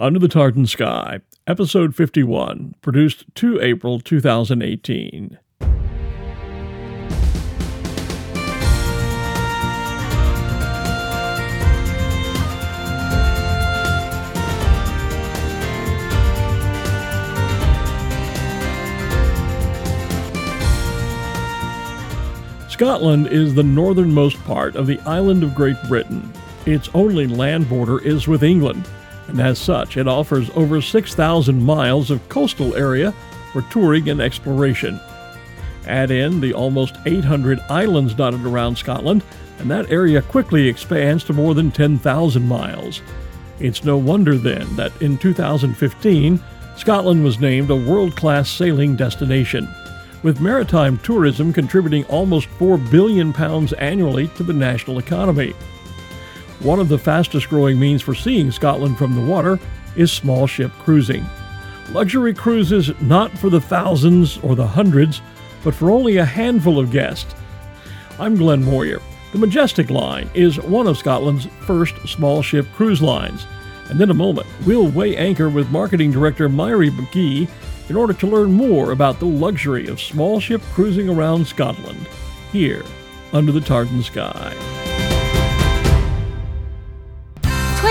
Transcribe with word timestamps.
Under 0.00 0.18
the 0.18 0.28
Tartan 0.28 0.66
Sky, 0.66 1.20
Episode 1.46 1.94
51, 1.94 2.74
produced 2.80 3.26
2 3.34 3.60
April 3.60 4.00
2018. 4.00 5.38
Scotland 22.70 23.26
is 23.26 23.54
the 23.54 23.62
northernmost 23.62 24.42
part 24.44 24.76
of 24.76 24.86
the 24.86 24.98
island 25.00 25.42
of 25.42 25.54
Great 25.54 25.76
Britain. 25.88 26.32
Its 26.64 26.88
only 26.94 27.26
land 27.26 27.68
border 27.68 28.02
is 28.02 28.26
with 28.26 28.42
England, 28.42 28.86
and 29.30 29.40
as 29.40 29.58
such, 29.58 29.96
it 29.96 30.08
offers 30.08 30.50
over 30.50 30.80
6,000 30.80 31.62
miles 31.62 32.10
of 32.10 32.28
coastal 32.28 32.74
area 32.76 33.12
for 33.52 33.62
touring 33.62 34.08
and 34.08 34.20
exploration. 34.20 35.00
Add 35.86 36.10
in 36.10 36.40
the 36.40 36.52
almost 36.52 36.96
800 37.06 37.58
islands 37.68 38.14
dotted 38.14 38.44
around 38.44 38.76
Scotland, 38.76 39.22
and 39.58 39.70
that 39.70 39.90
area 39.90 40.22
quickly 40.22 40.68
expands 40.68 41.24
to 41.24 41.32
more 41.32 41.54
than 41.54 41.70
10,000 41.70 42.46
miles. 42.46 43.02
It's 43.58 43.84
no 43.84 43.96
wonder 43.96 44.36
then 44.36 44.74
that 44.76 44.92
in 45.02 45.18
2015, 45.18 46.40
Scotland 46.76 47.24
was 47.24 47.40
named 47.40 47.70
a 47.70 47.76
world 47.76 48.16
class 48.16 48.48
sailing 48.48 48.96
destination 48.96 49.68
with 50.22 50.40
maritime 50.40 50.98
tourism 50.98 51.52
contributing 51.52 52.04
almost 52.06 52.46
4 52.58 52.78
billion 52.78 53.32
pounds 53.32 53.72
annually 53.74 54.28
to 54.28 54.42
the 54.42 54.52
national 54.52 54.98
economy. 54.98 55.54
One 56.60 56.78
of 56.78 56.90
the 56.90 56.98
fastest 56.98 57.48
growing 57.48 57.80
means 57.80 58.02
for 58.02 58.14
seeing 58.14 58.50
Scotland 58.50 58.98
from 58.98 59.14
the 59.14 59.24
water 59.24 59.58
is 59.96 60.12
small 60.12 60.46
ship 60.46 60.70
cruising. 60.80 61.24
Luxury 61.90 62.34
cruises 62.34 62.92
not 63.00 63.36
for 63.38 63.48
the 63.48 63.62
thousands 63.62 64.36
or 64.38 64.54
the 64.54 64.66
hundreds, 64.66 65.22
but 65.64 65.74
for 65.74 65.90
only 65.90 66.18
a 66.18 66.24
handful 66.24 66.78
of 66.78 66.90
guests. 66.90 67.34
I'm 68.18 68.36
Glenn 68.36 68.62
Moyer. 68.62 69.00
The 69.32 69.38
Majestic 69.38 69.88
Line 69.88 70.28
is 70.34 70.60
one 70.60 70.86
of 70.86 70.98
Scotland's 70.98 71.46
first 71.62 71.96
small 72.06 72.42
ship 72.42 72.66
cruise 72.74 73.00
lines. 73.00 73.46
And 73.88 73.98
in 74.00 74.10
a 74.10 74.14
moment, 74.14 74.46
we'll 74.66 74.88
weigh 74.88 75.16
anchor 75.16 75.48
with 75.48 75.70
marketing 75.70 76.12
director 76.12 76.48
Myrie 76.48 76.90
McGee 76.90 77.48
in 77.88 77.96
order 77.96 78.12
to 78.12 78.26
learn 78.26 78.52
more 78.52 78.92
about 78.92 79.18
the 79.18 79.26
luxury 79.26 79.88
of 79.88 80.00
small 80.00 80.40
ship 80.40 80.60
cruising 80.74 81.08
around 81.08 81.46
Scotland, 81.46 82.06
here 82.52 82.84
under 83.32 83.50
the 83.50 83.60
tartan 83.60 84.02
sky. 84.02 84.79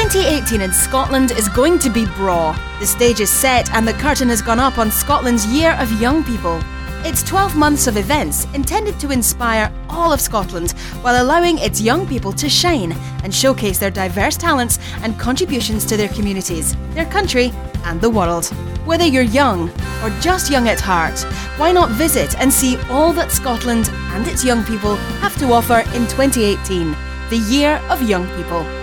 2018 0.09 0.61
in 0.61 0.73
Scotland 0.73 1.29
is 1.29 1.47
going 1.49 1.77
to 1.77 1.88
be 1.88 2.07
braw. 2.15 2.57
The 2.79 2.88
stage 2.88 3.19
is 3.19 3.29
set 3.29 3.71
and 3.73 3.88
the 3.88 3.93
curtain 3.93 4.27
has 4.29 4.41
gone 4.41 4.59
up 4.59 4.79
on 4.79 4.89
Scotland's 4.89 5.45
Year 5.45 5.73
of 5.73 6.02
Young 6.02 6.23
People. 6.23 6.59
It's 7.05 7.21
12 7.21 7.55
months 7.55 7.85
of 7.85 7.95
events 7.95 8.47
intended 8.55 8.99
to 9.02 9.11
inspire 9.11 9.71
all 9.87 10.11
of 10.11 10.19
Scotland 10.19 10.71
while 11.02 11.23
allowing 11.23 11.59
its 11.59 11.80
young 11.80 12.07
people 12.07 12.33
to 12.33 12.49
shine 12.49 12.93
and 13.23 13.31
showcase 13.31 13.77
their 13.77 13.91
diverse 13.91 14.35
talents 14.35 14.80
and 15.03 15.19
contributions 15.19 15.85
to 15.85 15.95
their 15.95 16.09
communities, 16.09 16.75
their 16.95 17.05
country, 17.05 17.52
and 17.85 18.02
the 18.02 18.09
world. 18.09 18.47
Whether 18.85 19.05
you're 19.05 19.21
young 19.21 19.69
or 20.03 20.09
just 20.21 20.49
young 20.49 20.67
at 20.67 20.80
heart, 20.80 21.19
why 21.57 21.71
not 21.71 21.91
visit 21.91 22.35
and 22.39 22.52
see 22.52 22.77
all 22.89 23.13
that 23.13 23.31
Scotland 23.31 23.91
and 24.13 24.27
its 24.27 24.43
young 24.43 24.63
people 24.63 24.95
have 25.21 25.37
to 25.37 25.53
offer 25.53 25.81
in 25.93 26.07
2018, 26.07 26.95
the 27.30 27.45
Year 27.47 27.80
of 27.91 28.02
Young 28.02 28.25
People? 28.35 28.78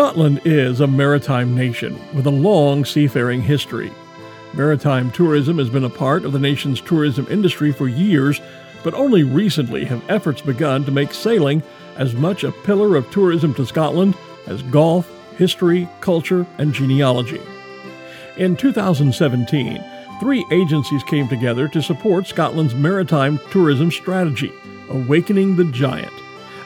Scotland 0.00 0.40
is 0.46 0.80
a 0.80 0.86
maritime 0.86 1.54
nation 1.54 1.94
with 2.14 2.26
a 2.26 2.30
long 2.30 2.86
seafaring 2.86 3.42
history. 3.42 3.92
Maritime 4.54 5.10
tourism 5.10 5.58
has 5.58 5.68
been 5.68 5.84
a 5.84 5.90
part 5.90 6.24
of 6.24 6.32
the 6.32 6.38
nation's 6.38 6.80
tourism 6.80 7.26
industry 7.28 7.70
for 7.70 7.86
years, 7.86 8.40
but 8.82 8.94
only 8.94 9.24
recently 9.24 9.84
have 9.84 10.02
efforts 10.08 10.40
begun 10.40 10.86
to 10.86 10.90
make 10.90 11.12
sailing 11.12 11.62
as 11.96 12.14
much 12.14 12.44
a 12.44 12.50
pillar 12.50 12.96
of 12.96 13.10
tourism 13.10 13.52
to 13.52 13.66
Scotland 13.66 14.16
as 14.46 14.62
golf, 14.62 15.06
history, 15.36 15.86
culture, 16.00 16.46
and 16.56 16.72
genealogy. 16.72 17.42
In 18.38 18.56
2017, 18.56 19.84
three 20.18 20.46
agencies 20.50 21.04
came 21.04 21.28
together 21.28 21.68
to 21.68 21.82
support 21.82 22.26
Scotland's 22.26 22.74
maritime 22.74 23.38
tourism 23.50 23.90
strategy, 23.90 24.50
Awakening 24.88 25.56
the 25.56 25.64
Giant. 25.66 26.10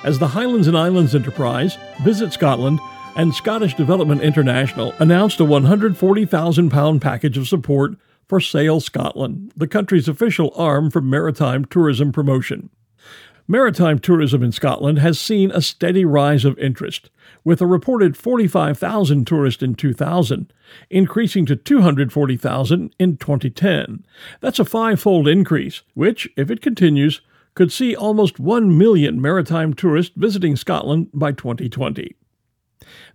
As 0.04 0.20
the 0.20 0.28
Highlands 0.28 0.68
and 0.68 0.78
Islands 0.78 1.16
Enterprise, 1.16 1.78
Visit 2.04 2.32
Scotland, 2.32 2.78
and 3.16 3.34
Scottish 3.34 3.74
Development 3.74 4.20
International 4.20 4.92
announced 4.98 5.40
a 5.40 5.44
£140,000 5.44 7.00
package 7.00 7.38
of 7.38 7.46
support 7.46 7.96
for 8.28 8.40
Sail 8.40 8.80
Scotland, 8.80 9.52
the 9.56 9.68
country's 9.68 10.08
official 10.08 10.52
arm 10.56 10.90
for 10.90 11.00
maritime 11.00 11.64
tourism 11.64 12.10
promotion. 12.10 12.70
Maritime 13.46 13.98
tourism 13.98 14.42
in 14.42 14.52
Scotland 14.52 14.98
has 14.98 15.20
seen 15.20 15.50
a 15.50 15.60
steady 15.60 16.04
rise 16.04 16.44
of 16.44 16.58
interest, 16.58 17.10
with 17.44 17.60
a 17.60 17.66
reported 17.66 18.16
45,000 18.16 19.26
tourists 19.26 19.62
in 19.62 19.74
2000, 19.74 20.52
increasing 20.88 21.44
to 21.44 21.54
240,000 21.54 22.94
in 22.98 23.16
2010. 23.18 24.04
That's 24.40 24.58
a 24.58 24.64
five 24.64 24.98
fold 24.98 25.28
increase, 25.28 25.82
which, 25.92 26.28
if 26.36 26.50
it 26.50 26.62
continues, 26.62 27.20
could 27.54 27.70
see 27.70 27.94
almost 27.94 28.40
1 28.40 28.76
million 28.76 29.20
maritime 29.20 29.74
tourists 29.74 30.14
visiting 30.16 30.56
Scotland 30.56 31.10
by 31.12 31.30
2020. 31.30 32.16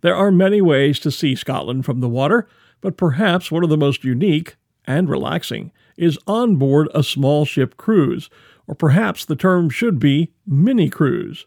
There 0.02 0.16
are 0.16 0.32
many 0.32 0.62
ways 0.62 1.00
to 1.00 1.12
see 1.12 1.36
Scotland 1.36 1.86
from 1.86 2.00
the 2.00 2.10
water, 2.10 2.48
but 2.82 2.98
perhaps 2.98 3.52
one 3.52 3.64
of 3.64 3.70
the 3.70 3.78
most 3.78 4.04
unique 4.04 4.56
and 4.86 5.10
relaxing 5.10 5.72
is 5.98 6.18
on 6.26 6.56
board 6.56 6.88
a 6.96 7.04
small 7.04 7.46
ship 7.46 7.78
cruise, 7.78 8.30
or 8.68 8.76
perhaps 8.76 9.26
the 9.26 9.36
term 9.36 9.70
should 9.70 10.00
be 10.00 10.32
mini 10.48 10.90
cruise. 10.90 11.46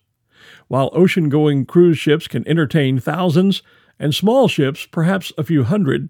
While 0.68 0.90
ocean 0.92 1.28
going 1.28 1.66
cruise 1.66 1.98
ships 1.98 2.28
can 2.28 2.46
entertain 2.46 2.98
thousands, 2.98 3.62
and 3.98 4.14
small 4.14 4.48
ships 4.48 4.86
perhaps 4.86 5.32
a 5.38 5.44
few 5.44 5.64
hundred, 5.64 6.08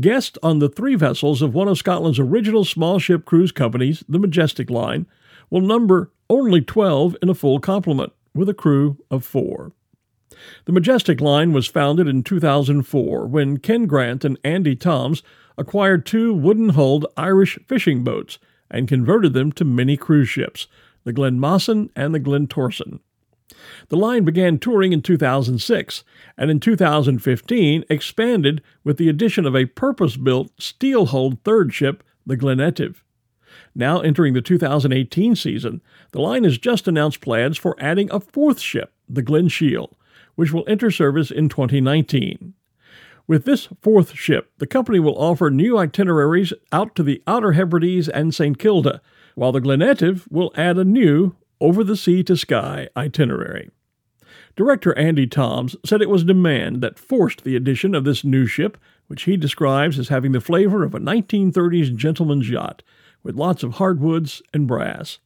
guests 0.00 0.38
on 0.42 0.58
the 0.58 0.68
three 0.68 0.94
vessels 0.94 1.42
of 1.42 1.54
one 1.54 1.68
of 1.68 1.78
Scotland's 1.78 2.18
original 2.18 2.64
small 2.64 2.98
ship 2.98 3.24
cruise 3.24 3.52
companies, 3.52 4.04
the 4.08 4.18
Majestic 4.18 4.70
Line, 4.70 5.06
will 5.50 5.60
number 5.60 6.12
only 6.28 6.60
12 6.60 7.16
in 7.22 7.28
a 7.28 7.34
full 7.34 7.58
complement, 7.58 8.12
with 8.34 8.48
a 8.48 8.54
crew 8.54 8.98
of 9.10 9.24
four. 9.24 9.72
The 10.64 10.72
Majestic 10.72 11.20
Line 11.20 11.52
was 11.52 11.66
founded 11.66 12.08
in 12.08 12.22
2004 12.22 13.26
when 13.26 13.58
Ken 13.58 13.86
Grant 13.86 14.24
and 14.24 14.38
Andy 14.44 14.76
Toms 14.76 15.22
acquired 15.58 16.06
two 16.06 16.32
wooden 16.32 16.70
hulled 16.70 17.06
Irish 17.16 17.58
fishing 17.66 18.04
boats 18.04 18.38
and 18.70 18.88
converted 18.88 19.34
them 19.34 19.52
to 19.52 19.64
mini 19.64 19.96
cruise 19.96 20.28
ships, 20.28 20.66
the 21.04 21.12
Glen 21.12 21.38
Glenmossan 21.38 21.90
and 21.94 22.14
the 22.14 22.18
Glen 22.18 22.46
Tarsan. 22.46 23.00
The 23.88 23.96
line 23.96 24.24
began 24.24 24.58
touring 24.58 24.92
in 24.92 25.02
2006 25.02 26.04
and 26.38 26.50
in 26.50 26.60
2015 26.60 27.84
expanded 27.90 28.62
with 28.82 28.96
the 28.96 29.08
addition 29.08 29.46
of 29.46 29.54
a 29.54 29.66
purpose 29.66 30.16
built 30.16 30.50
steel 30.58 31.06
hulled 31.06 31.42
third 31.42 31.74
ship, 31.74 32.02
the 32.26 32.36
Glen 32.36 32.58
Etive. 32.58 33.04
Now 33.74 34.00
entering 34.00 34.34
the 34.34 34.40
2018 34.40 35.36
season, 35.36 35.82
the 36.12 36.20
line 36.20 36.44
has 36.44 36.58
just 36.58 36.88
announced 36.88 37.20
plans 37.20 37.58
for 37.58 37.76
adding 37.78 38.10
a 38.10 38.20
fourth 38.20 38.60
ship, 38.60 38.92
the 39.08 39.22
Glen 39.22 39.48
Shiel, 39.48 39.96
which 40.34 40.52
will 40.52 40.64
enter 40.66 40.90
service 40.90 41.30
in 41.30 41.48
2019. 41.48 42.54
With 43.26 43.44
this 43.44 43.68
fourth 43.80 44.14
ship, 44.14 44.50
the 44.58 44.66
company 44.66 44.98
will 44.98 45.16
offer 45.16 45.50
new 45.50 45.78
itineraries 45.78 46.52
out 46.72 46.94
to 46.96 47.02
the 47.02 47.22
Outer 47.26 47.52
Hebrides 47.52 48.08
and 48.08 48.34
St. 48.34 48.58
Kilda, 48.58 49.00
while 49.34 49.52
the 49.52 49.60
Glen 49.60 49.80
Etive 49.80 50.26
will 50.30 50.52
add 50.56 50.76
a 50.76 50.84
new 50.84 51.36
over 51.60 51.84
the 51.84 51.96
sea 51.96 52.22
to 52.24 52.36
Skye 52.36 52.88
itinerary. 52.96 53.70
Director 54.56 54.96
Andy 54.98 55.26
Toms 55.26 55.76
said 55.84 56.02
it 56.02 56.10
was 56.10 56.24
demand 56.24 56.82
that 56.82 56.98
forced 56.98 57.44
the 57.44 57.56
addition 57.56 57.94
of 57.94 58.04
this 58.04 58.24
new 58.24 58.46
ship, 58.46 58.76
which 59.06 59.22
he 59.22 59.36
describes 59.36 59.98
as 59.98 60.08
having 60.08 60.32
the 60.32 60.40
flavor 60.40 60.84
of 60.84 60.94
a 60.94 61.00
1930s 61.00 61.94
gentleman's 61.94 62.50
yacht, 62.50 62.82
with 63.22 63.36
lots 63.36 63.62
of 63.62 63.74
hardwoods 63.74 64.42
and 64.52 64.66
brass. 64.66 65.20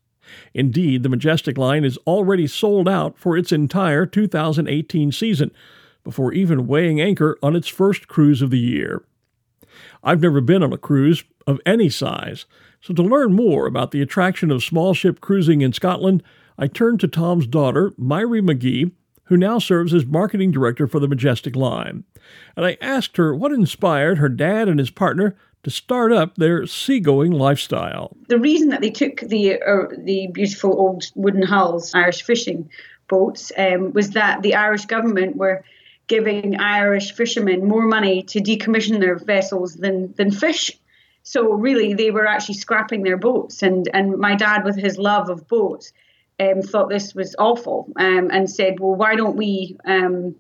Indeed, 0.55 1.03
the 1.03 1.09
Majestic 1.09 1.59
line 1.59 1.85
is 1.85 1.99
already 2.07 2.47
sold 2.47 2.89
out 2.89 3.19
for 3.19 3.37
its 3.37 3.53
entire 3.53 4.07
2018 4.07 5.13
season, 5.13 5.51
before 6.07 6.33
even 6.33 6.69
weighing 6.69 7.01
anchor 7.01 7.37
on 7.43 7.57
its 7.57 7.67
first 7.67 8.07
cruise 8.07 8.41
of 8.41 8.51
the 8.51 8.59
year. 8.59 9.03
I've 10.05 10.23
never 10.23 10.41
been 10.41 10.63
on 10.63 10.73
a 10.73 10.79
cruise 10.79 11.25
of 11.49 11.61
any 11.67 11.91
size, 11.91 12.47
so 12.81 12.95
to 12.95 13.03
learn 13.03 13.33
more 13.33 13.67
about 13.67 13.91
the 13.91 14.01
attraction 14.01 14.53
of 14.53 14.63
small 14.63 14.95
ship 14.95 15.21
cruising 15.21 15.63
in 15.63 15.73
Scotland, 15.73 16.23
I 16.57 16.69
turned 16.69 17.01
to 17.01 17.09
Tom's 17.09 17.49
daughter, 17.49 17.91
Myrie 17.99 18.41
McGee, 18.41 18.93
who 19.25 19.37
now 19.37 19.59
serves 19.59 19.93
as 19.93 20.07
marketing 20.07 20.53
director 20.53 20.87
for 20.87 21.01
the 21.01 21.09
Majestic 21.09 21.57
Line. 21.57 22.05
And 22.57 22.65
I 22.65 22.79
asked 22.81 23.17
her 23.17 23.35
what 23.35 23.53
inspired 23.53 24.19
her 24.19 24.29
dad 24.29 24.69
and 24.69 24.79
his 24.79 24.91
partner 24.91 25.37
to 25.67 25.71
start 25.73 26.13
up 26.13 26.37
their 26.37 26.65
seagoing 26.65 27.33
lifestyle. 27.33 28.17
The 28.29 28.39
reason 28.39 28.69
that 28.69 28.83
they 28.83 28.91
took 28.93 29.19
the 29.19 29.61
uh, 29.61 29.89
the 29.99 30.29
beautiful 30.29 30.71
old 30.79 31.11
wooden 31.17 31.43
hulls 31.43 31.93
Irish 31.93 32.23
fishing 32.23 32.71
boats 33.09 33.51
um, 33.59 33.93
was 33.93 34.11
that 34.11 34.43
the 34.43 34.55
Irish 34.55 34.85
government 34.85 35.35
were 35.35 35.65
giving 36.07 36.61
Irish 36.61 37.11
fishermen 37.15 37.67
more 37.67 37.83
money 37.83 38.23
to 38.23 38.41
decommission 38.41 39.01
their 39.01 39.19
vessels 39.19 39.75
than 39.75 40.15
than 40.15 40.31
fish. 40.31 40.71
So 41.25 41.51
really, 41.55 41.95
they 41.95 42.13
were 42.13 42.29
actually 42.29 42.59
scrapping 42.59 43.03
their 43.03 43.17
boats. 43.17 43.61
And 43.65 43.89
and 43.93 44.19
my 44.19 44.37
dad, 44.37 44.63
with 44.65 44.77
his 44.77 44.99
love 44.99 45.29
of 45.31 45.49
boats, 45.49 45.93
um, 46.39 46.63
thought 46.63 46.91
this 46.91 47.13
was 47.13 47.35
awful 47.41 47.89
um, 47.97 48.31
and 48.31 48.49
said, 48.49 48.79
well, 48.79 48.95
why 48.95 49.17
don't 49.17 49.37
we, 49.37 49.77
um, 49.85 50.37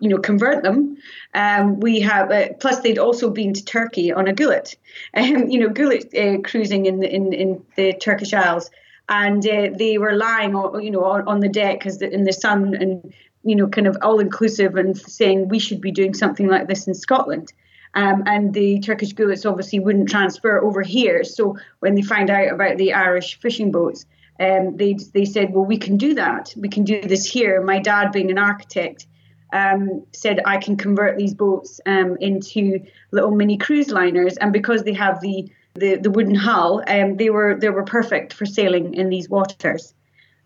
you 0.00 0.08
know, 0.08 0.18
convert 0.18 0.62
them? 0.62 0.96
Um, 1.34 1.80
we 1.80 2.00
have, 2.00 2.30
uh, 2.30 2.48
plus 2.60 2.80
they'd 2.80 2.98
also 2.98 3.30
been 3.30 3.54
to 3.54 3.64
Turkey 3.64 4.12
on 4.12 4.28
a 4.28 4.32
gulet, 4.32 4.76
um, 5.14 5.48
you 5.48 5.60
know, 5.60 5.68
gulet 5.68 6.14
uh, 6.14 6.40
cruising 6.42 6.86
in 6.86 7.00
the, 7.00 7.12
in, 7.12 7.32
in 7.32 7.64
the 7.76 7.92
Turkish 7.94 8.32
Isles. 8.32 8.70
And 9.08 9.46
uh, 9.46 9.70
they 9.76 9.98
were 9.98 10.16
lying, 10.16 10.54
on, 10.54 10.82
you 10.82 10.90
know, 10.90 11.04
on, 11.04 11.28
on 11.28 11.40
the 11.40 11.48
deck 11.48 11.84
the, 11.84 12.10
in 12.12 12.24
the 12.24 12.32
sun 12.32 12.74
and, 12.74 13.14
you 13.44 13.54
know, 13.54 13.68
kind 13.68 13.86
of 13.86 13.96
all 14.02 14.18
inclusive 14.18 14.74
and 14.74 14.98
saying 14.98 15.48
we 15.48 15.60
should 15.60 15.80
be 15.80 15.92
doing 15.92 16.12
something 16.12 16.48
like 16.48 16.66
this 16.66 16.88
in 16.88 16.94
Scotland. 16.94 17.52
Um, 17.94 18.24
and 18.26 18.52
the 18.52 18.80
Turkish 18.80 19.14
gulets 19.14 19.46
obviously 19.46 19.78
wouldn't 19.78 20.10
transfer 20.10 20.60
over 20.62 20.82
here. 20.82 21.24
So 21.24 21.56
when 21.78 21.94
they 21.94 22.02
find 22.02 22.28
out 22.28 22.52
about 22.52 22.76
the 22.76 22.92
Irish 22.92 23.40
fishing 23.40 23.70
boats, 23.70 24.04
um, 24.38 24.76
they 24.76 24.98
they 25.14 25.24
said, 25.24 25.54
well, 25.54 25.64
we 25.64 25.78
can 25.78 25.96
do 25.96 26.14
that. 26.14 26.52
We 26.58 26.68
can 26.68 26.84
do 26.84 27.00
this 27.00 27.24
here. 27.24 27.62
My 27.62 27.78
dad, 27.78 28.12
being 28.12 28.30
an 28.30 28.36
architect, 28.36 29.06
um, 29.56 30.04
said 30.12 30.40
I 30.44 30.58
can 30.58 30.76
convert 30.76 31.16
these 31.16 31.34
boats 31.34 31.80
um, 31.86 32.16
into 32.20 32.84
little 33.10 33.30
mini 33.30 33.56
cruise 33.56 33.90
liners, 33.90 34.36
and 34.36 34.52
because 34.52 34.82
they 34.82 34.92
have 34.94 35.20
the 35.20 35.50
the, 35.74 35.96
the 35.96 36.10
wooden 36.10 36.34
hull, 36.34 36.82
um, 36.86 37.16
they 37.16 37.30
were 37.30 37.56
they 37.58 37.70
were 37.70 37.84
perfect 37.84 38.32
for 38.32 38.46
sailing 38.46 38.94
in 38.94 39.08
these 39.08 39.28
waters. 39.28 39.94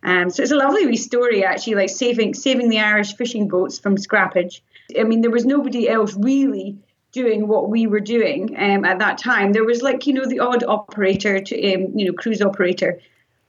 Um, 0.02 0.30
so 0.30 0.42
it's 0.42 0.52
a 0.52 0.56
lovely 0.56 0.86
wee 0.86 0.96
story, 0.96 1.44
actually, 1.44 1.74
like 1.74 1.90
saving 1.90 2.34
saving 2.34 2.68
the 2.68 2.80
Irish 2.80 3.14
fishing 3.14 3.48
boats 3.48 3.78
from 3.78 3.96
scrappage. 3.96 4.60
I 4.98 5.04
mean, 5.04 5.20
there 5.20 5.30
was 5.30 5.44
nobody 5.44 5.88
else 5.88 6.14
really 6.16 6.78
doing 7.12 7.48
what 7.48 7.68
we 7.68 7.86
were 7.86 8.00
doing 8.00 8.56
um, 8.56 8.84
at 8.84 9.00
that 9.00 9.18
time. 9.18 9.52
There 9.52 9.64
was 9.64 9.82
like 9.82 10.06
you 10.06 10.14
know 10.14 10.26
the 10.26 10.40
odd 10.40 10.64
operator, 10.64 11.40
to, 11.40 11.74
um, 11.74 11.98
you 11.98 12.06
know, 12.06 12.12
cruise 12.12 12.42
operator 12.42 13.00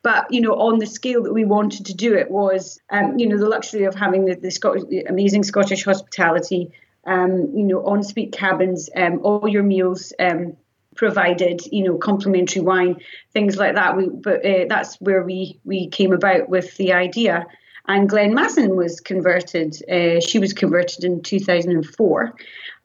but 0.04 0.32
you 0.34 0.42
know, 0.42 0.54
on 0.54 0.80
the 0.80 0.86
scale 0.86 1.24
that 1.24 1.34
we 1.34 1.46
wanted 1.46 1.86
to 1.88 1.94
do 1.94 2.16
it 2.16 2.30
was, 2.30 2.80
um, 2.90 3.20
you 3.20 3.28
know, 3.28 3.38
the 3.38 3.48
luxury 3.48 3.84
of 3.84 3.96
having 3.96 4.26
the, 4.26 4.36
the, 4.36 4.50
Scottish, 4.50 4.84
the 4.90 5.02
amazing 5.02 5.44
Scottish 5.44 5.86
hospitality, 5.86 6.72
um, 7.06 7.52
you 7.56 7.64
know, 7.64 7.86
ensuite 7.94 8.32
cabins, 8.32 8.90
um, 8.96 9.20
all 9.24 9.48
your 9.48 9.64
meals 9.64 10.14
um, 10.20 10.58
provided, 10.96 11.62
you 11.72 11.84
know, 11.84 11.98
complimentary 11.98 12.62
wine, 12.62 12.98
things 13.32 13.58
like 13.58 13.76
that. 13.76 13.96
We, 13.96 14.10
but 14.10 14.46
uh, 14.46 14.66
that's 14.68 14.96
where 15.00 15.24
we 15.24 15.60
we 15.66 15.88
came 15.88 16.14
about 16.14 16.50
with 16.50 16.76
the 16.78 16.94
idea. 16.94 17.46
And 17.88 18.08
Glen 18.08 18.34
Massan 18.34 18.76
was 18.76 19.00
converted. 19.00 19.76
Uh, 19.90 20.20
she 20.20 20.40
was 20.40 20.54
converted 20.54 21.04
in 21.04 21.22
2004, 21.24 22.34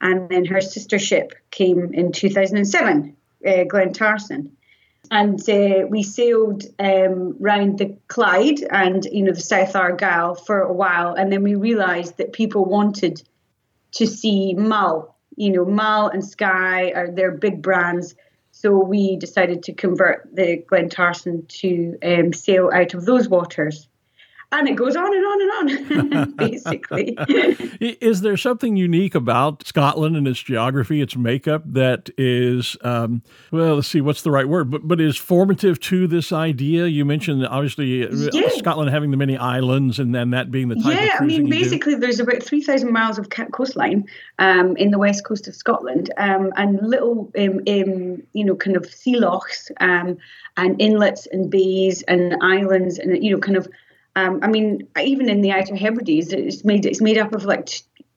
and 0.01 0.29
then 0.29 0.45
her 0.47 0.61
sister 0.61 0.99
ship 0.99 1.35
came 1.51 1.93
in 1.95 2.13
2007, 2.13 3.17
uh, 3.47 3.65
Glen 3.65 3.93
Tarsan 3.93 4.51
and 5.11 5.41
uh, 5.49 5.87
we 5.89 6.03
sailed 6.03 6.65
um, 6.79 7.37
round 7.39 7.79
the 7.79 7.97
Clyde 8.09 8.63
and 8.71 9.05
you 9.05 9.23
know 9.23 9.33
the 9.33 9.41
South 9.41 9.75
Argyll 9.75 10.35
for 10.35 10.61
a 10.61 10.73
while, 10.73 11.15
and 11.15 11.33
then 11.33 11.43
we 11.43 11.55
realised 11.55 12.19
that 12.19 12.33
people 12.33 12.65
wanted 12.65 13.23
to 13.93 14.07
see 14.07 14.55
Mull. 14.55 15.17
You 15.37 15.53
know, 15.53 15.65
Mull 15.65 16.09
and 16.09 16.25
Skye 16.25 16.93
are 16.95 17.11
their 17.11 17.33
big 17.33 17.63
brands, 17.63 18.15
so 18.53 18.79
we 18.79 19.17
decided 19.17 19.63
to 19.65 19.73
convert 19.73 20.35
the 20.35 20.57
Glen 20.57 20.89
Tarsan 20.89 21.47
to 21.61 21.99
um, 22.03 22.33
sail 22.33 22.71
out 22.73 22.95
of 22.95 23.05
those 23.05 23.29
waters 23.29 23.89
and 24.53 24.69
it 24.69 24.75
goes 24.75 24.95
on 24.97 25.15
and 25.15 25.27
on 25.27 25.71
and 25.71 26.15
on, 26.15 26.31
basically. 26.37 27.17
is 27.81 28.21
there 28.21 28.37
something 28.37 28.77
unique 28.77 29.15
about 29.15 29.67
Scotland 29.67 30.17
and 30.17 30.29
its 30.29 30.43
geography, 30.43 31.01
its 31.01 31.17
makeup, 31.17 31.63
that 31.67 32.11
is, 32.17 32.77
um, 32.83 33.23
well, 33.51 33.77
let's 33.77 33.89
see, 33.89 34.01
what's 34.01 34.23
the 34.23 34.31
right 34.31 34.49
word, 34.49 34.71
but, 34.71 34.87
but 34.87 35.01
is 35.01 35.17
formative 35.17 35.81
to 35.81 36.07
this 36.07 36.33
idea? 36.33 36.87
You 36.87 37.05
mentioned, 37.05 37.47
obviously, 37.47 38.07
uh, 38.07 38.31
yeah. 38.33 38.49
Scotland 38.57 38.91
having 38.91 39.11
the 39.11 39.17
many 39.17 39.37
islands 39.37 39.99
and 39.99 40.15
then 40.15 40.31
that 40.31 40.51
being 40.51 40.69
the 40.69 40.77
type 40.77 40.95
yeah, 40.95 41.17
I 41.21 41.25
mean, 41.25 41.51
basically, 41.51 41.97
there's 41.97 42.21
about 42.21 42.43
3,000 42.43 42.93
miles 42.93 43.19
of 43.19 43.29
coastline 43.53 44.05
um, 44.39 44.77
in 44.77 44.91
the 44.91 44.99
west 44.99 45.25
coast 45.25 45.49
of 45.49 45.57
Scotland 45.57 46.13
um, 46.19 46.53
and 46.57 46.81
little, 46.89 47.33
um, 47.39 47.61
um 47.67 48.23
you 48.33 48.45
know, 48.45 48.55
kind 48.55 48.77
of 48.77 48.87
sea 48.87 49.17
lochs 49.17 49.71
um, 49.81 50.19
and 50.57 50.81
inlets 50.81 51.27
and 51.27 51.51
bays 51.51 52.03
and 52.03 52.37
islands 52.43 52.99
and, 52.99 53.23
you 53.23 53.33
know, 53.33 53.39
kind 53.39 53.57
of 53.57 53.69
um, 54.17 54.41
I 54.43 54.49
mean, 54.49 54.89
even 54.99 55.29
in 55.29 55.43
the 55.43 55.53
Outer 55.53 55.77
Hebrides, 55.77 56.33
it's 56.33 56.65
made 56.65 56.87
it's 56.87 57.03
made 57.03 57.19
up 57.19 57.35
of 57.35 57.45
like 57.45 57.69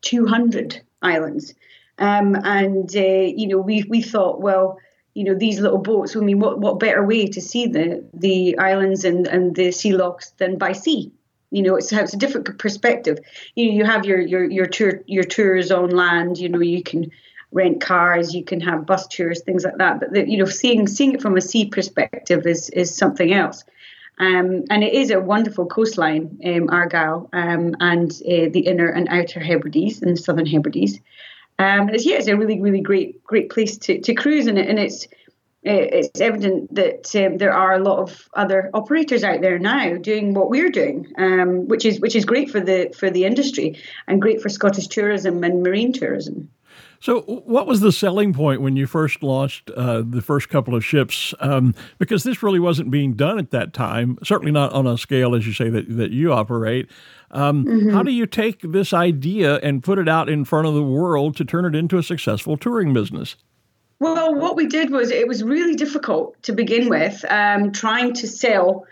200 0.01 0.81
islands, 1.01 1.53
um, 1.97 2.35
and 2.35 2.89
uh, 2.95 2.99
you 2.99 3.47
know 3.47 3.57
we 3.57 3.83
we 3.83 4.01
thought, 4.01 4.39
well, 4.39 4.79
you 5.13 5.25
know 5.25 5.35
these 5.35 5.59
little 5.59 5.77
boats. 5.77 6.15
I 6.15 6.21
mean, 6.21 6.39
what 6.39 6.59
what 6.59 6.79
better 6.79 7.05
way 7.05 7.27
to 7.27 7.41
see 7.41 7.67
the 7.67 8.03
the 8.13 8.57
islands 8.57 9.03
and 9.03 9.27
and 9.27 9.53
the 9.55 9.73
sea 9.73 9.93
lochs 9.93 10.31
than 10.37 10.57
by 10.57 10.71
sea? 10.71 11.11
You 11.51 11.63
know, 11.63 11.75
it's, 11.75 11.91
it's 11.91 12.13
a 12.13 12.17
different 12.17 12.57
perspective. 12.59 13.19
You 13.55 13.65
know, 13.67 13.77
you 13.77 13.83
have 13.83 14.05
your 14.05 14.21
your 14.21 14.49
your 14.49 14.67
tour 14.67 15.01
your 15.05 15.25
tours 15.25 15.69
on 15.69 15.89
land. 15.89 16.37
You 16.37 16.47
know, 16.47 16.61
you 16.61 16.81
can 16.81 17.11
rent 17.51 17.81
cars, 17.81 18.33
you 18.33 18.43
can 18.43 18.61
have 18.61 18.85
bus 18.85 19.07
tours, 19.07 19.41
things 19.41 19.65
like 19.65 19.77
that. 19.77 19.99
But 19.99 20.13
the, 20.13 20.29
you 20.29 20.37
know, 20.37 20.45
seeing 20.45 20.87
seeing 20.87 21.15
it 21.15 21.21
from 21.21 21.35
a 21.35 21.41
sea 21.41 21.65
perspective 21.65 22.45
is 22.45 22.69
is 22.69 22.95
something 22.95 23.33
else. 23.33 23.65
Um, 24.19 24.65
and 24.69 24.83
it 24.83 24.93
is 24.93 25.11
a 25.11 25.19
wonderful 25.19 25.65
coastline, 25.65 26.39
um, 26.43 26.69
Argyll, 26.69 27.29
um, 27.31 27.75
and 27.79 28.11
uh, 28.11 28.49
the 28.51 28.63
inner 28.67 28.89
and 28.89 29.07
outer 29.09 29.39
Hebrides 29.39 30.01
and 30.01 30.17
the 30.17 30.21
southern 30.21 30.45
Hebrides. 30.45 30.99
Um, 31.57 31.89
it's, 31.89 32.05
yeah, 32.05 32.17
it's 32.17 32.27
a 32.27 32.37
really, 32.37 32.59
really 32.59 32.81
great, 32.81 33.23
great 33.23 33.49
place 33.49 33.77
to, 33.77 33.99
to 34.01 34.13
cruise 34.13 34.47
in 34.47 34.57
it, 34.57 34.69
and 34.69 34.79
it's 34.79 35.07
it's 35.61 36.21
evident 36.21 36.73
that 36.73 37.13
um, 37.15 37.37
there 37.37 37.51
are 37.51 37.73
a 37.73 37.83
lot 37.83 37.99
of 37.99 38.29
other 38.33 38.69
operators 38.73 39.25
out 39.25 39.41
there 39.41 39.59
now 39.59 39.97
doing 39.97 40.33
what 40.33 40.49
we're 40.49 40.69
doing, 40.69 41.11
um, 41.17 41.67
which 41.67 41.85
is 41.85 41.99
which 41.99 42.15
is 42.15 42.23
great 42.23 42.49
for 42.49 42.61
the 42.61 42.93
for 42.97 43.09
the 43.09 43.25
industry 43.25 43.77
and 44.07 44.21
great 44.21 44.41
for 44.41 44.47
Scottish 44.47 44.87
tourism 44.87 45.43
and 45.43 45.61
marine 45.61 45.91
tourism. 45.91 46.49
So, 47.01 47.21
what 47.21 47.65
was 47.65 47.79
the 47.79 47.91
selling 47.91 48.33
point 48.33 48.61
when 48.61 48.75
you 48.75 48.85
first 48.85 49.23
launched 49.23 49.71
uh, 49.71 50.03
the 50.05 50.21
first 50.21 50.49
couple 50.49 50.75
of 50.75 50.83
ships? 50.83 51.33
Um, 51.39 51.73
because 51.97 52.23
this 52.23 52.43
really 52.43 52.59
wasn't 52.59 52.91
being 52.91 53.13
done 53.13 53.39
at 53.39 53.51
that 53.51 53.73
time, 53.73 54.17
certainly 54.23 54.51
not 54.51 54.73
on 54.73 54.85
a 54.85 54.97
scale, 54.97 55.33
as 55.33 55.47
you 55.47 55.53
say, 55.53 55.69
that, 55.69 55.95
that 55.97 56.11
you 56.11 56.33
operate. 56.33 56.89
Um, 57.31 57.65
mm-hmm. 57.65 57.89
How 57.91 58.03
do 58.03 58.11
you 58.11 58.25
take 58.25 58.61
this 58.61 58.91
idea 58.91 59.57
and 59.57 59.81
put 59.81 59.97
it 59.97 60.09
out 60.09 60.27
in 60.27 60.43
front 60.43 60.67
of 60.67 60.73
the 60.73 60.83
world 60.83 61.37
to 61.37 61.45
turn 61.45 61.63
it 61.63 61.75
into 61.75 61.97
a 61.97 62.03
successful 62.03 62.57
touring 62.57 62.93
business? 62.93 63.37
Well, 63.99 64.35
what 64.35 64.55
we 64.55 64.65
did 64.65 64.91
was 64.91 65.11
it 65.11 65.27
was 65.27 65.43
really 65.43 65.75
difficult 65.75 66.41
to 66.43 66.53
begin 66.53 66.89
with, 66.89 67.23
um, 67.29 67.71
trying 67.71 68.13
to 68.15 68.27
sell 68.27 68.85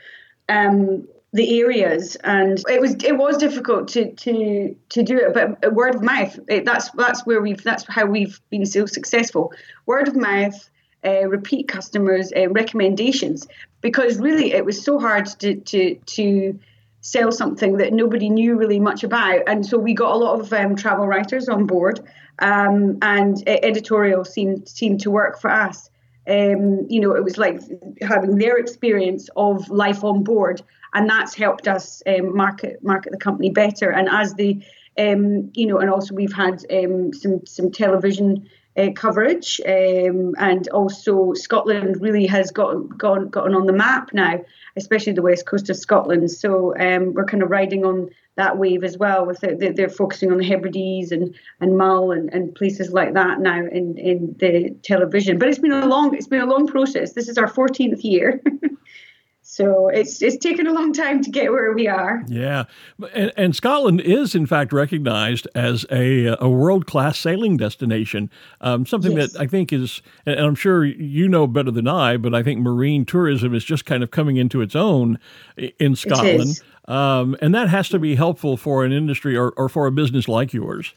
um, 0.50 1.08
the 1.38 1.62
areas 1.62 2.16
and 2.24 2.64
it 2.68 2.82
was 2.82 2.96
it 3.04 3.18
was 3.18 3.38
difficult 3.38 3.88
to 3.88 4.12
to 4.14 4.76
to 4.90 5.04
do 5.04 5.18
it 5.18 5.34
but 5.34 5.74
word 5.74 5.96
of 5.96 6.02
mouth 6.02 6.38
it, 6.48 6.66
that's 6.66 6.90
that's 6.92 7.26
where 7.26 7.42
we've 7.42 7.64
that's 7.64 7.86
how 7.88 8.06
we've 8.06 8.40
been 8.50 8.66
so 8.66 8.86
successful. 8.86 9.54
Word 9.86 10.08
of 10.08 10.16
mouth 10.16 10.70
uh, 11.06 11.28
repeat 11.28 11.68
customers 11.68 12.34
uh, 12.36 12.50
recommendations 12.50 13.48
because 13.82 14.20
really 14.20 14.54
it 14.54 14.66
was 14.66 14.84
so 14.84 15.00
hard 15.00 15.28
to 15.42 15.56
to 15.56 15.96
to 16.18 16.60
sell 17.02 17.32
something 17.32 17.78
that 17.78 17.94
nobody 17.94 18.30
knew 18.30 18.58
really 18.58 18.80
much 18.80 19.04
about 19.04 19.42
and 19.48 19.66
so 19.66 19.78
we 19.78 19.94
got 19.94 20.14
a 20.14 20.18
lot 20.18 20.40
of 20.40 20.52
um, 20.52 20.76
travel 20.76 21.08
writers 21.08 21.48
on 21.48 21.66
board 21.66 22.04
um, 22.40 22.98
and 23.02 23.44
editorial 23.48 24.26
seemed 24.26 24.68
seemed 24.68 25.02
to 25.02 25.12
work 25.12 25.40
for 25.40 25.50
us. 25.50 25.90
Um, 26.28 26.86
you 26.90 27.00
know, 27.00 27.16
it 27.16 27.24
was 27.24 27.38
like 27.38 27.62
having 28.02 28.38
their 28.38 28.58
experience 28.58 29.30
of 29.36 29.70
life 29.70 30.04
on 30.04 30.24
board, 30.24 30.62
and 30.98 31.08
that's 31.08 31.36
helped 31.36 31.68
us 31.68 32.02
um, 32.08 32.36
market 32.36 32.84
market 32.84 33.12
the 33.12 33.20
company 33.20 33.52
better. 33.52 33.92
And 33.92 34.10
as 34.10 34.34
the, 34.34 34.60
um, 34.98 35.52
you 35.54 35.68
know, 35.68 35.78
and 35.78 35.92
also 35.92 36.16
we've 36.16 36.34
had 36.34 36.66
um, 36.72 37.14
some 37.14 37.46
some 37.46 37.72
television 37.72 38.50
uh, 38.76 38.90
coverage, 38.96 39.62
um, 39.68 40.34
and 40.40 40.68
also 40.70 41.34
Scotland 41.34 42.02
really 42.02 42.26
has 42.26 42.50
got 42.50 42.98
gone 42.98 43.30
gotten 43.30 43.54
on 43.54 43.68
the 43.68 43.74
map 43.74 44.10
now, 44.12 44.42
especially 44.76 45.14
the 45.14 45.22
west 45.22 45.46
coast 45.46 45.70
of 45.70 45.78
Scotland. 45.78 46.32
So 46.32 46.76
um, 46.80 47.14
we're 47.14 47.26
kind 47.26 47.44
of 47.44 47.52
riding 47.52 47.86
on 47.86 48.10
that 48.36 48.58
wave 48.58 48.84
as 48.84 48.98
well. 48.98 49.24
With 49.24 49.42
the, 49.42 49.74
they're 49.76 49.90
focusing 49.90 50.32
on 50.32 50.40
the 50.40 50.46
Hebrides 50.46 51.12
and 51.12 51.36
and 51.62 51.78
Mull 51.78 52.12
and, 52.12 52.34
and 52.34 52.56
places 52.56 52.92
like 52.92 53.14
that 53.14 53.40
now 53.40 53.60
in 53.60 54.00
in 54.00 54.36
the 54.40 54.76
television. 54.82 55.38
But 55.38 55.50
it's 55.50 55.60
been 55.60 55.74
a 55.74 55.86
long 55.86 56.16
it's 56.16 56.28
been 56.28 56.42
a 56.42 56.48
long 56.48 56.66
process. 56.66 57.14
This 57.14 57.30
is 57.30 57.38
our 57.38 57.48
14th 57.48 58.04
year. 58.04 58.42
So 59.50 59.88
it's 59.88 60.22
it's 60.22 60.36
taken 60.36 60.68
a 60.68 60.74
long 60.74 60.92
time 60.92 61.24
to 61.24 61.30
get 61.30 61.54
where 61.54 61.72
we 61.72 61.88
are. 61.88 62.22
Yeah, 62.28 62.66
and, 63.14 63.32
and 63.38 63.56
Scotland 63.56 64.02
is 64.02 64.36
in 64.36 64.46
fact 64.46 64.74
recognized 64.74 65.48
as 65.56 65.86
a, 65.90 66.36
a 66.42 66.50
world 66.50 66.86
class 66.86 67.18
sailing 67.18 67.56
destination. 67.56 68.30
Um, 68.60 68.86
something 68.86 69.14
yes. 69.14 69.32
that 69.32 69.42
I 69.42 69.48
think 69.48 69.72
is, 69.72 70.02
and 70.26 70.38
I'm 70.38 70.54
sure 70.54 70.84
you 70.84 71.30
know 71.30 71.48
better 71.48 71.72
than 71.72 71.88
I, 71.88 72.18
but 72.18 72.36
I 72.36 72.44
think 72.44 72.60
marine 72.60 73.06
tourism 73.06 73.56
is 73.56 73.64
just 73.64 73.86
kind 73.86 74.04
of 74.04 74.12
coming 74.12 74.36
into 74.36 74.60
its 74.60 74.76
own 74.76 75.18
in 75.80 75.96
Scotland, 75.96 76.62
um, 76.90 77.38
and 77.42 77.56
that 77.56 77.70
has 77.70 77.88
to 77.90 78.00
be 78.00 78.16
helpful 78.16 78.58
for 78.58 78.84
an 78.84 78.92
industry 78.92 79.38
or, 79.38 79.52
or 79.52 79.70
for 79.70 79.88
a 79.88 79.94
business 79.94 80.28
like 80.28 80.52
yours. 80.52 80.94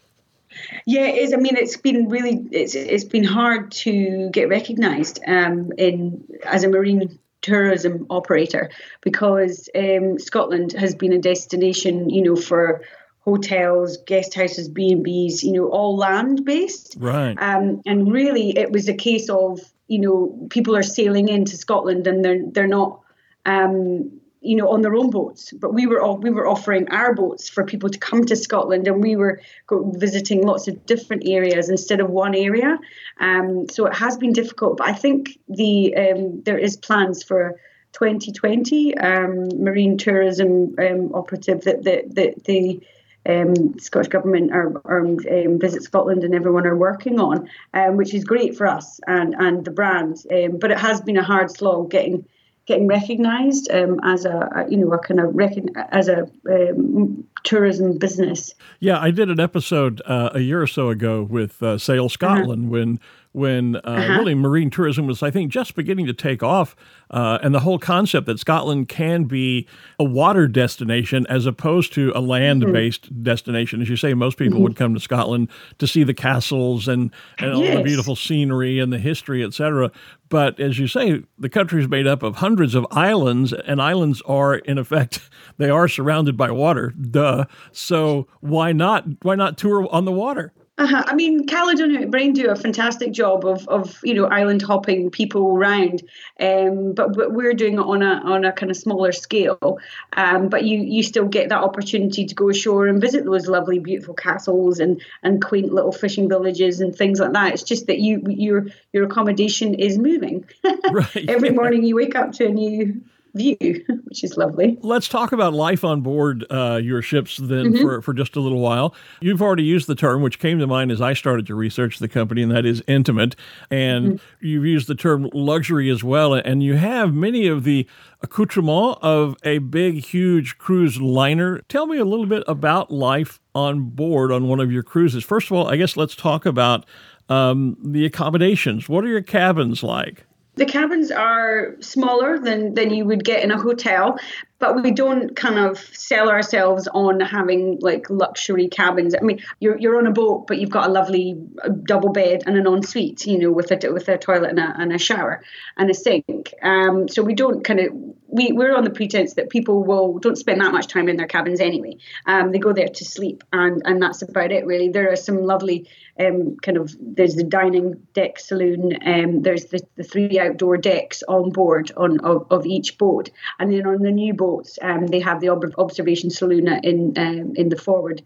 Yeah, 0.87 1.07
it 1.07 1.19
is. 1.19 1.33
I 1.33 1.37
mean, 1.37 1.57
it's 1.57 1.77
been 1.77 2.09
really 2.09 2.45
it's 2.51 2.75
it's 2.75 3.05
been 3.05 3.23
hard 3.23 3.71
to 3.71 4.29
get 4.33 4.49
recognised 4.49 5.21
um, 5.25 5.71
in 5.79 6.25
as 6.45 6.65
a 6.65 6.69
marine 6.69 7.17
tourism 7.43 8.07
operator 8.11 8.71
because 9.01 9.69
um, 9.75 10.19
Scotland 10.19 10.73
has 10.73 10.95
been 10.95 11.13
a 11.13 11.19
destination, 11.19 12.11
you 12.11 12.23
know, 12.23 12.37
for 12.37 12.83
hotels, 13.21 13.99
guest 14.07 14.35
houses, 14.35 14.69
B 14.69 14.93
and 14.93 15.05
B's, 15.05 15.45
you 15.45 15.53
know, 15.53 15.69
all 15.69 15.97
land 15.97 16.45
based. 16.45 16.97
Right. 16.99 17.37
Um, 17.39 17.83
and 17.87 18.13
really, 18.13 18.57
it 18.57 18.73
was 18.73 18.89
a 18.89 18.95
case 18.95 19.29
of 19.29 19.61
you 19.89 19.99
know 19.99 20.47
people 20.51 20.77
are 20.77 20.85
sailing 20.85 21.29
into 21.29 21.57
Scotland 21.57 22.07
and 22.07 22.25
they're 22.25 22.45
they're 22.47 22.67
not 22.67 23.01
um, 23.45 24.20
you 24.41 24.57
know, 24.57 24.71
on 24.71 24.83
their 24.83 24.95
own 24.95 25.11
boats. 25.11 25.53
But 25.53 25.75
we 25.75 25.87
were 25.87 26.01
all, 26.01 26.17
we 26.17 26.31
were 26.31 26.47
offering 26.47 26.89
our 26.89 27.15
boats 27.15 27.49
for 27.49 27.65
people 27.65 27.91
to 27.91 27.99
come 27.99 28.25
to 28.27 28.37
Scotland, 28.37 28.89
and 28.89 29.03
we 29.03 29.17
were 29.17 29.41
visiting 29.71 30.47
lots 30.47 30.67
of 30.69 30.87
different 30.87 31.25
areas 31.27 31.69
instead 31.69 32.01
of 32.01 32.11
one 32.11 32.35
area. 32.35 32.79
Um, 33.21 33.69
so 33.69 33.87
it 33.87 33.95
has 33.95 34.17
been 34.17 34.33
difficult, 34.33 34.79
but 34.79 34.89
I 34.89 34.93
think 34.93 35.39
the 35.49 35.95
um, 35.97 36.43
there 36.43 36.59
is 36.59 36.77
plans 36.77 37.23
for 37.23 37.61
2020 37.93 38.97
um, 38.99 39.49
marine 39.63 39.99
tourism 39.99 40.75
um, 40.79 41.13
operative 41.15 41.63
that 41.63 41.85
that, 41.85 42.15
that 42.15 42.45
the 42.45 42.81
um, 43.27 43.79
Scottish 43.79 44.09
Government 44.09 44.51
or 44.53 44.81
um, 44.89 45.59
Visit 45.59 45.83
Scotland 45.83 46.25
and 46.25 46.35
everyone 46.35 46.67
are 46.67 46.77
working 46.77 47.21
on, 47.21 47.49
um, 47.75 47.97
which 47.97 48.15
is 48.15 48.25
great 48.25 48.57
for 48.57 48.67
us 48.67 48.99
and, 49.07 49.35
and 49.35 49.65
the 49.65 49.71
brand. 49.71 50.25
Um, 50.33 50.59
but 50.59 50.71
it 50.71 50.79
has 50.79 51.03
been 51.03 51.19
a 51.19 51.23
hard 51.23 51.51
slog 51.51 51.91
getting 51.91 52.25
getting 52.71 52.87
recognised 52.87 53.69
um, 53.73 53.99
as 54.05 54.25
a, 54.25 54.65
you 54.69 54.77
know 54.77 54.93
a 54.93 54.99
kind 54.99 55.19
of 55.19 55.35
recon- 55.35 55.75
as 55.91 56.09
a 56.09 56.31
um, 56.49 57.25
tourism 57.43 57.99
business. 57.99 58.55
Yeah, 58.79 59.01
I 59.01 59.11
did 59.11 59.29
an 59.29 59.41
episode 59.41 60.01
uh, 60.07 60.31
a 60.35 60.41
year 60.41 60.63
or 60.63 60.69
so 60.69 60.89
ago 60.89 61.25
with 61.25 61.61
uh, 61.65 61.79
Sail 61.79 62.09
Scotland 62.09 62.63
uh-huh. 62.63 62.71
when 62.71 63.01
when 63.33 63.77
uh, 63.77 63.81
uh-huh. 63.85 64.13
really 64.19 64.35
marine 64.35 64.71
tourism 64.71 65.07
was, 65.07 65.23
I 65.23 65.31
think, 65.31 65.53
just 65.53 65.75
beginning 65.75 66.07
to 66.07 66.13
take 66.13 66.43
off. 66.43 66.75
Uh, 67.11 67.39
and 67.43 67.55
the 67.55 67.61
whole 67.61 67.79
concept 67.79 68.27
that 68.27 68.39
Scotland 68.39 68.89
can 68.89 69.25
be 69.25 69.67
a 69.99 70.05
water 70.05 70.49
destination 70.49 71.27
as 71.29 71.47
opposed 71.47 71.93
to 71.95 72.13
a 72.15 72.21
land 72.21 72.73
based 72.73 73.07
mm-hmm. 73.07 73.23
destination. 73.23 73.83
As 73.83 73.89
you 73.89 73.97
say, 73.97 74.15
most 74.15 74.37
people 74.37 74.55
mm-hmm. 74.57 74.65
would 74.65 74.77
come 74.77 74.95
to 74.95 75.01
Scotland 75.01 75.49
to 75.79 75.87
see 75.87 76.03
the 76.03 76.15
castles 76.15 76.89
and, 76.89 77.13
and 77.39 77.53
all 77.53 77.63
yes. 77.63 77.77
the 77.77 77.83
beautiful 77.83 78.17
scenery 78.17 78.79
and 78.79 78.93
the 78.93 78.99
history, 78.99 79.45
etc. 79.45 79.91
But 80.29 80.59
as 80.61 80.79
you 80.79 80.87
say, 80.87 81.23
the 81.39 81.49
country 81.49 81.83
is 81.83 81.89
made 81.89 82.07
up 82.07 82.23
of 82.23 82.37
hundreds 82.37 82.75
of 82.75 82.87
islands, 82.91 83.53
and 83.53 83.83
islands 83.83 84.23
are, 84.23 84.57
in 84.57 84.79
effect, 84.79 85.29
they 85.57 85.71
are 85.71 85.89
surrounded 85.89 86.37
by 86.37 86.51
water. 86.51 86.91
Duh. 86.91 87.45
So 87.73 88.29
why 88.41 88.73
not? 88.73 89.05
Why 89.23 89.35
not 89.35 89.59
tour 89.59 89.89
on 89.91 90.05
the 90.05 90.13
water? 90.13 90.53
Uh-huh. 90.81 91.05
I 91.07 91.15
mean, 91.15 91.47
Caledonian 91.47 92.11
MacBrayne 92.11 92.33
do 92.33 92.49
a 92.49 92.57
fantastic 92.57 93.13
job 93.13 93.45
of, 93.45 93.69
of 93.69 94.01
you 94.03 94.15
know 94.15 94.25
island 94.25 94.63
hopping 94.63 95.11
people 95.11 95.55
around, 95.55 96.03
um, 96.41 96.95
but, 96.95 97.15
but 97.15 97.35
we're 97.35 97.53
doing 97.53 97.75
it 97.75 97.81
on 97.81 98.03
a 98.03 98.23
on 98.25 98.47
a 98.47 98.53
kind 98.53 98.71
of 98.71 98.79
smaller 98.79 99.13
scale. 99.13 99.79
Um, 100.15 100.49
but 100.49 100.65
you 100.65 100.79
you 100.79 101.03
still 101.03 101.27
get 101.27 101.51
that 101.51 101.63
opportunity 101.63 102.25
to 102.25 102.35
go 102.35 102.49
ashore 102.49 102.87
and 102.87 102.99
visit 102.99 103.27
those 103.27 103.47
lovely, 103.47 103.79
beautiful 103.79 104.15
castles 104.15 104.81
and 104.81 105.03
and 105.23 105.45
quaint 105.45 105.71
little 105.71 105.93
fishing 105.93 106.31
villages 106.31 106.81
and 106.81 106.97
things 106.97 107.21
like 107.21 107.35
that. 107.35 107.53
It's 107.53 107.63
just 107.63 107.87
that 107.89 107.99
you 107.99 108.25
your 108.27 108.69
your 108.95 109.05
accommodation 109.05 109.75
is 109.75 109.99
moving. 109.99 110.49
Right. 110.91 111.29
Every 111.29 111.51
morning 111.61 111.85
you 111.85 111.95
wake 111.95 112.17
up 112.17 112.33
to 112.33 112.47
a 112.47 112.49
new 112.49 113.03
view, 113.35 113.57
which 114.05 114.25
is 114.25 114.37
lovely. 114.37 114.79
Let's 114.83 115.09
talk 115.09 115.33
about 115.33 115.53
life 115.53 115.85
on 115.85 116.01
board 116.01 116.45
uh, 116.51 116.81
your 116.83 117.03
ships 117.03 117.37
then 117.37 117.73
mm-hmm. 117.73 117.83
for, 117.83 118.03
for 118.03 118.15
just 118.15 118.37
a 118.37 118.41
little 118.41 118.61
while. 118.61 118.95
You've 119.21 119.43
already 119.43 119.65
used 119.65 119.87
the 119.87 119.95
term, 119.95 120.23
which 120.23 120.39
came 120.39 120.59
to 120.59 120.67
mind 120.67 120.91
as 120.91 121.01
I 121.01 121.15
started 121.15 121.47
to 121.47 121.55
research 121.55 121.99
the 121.99 122.09
company, 122.09 122.43
and 122.43 122.51
that 122.53 122.67
is 122.67 122.83
intimate. 122.87 123.37
And 123.71 124.15
mm-hmm. 124.15 124.47
you've 124.47 124.65
used 124.65 124.89
the 124.89 124.95
term 124.95 125.29
luxury 125.33 125.91
as 125.91 126.03
well. 126.05 126.35
And 126.35 126.63
you 126.63 126.75
have 126.75 127.15
many 127.15 127.47
of 127.47 127.65
the 127.65 127.87
accoutrements 128.23 128.99
of 129.03 129.37
a 129.45 129.59
big, 129.59 130.05
huge 130.05 130.59
cruise 130.59 131.01
liner. 131.01 131.61
Tell 131.69 131.87
me 131.87 131.99
a 131.99 132.05
little 132.05 132.27
bit 132.27 132.45
about 132.47 132.91
life 132.91 133.41
on 133.55 133.91
board 133.91 134.31
on 134.31 134.49
one 134.49 134.61
of 134.61 134.71
your 134.71 134.83
cruises. 134.83 135.25
First 135.25 135.47
of 135.47 135.53
all, 135.53 135.69
I 135.69 135.77
guess 135.77 135.97
let's 135.97 136.15
talk 136.15 136.47
about 136.47 136.85
um, 137.29 137.77
the 137.83 138.05
accommodations. 138.05 138.89
What 138.89 139.05
are 139.05 139.09
your 139.09 139.23
cabins 139.23 139.83
like? 139.83 140.27
The 140.61 140.67
cabins 140.67 141.11
are 141.11 141.77
smaller 141.81 142.39
than, 142.39 142.75
than 142.75 142.91
you 142.91 143.07
would 143.07 143.25
get 143.25 143.43
in 143.43 143.51
a 143.51 143.57
hotel, 143.57 144.19
but 144.59 144.83
we 144.83 144.91
don't 144.91 145.35
kind 145.35 145.59
of 145.59 145.79
sell 145.79 146.29
ourselves 146.29 146.87
on 146.93 147.19
having 147.19 147.79
like 147.81 148.11
luxury 148.11 148.69
cabins. 148.69 149.15
I 149.15 149.25
mean, 149.25 149.41
you're, 149.59 149.79
you're 149.79 149.97
on 149.97 150.07
a 150.07 150.11
boat, 150.13 150.47
but 150.47 150.59
you've 150.59 150.69
got 150.69 150.91
a 150.91 150.93
lovely 150.93 151.41
uh, 151.65 151.71
double 151.71 152.13
bed 152.13 152.43
and 152.45 152.59
an 152.59 152.67
ensuite, 152.67 153.25
you 153.25 153.39
know, 153.39 153.51
with 153.51 153.71
a 153.73 153.91
with 153.91 154.07
a 154.11 154.19
toilet 154.19 154.51
and 154.51 154.59
a, 154.59 154.75
and 154.79 154.93
a 154.93 154.99
shower 154.99 155.43
and 155.79 155.89
a 155.89 155.95
sink. 155.95 156.53
Um, 156.63 157.09
so 157.09 157.23
we 157.23 157.33
don't 157.35 157.65
kind 157.65 157.81
of 157.81 157.93
we 158.31 158.53
we're 158.53 158.75
on 158.75 158.85
the 158.85 158.91
pretense 158.91 159.35
that 159.35 159.51
people 159.51 159.83
will 159.83 160.19
don't 160.19 160.39
spend 160.39 160.61
that 160.61 160.73
much 160.73 160.87
time 160.87 161.09
in 161.09 161.17
their 161.17 161.27
cabins 161.27 161.61
anyway. 161.61 161.97
Um, 162.27 162.53
they 162.53 162.59
go 162.59 162.73
there 162.73 162.89
to 162.89 163.05
sleep, 163.05 163.43
and 163.53 163.83
and 163.85 164.03
that's 164.03 164.23
about 164.23 164.53
it 164.53 164.67
really. 164.67 164.89
There 164.89 165.11
are 165.11 165.17
some 165.17 165.43
lovely 165.43 165.89
um, 166.19 166.57
kind 166.59 166.77
of 166.77 166.95
there's 167.01 167.35
the 167.35 167.45
dining 167.45 167.95
deck 168.13 168.39
saloon, 168.39 168.97
um, 169.05 169.43
there's 169.43 169.67
the, 169.67 169.81
the 169.97 170.05
three 170.05 170.39
outdoor 170.39 170.77
decks 170.77 171.23
on 171.29 171.51
board 171.51 171.91
on 171.97 172.21
of, 172.21 172.47
of 172.51 172.67
each 172.67 172.99
boat, 172.99 173.31
and 173.59 173.73
then 173.73 173.87
on 173.87 174.03
the 174.03 174.11
new 174.13 174.35
boats 174.35 174.79
um, 174.83 175.09
they 175.09 175.21
have 175.21 175.41
the 175.41 175.49
ob- 175.49 175.75
observation 175.79 176.31
saloon 176.31 176.69
in 176.69 177.15
um, 177.17 177.53
in 177.57 177.69
the 177.69 177.77
forward 177.77 178.23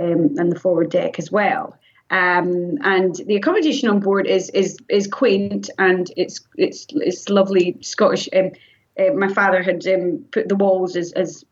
um, 0.00 0.34
and 0.38 0.50
the 0.50 0.58
forward 0.58 0.90
deck 0.90 1.18
as 1.18 1.30
well. 1.30 1.76
Um, 2.10 2.76
and 2.82 3.14
the 3.26 3.36
accommodation 3.36 3.88
on 3.88 4.00
board 4.00 4.26
is 4.26 4.50
is 4.50 4.76
is 4.88 5.06
quaint 5.06 5.70
and 5.78 6.10
it's 6.16 6.40
it's 6.56 6.86
it's 6.90 7.28
lovely 7.28 7.78
Scottish. 7.80 8.28
Um, 8.34 8.52
uh, 8.98 9.12
my 9.14 9.32
father 9.32 9.62
had 9.62 9.86
um, 9.86 10.24
put 10.30 10.48
the 10.48 10.56
walls 10.56 10.96
as, 10.96 11.12
as 11.12 11.44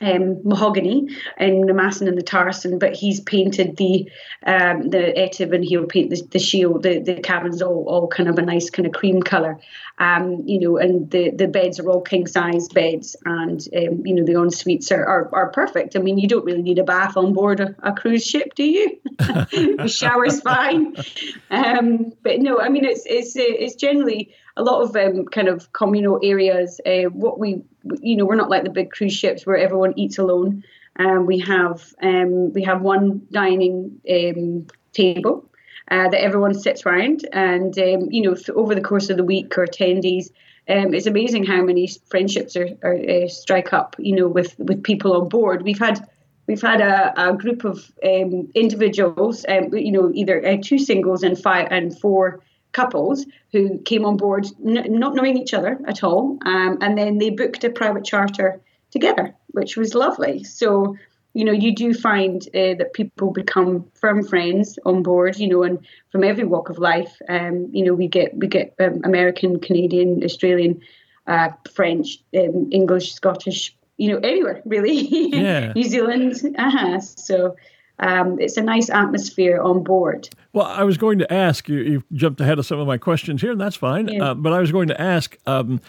um, 0.00 0.46
mahogany 0.46 1.08
in 1.38 1.62
the 1.62 1.72
Massan 1.72 2.06
and 2.06 2.18
the 2.18 2.22
Tarsan, 2.22 2.78
but 2.78 2.94
he's 2.94 3.20
painted 3.20 3.76
the 3.76 4.10
um, 4.44 4.90
the 4.90 5.18
etive 5.18 5.52
and 5.52 5.64
he'll 5.64 5.86
paint 5.86 6.10
the, 6.10 6.20
the 6.30 6.38
Shiel. 6.38 6.78
The, 6.78 6.98
the 6.98 7.20
cabins 7.20 7.62
all, 7.62 7.86
all 7.88 8.06
kind 8.06 8.28
of 8.28 8.38
a 8.38 8.42
nice 8.42 8.68
kind 8.68 8.86
of 8.86 8.92
cream 8.92 9.22
color, 9.22 9.58
um, 9.98 10.42
you 10.44 10.60
know, 10.60 10.76
and 10.76 11.10
the, 11.10 11.30
the 11.30 11.48
beds 11.48 11.80
are 11.80 11.88
all 11.88 12.02
king 12.02 12.26
size 12.26 12.68
beds, 12.68 13.16
and 13.24 13.66
um, 13.74 14.04
you 14.04 14.14
know 14.14 14.24
the 14.24 14.38
en 14.38 14.50
suites 14.50 14.92
are, 14.92 15.04
are, 15.04 15.34
are 15.34 15.50
perfect. 15.50 15.96
I 15.96 16.00
mean, 16.00 16.18
you 16.18 16.28
don't 16.28 16.44
really 16.44 16.62
need 16.62 16.78
a 16.78 16.84
bath 16.84 17.16
on 17.16 17.32
board 17.32 17.60
a, 17.60 17.74
a 17.82 17.92
cruise 17.94 18.26
ship, 18.26 18.54
do 18.54 18.64
you? 18.64 19.00
the 19.18 19.90
shower's 19.90 20.42
fine, 20.42 20.94
um, 21.50 22.12
but 22.22 22.40
no, 22.40 22.60
I 22.60 22.68
mean 22.68 22.84
it's 22.84 23.04
it's 23.06 23.32
it's 23.34 23.76
generally 23.76 24.34
a 24.56 24.62
lot 24.62 24.82
of 24.82 24.96
um, 24.96 25.26
kind 25.26 25.48
of 25.48 25.72
communal 25.72 26.18
areas. 26.22 26.80
Uh, 26.86 27.04
what 27.10 27.38
we, 27.38 27.62
you 28.00 28.16
know, 28.16 28.24
we're 28.24 28.36
not 28.36 28.50
like 28.50 28.64
the 28.64 28.70
big 28.70 28.90
cruise 28.90 29.12
ships 29.12 29.46
where 29.46 29.56
everyone 29.56 29.92
eats 29.96 30.18
alone. 30.18 30.64
Um, 30.98 31.26
we 31.26 31.38
have 31.40 31.94
um, 32.02 32.52
we 32.54 32.62
have 32.64 32.80
one 32.80 33.26
dining 33.30 34.00
um, 34.10 34.66
table 34.92 35.50
uh, 35.90 36.08
that 36.08 36.22
everyone 36.22 36.54
sits 36.54 36.86
around, 36.86 37.28
and 37.32 37.78
um, 37.78 38.08
you 38.10 38.22
know, 38.22 38.34
over 38.54 38.74
the 38.74 38.80
course 38.80 39.10
of 39.10 39.18
the 39.18 39.24
week 39.24 39.58
or 39.58 39.66
ten 39.66 40.00
days, 40.00 40.30
um, 40.70 40.94
it's 40.94 41.06
amazing 41.06 41.44
how 41.44 41.62
many 41.62 41.88
friendships 42.08 42.56
are, 42.56 42.68
are 42.82 42.96
uh, 42.96 43.28
strike 43.28 43.74
up. 43.74 43.94
You 43.98 44.16
know, 44.16 44.28
with 44.28 44.58
with 44.58 44.82
people 44.82 45.20
on 45.20 45.28
board. 45.28 45.62
We've 45.62 45.78
had 45.78 46.08
we've 46.46 46.62
had 46.62 46.80
a, 46.80 47.28
a 47.28 47.36
group 47.36 47.64
of 47.64 47.92
individuals, 48.02 49.44
you 49.48 49.92
know, 49.92 50.12
either 50.14 50.46
uh, 50.46 50.56
two 50.62 50.78
singles 50.78 51.22
and 51.22 51.38
five 51.38 51.68
and 51.70 51.98
four 51.98 52.40
couples 52.80 53.24
who 53.52 53.78
came 53.90 54.04
on 54.04 54.16
board 54.16 54.44
n- 54.64 54.98
not 55.04 55.14
knowing 55.14 55.36
each 55.38 55.54
other 55.54 55.78
at 55.86 56.04
all, 56.04 56.38
um, 56.44 56.78
and 56.80 56.96
then 56.98 57.18
they 57.18 57.30
booked 57.30 57.64
a 57.64 57.70
private 57.70 58.04
charter 58.04 58.60
together, 58.90 59.34
which 59.58 59.76
was 59.76 59.94
lovely. 59.94 60.44
So 60.44 60.96
you 61.36 61.44
know, 61.44 61.52
you 61.52 61.74
do 61.74 61.92
find 61.92 62.40
uh, 62.54 62.72
that 62.80 62.94
people 62.94 63.30
become 63.30 63.84
firm 63.92 64.24
friends 64.24 64.78
on 64.86 65.02
board, 65.02 65.38
you 65.38 65.48
know, 65.50 65.62
and 65.64 65.78
from 66.10 66.24
every 66.24 66.44
walk 66.44 66.70
of 66.70 66.78
life. 66.78 67.14
Um, 67.28 67.68
you 67.72 67.84
know, 67.84 67.92
we 67.92 68.08
get 68.08 68.34
we 68.34 68.46
get 68.46 68.74
um, 68.80 69.02
American, 69.04 69.60
Canadian, 69.60 70.24
Australian, 70.24 70.80
uh, 71.26 71.50
French, 71.74 72.08
um, 72.40 72.68
English, 72.72 73.12
Scottish, 73.12 73.76
you 73.98 74.08
know, 74.12 74.20
anywhere 74.22 74.62
really. 74.64 74.96
Yeah. 75.46 75.72
New 75.74 75.84
Zealand. 75.84 76.32
Uh-huh. 76.56 77.00
So 77.00 77.56
um, 77.98 78.38
it's 78.38 78.56
a 78.56 78.62
nice 78.62 78.90
atmosphere 78.90 79.60
on 79.60 79.82
board. 79.82 80.28
Well, 80.52 80.66
I 80.66 80.84
was 80.84 80.96
going 80.96 81.18
to 81.18 81.32
ask 81.32 81.68
you. 81.68 81.78
You 81.78 82.04
jumped 82.12 82.40
ahead 82.40 82.58
of 82.58 82.66
some 82.66 82.78
of 82.78 82.86
my 82.86 82.98
questions 82.98 83.42
here, 83.42 83.52
and 83.52 83.60
that's 83.60 83.76
fine. 83.76 84.08
Yeah. 84.08 84.30
Uh, 84.30 84.34
but 84.34 84.52
I 84.52 84.60
was 84.60 84.72
going 84.72 84.88
to 84.88 85.00
ask 85.00 85.36
um, 85.46 85.80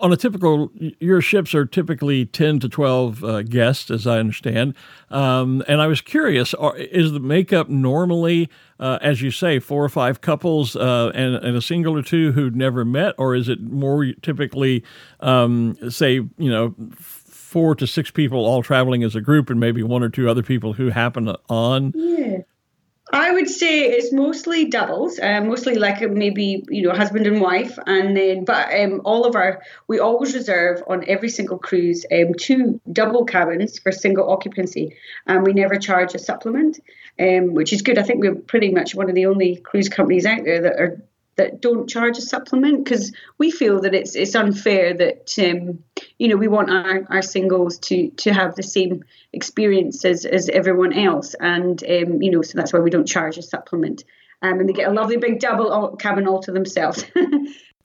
on 0.00 0.12
a 0.12 0.16
typical, 0.16 0.70
your 0.98 1.20
ships 1.20 1.54
are 1.54 1.66
typically 1.66 2.26
ten 2.26 2.58
to 2.60 2.68
twelve 2.68 3.22
uh, 3.22 3.42
guests, 3.42 3.90
as 3.90 4.06
I 4.06 4.18
understand. 4.18 4.74
Um, 5.10 5.62
and 5.68 5.80
I 5.80 5.86
was 5.86 6.00
curious: 6.00 6.54
are, 6.54 6.76
is 6.76 7.12
the 7.12 7.20
makeup 7.20 7.68
normally, 7.68 8.48
uh, 8.78 8.98
as 9.00 9.22
you 9.22 9.30
say, 9.30 9.58
four 9.58 9.84
or 9.84 9.90
five 9.90 10.20
couples 10.20 10.76
uh, 10.76 11.12
and, 11.14 11.36
and, 11.36 11.56
a 11.56 11.62
single 11.62 11.96
or 11.96 12.02
two 12.02 12.32
who'd 12.32 12.56
never 12.56 12.84
met, 12.84 13.14
or 13.18 13.34
is 13.34 13.48
it 13.48 13.60
more 13.60 14.06
typically, 14.22 14.84
um, 15.20 15.76
say, 15.90 16.14
you 16.14 16.30
know? 16.38 16.74
Four 17.54 17.76
to 17.76 17.86
six 17.86 18.10
people 18.10 18.44
all 18.44 18.64
traveling 18.64 19.04
as 19.04 19.14
a 19.14 19.20
group 19.20 19.48
and 19.48 19.60
maybe 19.60 19.80
one 19.80 20.02
or 20.02 20.08
two 20.08 20.28
other 20.28 20.42
people 20.42 20.72
who 20.72 20.88
happen 20.88 21.28
on? 21.48 21.92
Yeah. 21.94 22.38
I 23.12 23.30
would 23.30 23.48
say 23.48 23.82
it's 23.82 24.12
mostly 24.12 24.64
doubles, 24.64 25.20
uh, 25.20 25.40
mostly 25.40 25.76
like 25.76 26.00
maybe 26.10 26.64
you 26.68 26.82
know 26.82 26.92
husband 26.92 27.28
and 27.28 27.40
wife, 27.40 27.78
and 27.86 28.16
then 28.16 28.44
but 28.44 28.74
um, 28.74 29.02
all 29.04 29.24
of 29.24 29.36
our 29.36 29.62
we 29.86 30.00
always 30.00 30.34
reserve 30.34 30.82
on 30.88 31.04
every 31.06 31.28
single 31.28 31.58
cruise 31.58 32.04
um, 32.10 32.34
two 32.36 32.80
double 32.90 33.24
cabins 33.24 33.78
for 33.78 33.92
single 33.92 34.28
occupancy, 34.28 34.96
and 35.28 35.46
we 35.46 35.52
never 35.52 35.76
charge 35.76 36.12
a 36.16 36.18
supplement, 36.18 36.80
um, 37.20 37.54
which 37.54 37.72
is 37.72 37.82
good. 37.82 37.98
I 37.98 38.02
think 38.02 38.20
we're 38.20 38.34
pretty 38.34 38.72
much 38.72 38.96
one 38.96 39.08
of 39.08 39.14
the 39.14 39.26
only 39.26 39.56
cruise 39.56 39.88
companies 39.88 40.26
out 40.26 40.42
there 40.42 40.62
that 40.62 40.80
are 40.80 41.00
that 41.36 41.60
don't 41.60 41.88
charge 41.88 42.18
a 42.18 42.20
supplement 42.20 42.84
because 42.84 43.12
we 43.38 43.50
feel 43.50 43.80
that 43.80 43.94
it's 43.94 44.14
it's 44.14 44.34
unfair 44.34 44.94
that 44.94 45.34
um, 45.38 45.82
you 46.18 46.28
know 46.28 46.36
we 46.36 46.48
want 46.48 46.70
our, 46.70 47.06
our 47.10 47.22
singles 47.22 47.78
to 47.78 48.10
to 48.10 48.32
have 48.32 48.54
the 48.54 48.62
same 48.62 49.04
experience 49.32 50.04
as, 50.04 50.24
as 50.24 50.48
everyone 50.48 50.92
else 50.92 51.34
and 51.40 51.82
um, 51.84 52.22
you 52.22 52.30
know 52.30 52.42
so 52.42 52.56
that's 52.56 52.72
why 52.72 52.78
we 52.78 52.90
don't 52.90 53.06
charge 53.06 53.38
a 53.38 53.42
supplement 53.42 54.04
um, 54.42 54.60
and 54.60 54.68
they 54.68 54.72
get 54.72 54.88
a 54.88 54.92
lovely 54.92 55.16
big 55.16 55.40
double 55.40 55.96
cabin 55.96 56.26
all 56.28 56.40
to 56.40 56.52
themselves 56.52 57.04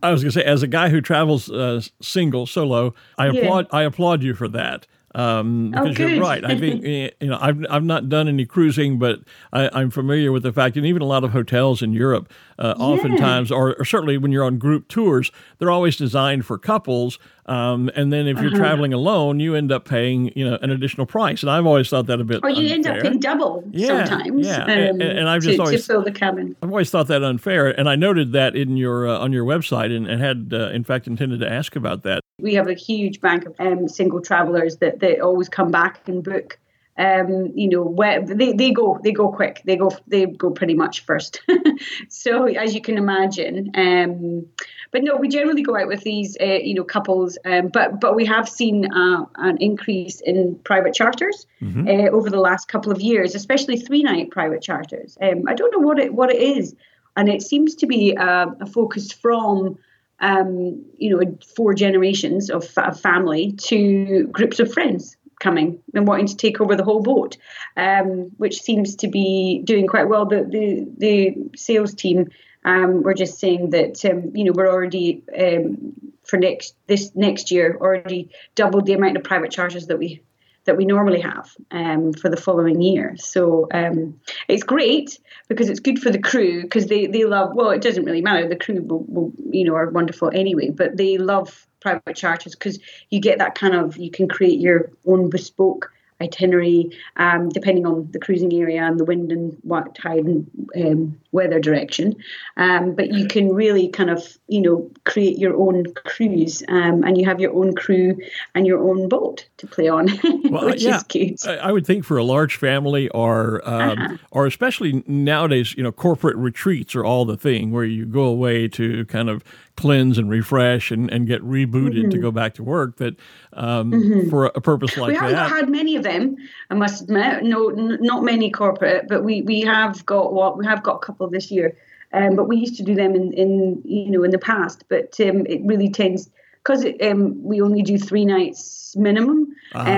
I 0.01 0.11
was 0.11 0.21
going 0.23 0.31
to 0.31 0.39
say, 0.39 0.45
as 0.45 0.63
a 0.63 0.67
guy 0.67 0.89
who 0.89 1.01
travels 1.01 1.51
uh, 1.51 1.81
single, 2.01 2.45
solo, 2.45 2.93
I 3.17 3.27
applaud. 3.27 3.67
I 3.71 3.83
applaud 3.83 4.23
you 4.23 4.33
for 4.33 4.47
that. 4.47 4.87
Um, 5.15 5.73
oh, 5.75 5.87
because 5.87 5.99
oh, 5.99 6.07
you're 6.07 6.21
right. 6.21 6.45
I 6.45 6.57
think 6.57 6.83
you 7.19 7.27
know 7.27 7.37
I've 7.39 7.65
I've 7.69 7.83
not 7.83 8.09
done 8.09 8.27
any 8.27 8.45
cruising, 8.45 8.99
but 8.99 9.19
I, 9.51 9.81
am 9.81 9.89
familiar 9.89 10.31
with 10.31 10.43
the 10.43 10.53
fact, 10.53 10.77
and 10.77 10.85
even 10.85 11.01
a 11.01 11.05
lot 11.05 11.23
of 11.23 11.31
hotels 11.31 11.81
in 11.81 11.93
Europe, 11.93 12.31
uh, 12.59 12.75
yeah. 12.77 12.83
oftentimes, 12.83 13.51
or, 13.51 13.75
or, 13.79 13.85
certainly 13.85 14.17
when 14.17 14.31
you're 14.31 14.43
on 14.43 14.57
group 14.57 14.89
tours, 14.89 15.31
they're 15.57 15.71
always 15.71 15.95
designed 15.95 16.45
for 16.45 16.57
couples. 16.57 17.17
Um, 17.45 17.89
and 17.95 18.11
then 18.11 18.27
if 18.27 18.37
you're 18.37 18.47
uh-huh. 18.47 18.57
traveling 18.57 18.93
alone, 18.93 19.39
you 19.39 19.55
end 19.55 19.71
up 19.71 19.85
paying 19.85 20.31
you 20.35 20.47
know 20.47 20.59
an 20.61 20.69
additional 20.69 21.07
price. 21.07 21.41
And 21.41 21.49
I've 21.49 21.65
always 21.65 21.89
thought 21.89 22.05
that 22.07 22.19
a 22.19 22.23
bit. 22.23 22.41
Or 22.43 22.49
you 22.49 22.73
unfair. 22.73 22.73
end 22.75 22.87
up 22.87 23.01
paying 23.01 23.19
double 23.19 23.63
yeah, 23.71 24.05
sometimes. 24.05 24.45
Yeah, 24.45 24.63
um, 24.63 24.69
and, 24.69 25.01
and, 25.01 25.29
I've 25.29 25.41
just 25.41 25.55
to, 25.55 25.63
always 25.63 25.81
to 25.85 25.93
fill 25.93 26.03
the 26.03 26.11
cabin. 26.11 26.55
I've 26.61 26.69
always 26.69 26.91
thought 26.91 27.07
that 27.07 27.23
unfair, 27.23 27.67
and 27.69 27.89
I 27.89 27.95
noted 27.95 28.33
that 28.33 28.55
in 28.55 28.75
your 28.75 29.07
uh, 29.07 29.19
on 29.19 29.31
your 29.31 29.45
website, 29.45 29.95
and, 29.95 30.05
and 30.05 30.21
had 30.21 30.49
uh, 30.53 30.69
in 30.69 30.83
fact 30.83 31.07
intended 31.07 31.39
to 31.39 31.51
ask 31.51 31.75
about 31.75 32.03
that. 32.03 32.21
We 32.41 32.53
have 32.55 32.67
a 32.67 32.73
huge 32.73 33.21
bank 33.21 33.45
of 33.45 33.55
um, 33.59 33.87
single 33.87 34.21
travelers 34.21 34.77
that, 34.77 34.99
that 34.99 35.19
always 35.21 35.49
come 35.49 35.71
back 35.71 36.07
and 36.07 36.23
book. 36.23 36.57
Um, 36.99 37.53
you 37.55 37.69
know, 37.69 37.81
where 37.81 38.21
they, 38.21 38.51
they 38.51 38.71
go, 38.71 38.99
they 39.01 39.13
go 39.13 39.31
quick. 39.31 39.61
They 39.63 39.77
go, 39.77 39.89
they 40.07 40.25
go 40.25 40.51
pretty 40.51 40.73
much 40.73 41.05
first. 41.05 41.41
so 42.09 42.45
as 42.45 42.75
you 42.75 42.81
can 42.81 42.97
imagine, 42.97 43.71
um, 43.73 44.45
but 44.91 45.03
no, 45.03 45.15
we 45.15 45.29
generally 45.29 45.61
go 45.61 45.77
out 45.77 45.87
with 45.87 46.03
these, 46.03 46.35
uh, 46.41 46.59
you 46.61 46.73
know, 46.73 46.83
couples. 46.83 47.37
Um, 47.45 47.69
but 47.69 48.01
but 48.01 48.15
we 48.15 48.25
have 48.25 48.49
seen 48.49 48.91
uh, 48.91 49.25
an 49.35 49.57
increase 49.57 50.19
in 50.21 50.59
private 50.63 50.93
charters 50.93 51.45
mm-hmm. 51.61 51.87
uh, 51.87 52.09
over 52.09 52.29
the 52.29 52.39
last 52.39 52.67
couple 52.67 52.91
of 52.91 52.99
years, 52.99 53.35
especially 53.35 53.77
three 53.77 54.03
night 54.03 54.31
private 54.31 54.61
charters. 54.61 55.17
Um, 55.21 55.43
I 55.47 55.53
don't 55.53 55.71
know 55.71 55.85
what 55.85 55.99
it 55.99 56.13
what 56.13 56.31
it 56.31 56.41
is, 56.41 56.75
and 57.15 57.29
it 57.29 57.41
seems 57.41 57.75
to 57.75 57.87
be 57.87 58.17
uh, 58.17 58.47
a 58.59 58.65
focus 58.65 59.11
from 59.11 59.77
um, 60.21 60.83
you 60.97 61.09
know, 61.09 61.37
four 61.55 61.73
generations 61.73 62.49
of, 62.49 62.69
of, 62.77 62.99
family 62.99 63.53
to 63.53 64.27
groups 64.27 64.59
of 64.59 64.71
friends 64.71 65.15
coming 65.39 65.81
and 65.93 66.07
wanting 66.07 66.27
to 66.27 66.35
take 66.35 66.61
over 66.61 66.75
the 66.75 66.83
whole 66.83 67.01
boat, 67.01 67.37
um, 67.77 68.31
which 68.37 68.61
seems 68.61 68.95
to 68.97 69.07
be 69.07 69.61
doing 69.63 69.87
quite 69.87 70.09
well. 70.09 70.25
The 70.25 70.43
the, 70.43 70.87
the 70.97 71.57
sales 71.57 71.93
team 71.93 72.29
um, 72.65 73.03
were 73.03 73.13
just 73.13 73.39
saying 73.39 73.71
that 73.71 74.03
um, 74.05 74.31
you 74.35 74.43
know 74.43 74.51
we're 74.53 74.71
already 74.71 75.23
um, 75.37 75.93
for 76.23 76.37
next 76.37 76.75
this 76.87 77.15
next 77.15 77.51
year 77.51 77.77
already 77.79 78.29
doubled 78.55 78.85
the 78.85 78.93
amount 78.93 79.17
of 79.17 79.23
private 79.23 79.51
charters 79.51 79.87
that 79.87 79.97
we 79.97 80.21
that 80.65 80.77
we 80.77 80.85
normally 80.85 81.21
have 81.21 81.55
um, 81.71 82.13
for 82.13 82.29
the 82.29 82.37
following 82.37 82.81
year. 82.81 83.15
So 83.17 83.67
um, 83.73 84.19
it's 84.47 84.63
great 84.63 85.17
because 85.47 85.67
it's 85.67 85.79
good 85.79 85.97
for 85.97 86.11
the 86.11 86.19
crew 86.19 86.61
because 86.61 86.85
they, 86.85 87.07
they 87.07 87.25
love, 87.25 87.55
well, 87.55 87.71
it 87.71 87.81
doesn't 87.81 88.03
really 88.03 88.21
matter. 88.21 88.47
The 88.47 88.55
crew, 88.55 88.83
will, 88.83 89.03
will, 89.07 89.33
you 89.49 89.65
know, 89.65 89.73
are 89.73 89.89
wonderful 89.89 90.29
anyway, 90.31 90.69
but 90.69 90.95
they 90.95 91.17
love 91.17 91.65
private 91.79 92.15
charters 92.15 92.55
because 92.55 92.79
you 93.09 93.19
get 93.19 93.37
that 93.39 93.55
kind 93.55 93.75
of, 93.75 93.97
you 93.97 94.11
can 94.11 94.27
create 94.27 94.59
your 94.59 94.91
own 95.05 95.29
bespoke 95.29 95.91
itinerary, 96.21 96.91
um, 97.15 97.49
depending 97.49 97.85
on 97.85 98.09
the 98.11 98.19
cruising 98.19 98.53
area 98.53 98.83
and 98.83 98.99
the 98.99 99.05
wind 99.05 99.31
and 99.31 99.57
what 99.61 99.95
tide 99.95 100.25
and 100.25 100.69
um, 100.75 101.19
weather 101.31 101.59
direction. 101.59 102.15
Um, 102.57 102.93
but 102.93 103.13
you 103.13 103.27
can 103.27 103.53
really 103.53 103.87
kind 103.87 104.09
of, 104.09 104.37
you 104.47 104.61
know, 104.61 104.91
create 105.05 105.37
your 105.37 105.55
own 105.55 105.85
cruise 105.93 106.61
um, 106.67 107.03
and 107.03 107.17
you 107.17 107.25
have 107.25 107.39
your 107.39 107.53
own 107.53 107.73
crew 107.73 108.17
and 108.53 108.67
your 108.67 108.79
own 108.83 109.07
boat 109.07 109.47
to 109.57 109.67
play 109.67 109.87
on, 109.87 110.07
well, 110.49 110.65
which 110.65 110.83
yeah, 110.83 110.97
is 110.97 111.03
cute. 111.03 111.47
I 111.47 111.71
would 111.71 111.87
think 111.87 112.03
for 112.03 112.17
a 112.17 112.23
large 112.23 112.57
family 112.57 113.07
or, 113.09 113.67
um, 113.67 113.99
uh-huh. 113.99 114.17
or 114.31 114.45
especially 114.45 115.03
nowadays, 115.07 115.73
you 115.75 115.83
know, 115.83 115.91
corporate 115.91 116.35
retreats 116.35 116.95
are 116.95 117.05
all 117.05 117.23
the 117.23 117.37
thing 117.37 117.71
where 117.71 117.85
you 117.85 118.05
go 118.05 118.23
away 118.23 118.67
to 118.69 119.05
kind 119.05 119.29
of 119.29 119.43
cleanse 119.79 120.17
and 120.17 120.29
refresh 120.29 120.91
and, 120.91 121.09
and 121.09 121.25
get 121.25 121.41
rebooted 121.41 122.01
mm-hmm. 122.01 122.09
to 122.09 122.17
go 122.17 122.31
back 122.31 122.53
to 122.53 122.63
work 122.63 122.97
that 122.97 123.15
um, 123.53 123.91
mm-hmm. 123.91 124.29
for 124.29 124.47
a 124.47 124.61
purpose 124.61 124.97
like 124.97 125.13
we 125.13 125.13
that. 125.13 125.27
We 125.27 125.33
haven't 125.33 125.55
had 125.55 125.69
many 125.69 125.95
of 125.95 126.03
them, 126.03 126.35
I 126.69 126.73
must 126.75 127.03
admit. 127.03 127.43
No, 127.43 127.69
n- 127.69 127.97
not 128.01 128.23
many 128.23 128.51
corporate, 128.51 129.07
but 129.07 129.23
we, 129.23 129.41
we 129.43 129.61
have 129.61 130.05
got 130.05 130.33
what 130.33 130.57
we 130.57 130.65
have 130.65 130.83
got 130.83 130.95
a 130.97 130.99
couple 130.99 131.29
this 131.29 131.49
year. 131.49 131.77
Um, 132.11 132.35
but 132.35 132.47
we 132.47 132.57
used 132.57 132.75
to 132.77 132.83
do 132.83 132.95
them 132.95 133.15
in, 133.15 133.31
in 133.33 133.81
you 133.85 134.11
know 134.11 134.23
in 134.23 134.31
the 134.31 134.39
past. 134.39 134.83
But 134.89 135.15
um, 135.21 135.45
it 135.45 135.61
really 135.63 135.89
tends 135.89 136.29
because 136.63 136.85
um, 137.01 137.41
we 137.41 137.61
only 137.61 137.81
do 137.81 137.97
three 137.97 138.25
nights 138.25 138.95
minimum. 138.97 139.55
Uh-huh. 139.73 139.91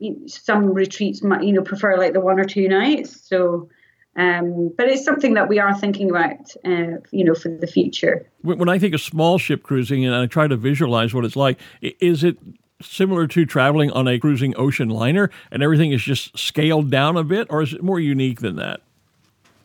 Um, 0.00 0.28
some 0.28 0.74
retreats 0.74 1.22
might 1.22 1.44
you 1.44 1.52
know 1.52 1.62
prefer 1.62 1.96
like 1.96 2.12
the 2.12 2.20
one 2.20 2.38
or 2.38 2.44
two 2.44 2.68
nights. 2.68 3.28
So 3.28 3.70
um, 4.16 4.72
but 4.76 4.88
it's 4.88 5.04
something 5.04 5.34
that 5.34 5.48
we 5.48 5.58
are 5.58 5.74
thinking 5.74 6.10
about, 6.10 6.54
uh, 6.64 6.98
you 7.10 7.24
know, 7.24 7.34
for 7.34 7.48
the 7.48 7.66
future. 7.66 8.28
When 8.42 8.68
I 8.68 8.78
think 8.78 8.94
of 8.94 9.00
small 9.00 9.38
ship 9.38 9.62
cruising 9.62 10.04
and 10.04 10.14
I 10.14 10.26
try 10.26 10.48
to 10.48 10.56
visualize 10.56 11.14
what 11.14 11.24
it's 11.24 11.36
like, 11.36 11.58
is 11.80 12.22
it 12.22 12.38
similar 12.82 13.26
to 13.28 13.46
traveling 13.46 13.90
on 13.92 14.08
a 14.08 14.18
cruising 14.18 14.54
ocean 14.56 14.88
liner 14.88 15.30
and 15.50 15.62
everything 15.62 15.92
is 15.92 16.02
just 16.02 16.36
scaled 16.36 16.90
down 16.90 17.16
a 17.16 17.24
bit, 17.24 17.46
or 17.48 17.62
is 17.62 17.72
it 17.72 17.82
more 17.82 18.00
unique 18.00 18.40
than 18.40 18.56
that? 18.56 18.80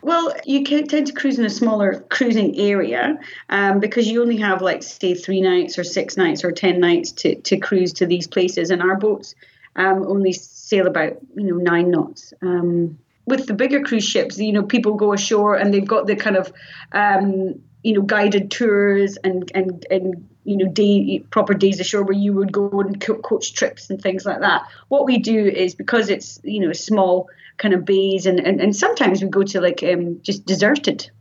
Well, 0.04 0.34
you 0.46 0.64
can 0.64 0.88
tend 0.88 1.08
to 1.08 1.14
cruise 1.14 1.40
in 1.40 1.44
a 1.44 1.50
smaller 1.50 2.06
cruising 2.10 2.58
area 2.58 3.20
um, 3.50 3.80
because 3.80 4.08
you 4.08 4.22
only 4.22 4.38
have, 4.38 4.62
like, 4.62 4.84
say, 4.84 5.16
three 5.16 5.42
nights 5.42 5.78
or 5.78 5.84
six 5.84 6.16
nights 6.16 6.46
or 6.46 6.52
ten 6.52 6.80
nights 6.80 7.12
to, 7.14 7.36
to 7.36 7.58
cruise 7.58 7.92
to 7.94 8.06
these 8.06 8.28
places, 8.28 8.70
and 8.70 8.82
our 8.82 8.96
boats 8.96 9.36
um, 9.76 10.06
only 10.08 10.32
sail 10.32 10.88
about, 10.88 11.18
you 11.36 11.44
know, 11.44 11.58
nine 11.58 11.92
knots. 11.92 12.34
Um, 12.42 13.00
with 13.28 13.46
the 13.46 13.54
bigger 13.54 13.82
cruise 13.82 14.06
ships, 14.06 14.40
you 14.40 14.54
know, 14.54 14.64
people 14.64 14.96
go 14.96 15.14
ashore 15.14 15.56
and 15.56 15.74
they've 15.74 15.86
got 15.86 16.08
the 16.08 16.16
kind 16.16 16.38
of, 16.38 16.52
um, 16.94 17.62
you 17.84 17.94
know, 17.94 18.02
guided 18.02 18.50
tours 18.50 19.18
and 19.18 19.52
and 19.54 19.86
and 19.92 20.30
you 20.46 20.56
know, 20.56 20.72
day 20.72 21.20
proper 21.30 21.54
days 21.54 21.82
ashore 21.82 22.04
where 22.04 22.18
you 22.18 22.34
would 22.34 22.54
go 22.54 22.70
and 22.80 23.02
coach 23.02 23.54
trips 23.54 23.90
and 23.90 24.02
things 24.02 24.26
like 24.26 24.40
that. 24.40 24.64
What 24.88 25.06
we 25.06 25.18
do 25.18 25.46
is 25.46 25.76
because 25.76 26.10
it's 26.10 26.40
you 26.44 26.62
know 26.62 26.72
small 26.72 27.30
kind 27.58 27.74
of 27.74 27.84
bays 27.84 28.26
and 28.26 28.40
and, 28.40 28.62
and 28.62 28.76
sometimes 28.76 29.22
we 29.22 29.28
go 29.30 29.44
to 29.44 29.60
like 29.60 29.84
um, 29.84 30.22
just 30.22 30.46
deserted 30.46 31.12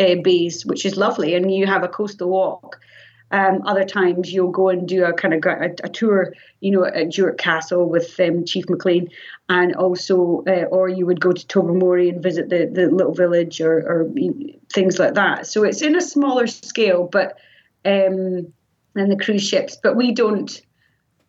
uh, 0.00 0.14
bays, 0.24 0.64
which 0.64 0.86
is 0.86 0.96
lovely, 0.96 1.34
and 1.34 1.54
you 1.54 1.66
have 1.66 1.84
a 1.84 1.88
coastal 1.88 2.30
walk. 2.30 2.80
Um, 3.32 3.62
other 3.64 3.84
times 3.84 4.32
you'll 4.32 4.50
go 4.50 4.70
and 4.70 4.88
do 4.88 5.04
a 5.04 5.12
kind 5.12 5.34
of 5.34 5.44
a, 5.44 5.74
a 5.84 5.88
tour, 5.88 6.34
you 6.60 6.72
know, 6.72 6.84
at 6.84 7.10
Duart 7.10 7.38
Castle 7.38 7.88
with 7.88 8.18
um, 8.18 8.44
Chief 8.44 8.68
McLean, 8.68 9.08
and 9.48 9.74
also, 9.76 10.42
uh, 10.46 10.64
or 10.70 10.88
you 10.88 11.06
would 11.06 11.20
go 11.20 11.32
to 11.32 11.46
Tobermory 11.46 12.08
and 12.08 12.22
visit 12.22 12.48
the, 12.48 12.68
the 12.72 12.90
little 12.90 13.14
village 13.14 13.60
or, 13.60 13.78
or 13.78 14.10
things 14.72 14.98
like 14.98 15.14
that. 15.14 15.46
So 15.46 15.62
it's 15.62 15.82
in 15.82 15.94
a 15.96 16.00
smaller 16.00 16.46
scale, 16.46 17.08
but 17.10 17.38
um, 17.84 18.52
than 18.94 19.08
the 19.08 19.16
cruise 19.16 19.46
ships. 19.46 19.76
But 19.80 19.96
we 19.96 20.12
don't 20.12 20.60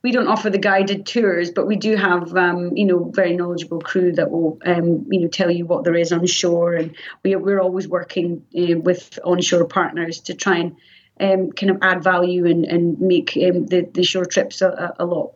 we 0.03 0.11
don't 0.11 0.27
offer 0.27 0.49
the 0.49 0.57
guided 0.57 1.05
tours, 1.05 1.51
but 1.51 1.67
we 1.67 1.75
do 1.75 1.95
have 1.95 2.35
um, 2.35 2.75
you 2.75 2.85
know 2.85 3.11
very 3.13 3.35
knowledgeable 3.35 3.81
crew 3.81 4.11
that 4.13 4.31
will 4.31 4.57
um, 4.65 5.05
you 5.09 5.21
know 5.21 5.27
tell 5.27 5.51
you 5.51 5.65
what 5.65 5.83
there 5.83 5.95
is 5.95 6.11
on 6.11 6.25
shore, 6.25 6.73
and 6.73 6.95
we 7.23 7.35
we're 7.35 7.61
always 7.61 7.87
working 7.87 8.43
uh, 8.57 8.79
with 8.79 9.19
onshore 9.23 9.65
partners 9.65 10.21
to 10.21 10.33
try 10.33 10.57
and 10.57 10.75
um, 11.21 11.51
kind 11.51 11.69
of 11.69 11.77
add 11.81 12.03
value 12.03 12.45
and 12.45 12.65
and 12.65 12.99
make 12.99 13.37
um, 13.37 13.67
the 13.67 13.87
the 13.93 14.03
shore 14.03 14.25
trips 14.25 14.61
a, 14.61 14.93
a, 14.99 15.05
lot 15.05 15.33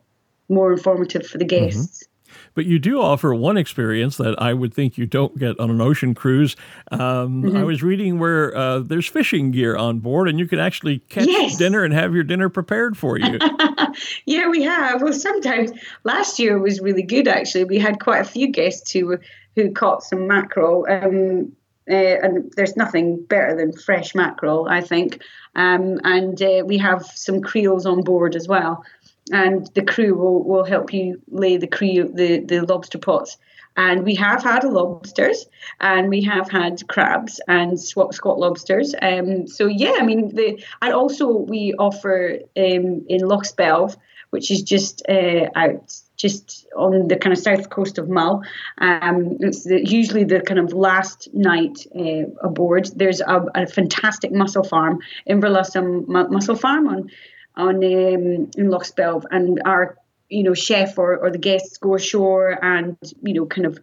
more 0.48 0.72
informative 0.72 1.26
for 1.26 1.38
the 1.38 1.44
mm-hmm. 1.44 1.64
guests. 1.64 2.04
Mm-hmm. 2.04 2.12
But 2.54 2.64
you 2.64 2.78
do 2.78 3.00
offer 3.00 3.34
one 3.34 3.56
experience 3.56 4.16
that 4.16 4.40
I 4.40 4.54
would 4.54 4.72
think 4.72 4.96
you 4.96 5.06
don't 5.06 5.38
get 5.38 5.60
on 5.60 5.70
an 5.70 5.80
ocean 5.80 6.14
cruise. 6.14 6.56
Um, 6.90 7.42
mm-hmm. 7.42 7.56
I 7.56 7.64
was 7.64 7.82
reading 7.82 8.18
where 8.18 8.56
uh, 8.56 8.78
there's 8.80 9.06
fishing 9.06 9.50
gear 9.50 9.76
on 9.76 10.00
board, 10.00 10.28
and 10.28 10.38
you 10.38 10.48
can 10.48 10.58
actually 10.58 11.00
catch 11.00 11.26
yes. 11.26 11.56
dinner 11.56 11.84
and 11.84 11.92
have 11.92 12.14
your 12.14 12.24
dinner 12.24 12.48
prepared 12.48 12.96
for 12.96 13.18
you. 13.18 13.38
yeah, 14.26 14.48
we 14.48 14.62
have. 14.62 15.02
Well, 15.02 15.12
sometimes 15.12 15.70
last 16.04 16.38
year 16.38 16.58
was 16.58 16.80
really 16.80 17.02
good. 17.02 17.28
Actually, 17.28 17.64
we 17.64 17.78
had 17.78 18.00
quite 18.00 18.20
a 18.20 18.24
few 18.24 18.48
guests 18.48 18.90
who 18.90 19.18
who 19.54 19.72
caught 19.72 20.02
some 20.02 20.26
mackerel. 20.26 20.86
Um, 20.88 21.52
uh, 21.90 21.94
and 21.94 22.52
there's 22.56 22.76
nothing 22.76 23.22
better 23.24 23.56
than 23.56 23.72
fresh 23.72 24.14
mackerel, 24.14 24.66
I 24.68 24.80
think. 24.80 25.22
Um, 25.54 26.00
and 26.04 26.40
uh, 26.42 26.62
we 26.66 26.78
have 26.78 27.06
some 27.06 27.40
creels 27.40 27.86
on 27.86 28.02
board 28.02 28.36
as 28.36 28.48
well 28.48 28.84
and 29.32 29.68
the 29.74 29.82
crew 29.82 30.14
will, 30.14 30.42
will 30.44 30.64
help 30.64 30.92
you 30.92 31.20
lay 31.28 31.56
the 31.56 31.66
crew 31.66 32.10
the, 32.12 32.40
the 32.40 32.60
lobster 32.62 32.98
pots. 32.98 33.36
And 33.78 34.04
we 34.04 34.14
have 34.14 34.42
had 34.42 34.64
lobsters, 34.64 35.44
and 35.80 36.08
we 36.08 36.22
have 36.22 36.50
had 36.50 36.88
crabs 36.88 37.40
and 37.46 37.78
squat 37.78 38.38
lobsters. 38.38 38.94
Um, 39.02 39.46
so 39.46 39.66
yeah, 39.66 39.96
I 39.98 40.02
mean, 40.02 40.34
the 40.34 40.64
and 40.80 40.94
also 40.94 41.28
we 41.28 41.74
offer 41.78 42.38
um, 42.56 43.04
in 43.06 43.20
Loch 43.20 43.44
Spelve, 43.44 43.94
which 44.30 44.50
is 44.50 44.62
just 44.62 45.02
uh, 45.10 45.50
out 45.54 45.94
just 46.16 46.66
on 46.76 47.08
the 47.08 47.16
kind 47.16 47.32
of 47.32 47.38
south 47.38 47.70
coast 47.70 47.98
of 47.98 48.08
Mull. 48.08 48.42
Um, 48.78 49.36
it's 49.40 49.64
the, 49.64 49.84
usually 49.86 50.24
the 50.24 50.40
kind 50.40 50.58
of 50.60 50.72
last 50.72 51.28
night 51.32 51.86
uh, 51.94 52.24
aboard. 52.42 52.90
There's 52.94 53.20
a, 53.20 53.46
a, 53.54 53.66
fantastic 53.66 54.32
mussel 54.32 54.64
farm, 54.64 55.00
Inverlussa 55.28 56.06
Mussel 56.06 56.56
Farm 56.56 56.88
on 56.88 57.10
on 57.56 57.76
um, 57.76 58.50
in 58.56 58.70
Loch 58.70 58.84
Spelve, 58.84 59.26
and 59.30 59.62
our 59.64 59.96
you 60.28 60.42
know 60.42 60.54
chef 60.54 60.98
or, 60.98 61.16
or 61.16 61.30
the 61.30 61.38
guests 61.38 61.78
go 61.78 61.94
ashore 61.94 62.58
and 62.62 62.96
you 63.22 63.34
know 63.34 63.46
kind 63.46 63.66
of 63.66 63.78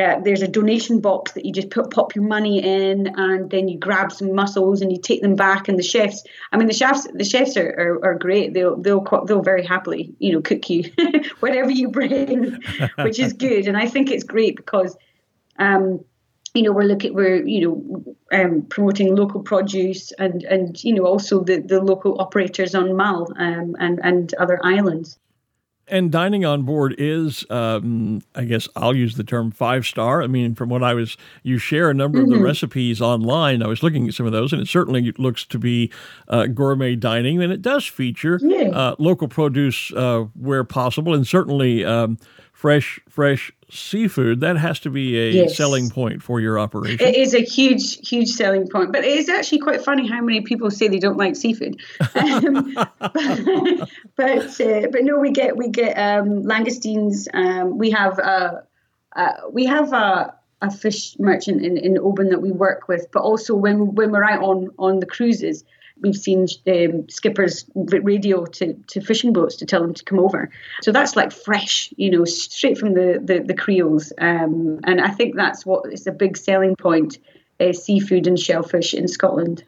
uh, 0.00 0.20
there's 0.20 0.40
a 0.40 0.48
donation 0.48 1.00
box 1.00 1.32
that 1.32 1.44
you 1.44 1.52
just 1.52 1.68
put 1.68 1.90
pop 1.90 2.14
your 2.14 2.24
money 2.24 2.62
in 2.62 3.08
and 3.18 3.50
then 3.50 3.68
you 3.68 3.78
grab 3.78 4.10
some 4.10 4.34
mussels 4.34 4.80
and 4.80 4.90
you 4.90 4.98
take 4.98 5.20
them 5.20 5.36
back. 5.36 5.68
And 5.68 5.78
the 5.78 5.82
chefs 5.82 6.24
I 6.50 6.56
mean 6.56 6.68
the 6.68 6.74
chefs 6.74 7.06
the 7.12 7.24
chefs 7.24 7.56
are, 7.56 7.68
are, 7.68 8.04
are 8.06 8.14
great. 8.14 8.54
They'll 8.54 8.76
they'll 8.76 9.04
they'll 9.26 9.42
very 9.42 9.64
happily 9.64 10.14
you 10.18 10.32
know 10.32 10.40
cook 10.40 10.68
you 10.70 10.90
whatever 11.40 11.70
you 11.70 11.88
bring 11.88 12.58
which 12.98 13.18
is 13.18 13.34
good. 13.34 13.66
And 13.66 13.76
I 13.76 13.86
think 13.86 14.10
it's 14.10 14.24
great 14.24 14.56
because 14.56 14.96
um 15.58 16.02
you 16.54 16.62
know 16.62 16.72
we're 16.72 16.84
looking 16.84 17.14
we're 17.14 17.44
you 17.44 17.60
know 17.60 18.16
um, 18.32 18.62
promoting 18.62 19.14
local 19.14 19.42
produce 19.42 20.12
and 20.12 20.42
and 20.44 20.82
you 20.82 20.94
know 20.94 21.04
also 21.04 21.42
the 21.42 21.60
the 21.60 21.80
local 21.80 22.20
operators 22.20 22.74
on 22.74 22.96
Mull 22.96 23.32
um, 23.36 23.76
and 23.78 24.00
and 24.02 24.34
other 24.34 24.58
islands. 24.62 25.18
And 25.92 26.10
dining 26.10 26.42
on 26.46 26.62
board 26.62 26.94
is, 26.96 27.44
um, 27.50 28.22
I 28.34 28.44
guess 28.44 28.66
I'll 28.76 28.96
use 28.96 29.16
the 29.16 29.24
term 29.24 29.50
five 29.50 29.84
star. 29.84 30.22
I 30.22 30.26
mean, 30.26 30.54
from 30.54 30.70
what 30.70 30.82
I 30.82 30.94
was, 30.94 31.18
you 31.42 31.58
share 31.58 31.90
a 31.90 31.94
number 31.94 32.16
mm-hmm. 32.16 32.24
of 32.24 32.30
the 32.30 32.36
mm-hmm. 32.36 32.44
recipes 32.46 33.02
online. 33.02 33.62
I 33.62 33.66
was 33.66 33.82
looking 33.82 34.08
at 34.08 34.14
some 34.14 34.24
of 34.24 34.32
those, 34.32 34.54
and 34.54 34.62
it 34.62 34.68
certainly 34.68 35.12
looks 35.18 35.44
to 35.44 35.58
be 35.58 35.92
uh, 36.28 36.46
gourmet 36.46 36.96
dining, 36.96 37.42
and 37.42 37.52
it 37.52 37.60
does 37.60 37.84
feature 37.86 38.40
uh, 38.72 38.94
local 38.98 39.28
produce 39.28 39.92
uh, 39.92 40.24
where 40.32 40.64
possible, 40.64 41.12
and 41.12 41.26
certainly 41.26 41.84
um, 41.84 42.16
fresh, 42.62 43.00
fresh 43.08 43.50
seafood, 43.68 44.38
that 44.38 44.56
has 44.56 44.78
to 44.78 44.88
be 44.88 45.18
a 45.18 45.30
yes. 45.32 45.56
selling 45.56 45.90
point 45.90 46.22
for 46.22 46.38
your 46.38 46.60
operation. 46.60 47.04
It 47.04 47.16
is 47.16 47.34
a 47.34 47.40
huge, 47.40 48.08
huge 48.08 48.28
selling 48.28 48.68
point. 48.68 48.92
But 48.92 49.02
it 49.02 49.18
is 49.18 49.28
actually 49.28 49.58
quite 49.58 49.84
funny 49.84 50.06
how 50.06 50.20
many 50.20 50.42
people 50.42 50.70
say 50.70 50.86
they 50.86 51.00
don't 51.00 51.16
like 51.16 51.34
seafood. 51.34 51.80
Um, 52.14 52.72
but 53.00 53.14
but, 54.16 54.60
uh, 54.60 54.86
but 54.92 55.02
no, 55.02 55.18
we 55.18 55.32
get 55.32 55.56
we 55.56 55.70
get 55.70 55.94
um, 55.98 56.44
langoustines. 56.44 57.26
Um, 57.34 57.78
we 57.78 57.90
have 57.90 58.18
a 58.20 58.62
uh, 59.16 59.32
we 59.50 59.66
have 59.66 59.92
a 59.92 60.32
a 60.60 60.70
fish 60.70 61.18
merchant 61.18 61.64
in, 61.64 61.76
in 61.76 61.98
Oban 61.98 62.28
that 62.28 62.42
we 62.42 62.52
work 62.52 62.86
with, 62.86 63.08
but 63.12 63.22
also 63.22 63.56
when 63.56 63.96
when 63.96 64.12
we're 64.12 64.24
out 64.24 64.42
on 64.42 64.70
on 64.78 65.00
the 65.00 65.06
cruises, 65.06 65.64
we've 66.02 66.16
seen 66.16 66.46
um, 66.66 67.08
skippers 67.08 67.64
radio 67.74 68.44
to, 68.44 68.74
to 68.74 69.00
fishing 69.00 69.32
boats 69.32 69.56
to 69.56 69.66
tell 69.66 69.80
them 69.80 69.94
to 69.94 70.04
come 70.04 70.18
over. 70.18 70.50
So 70.82 70.92
that's 70.92 71.16
like 71.16 71.32
fresh, 71.32 71.92
you 71.96 72.10
know, 72.10 72.24
straight 72.24 72.76
from 72.76 72.94
the 72.94 73.20
the, 73.22 73.40
the 73.40 73.54
creels. 73.54 74.12
Um, 74.18 74.80
and 74.84 75.00
I 75.00 75.08
think 75.08 75.36
that's 75.36 75.64
what 75.64 75.90
is 75.92 76.06
a 76.06 76.12
big 76.12 76.36
selling 76.36 76.76
point: 76.76 77.18
uh, 77.60 77.72
seafood 77.72 78.26
and 78.26 78.38
shellfish 78.38 78.94
in 78.94 79.08
Scotland. 79.08 79.64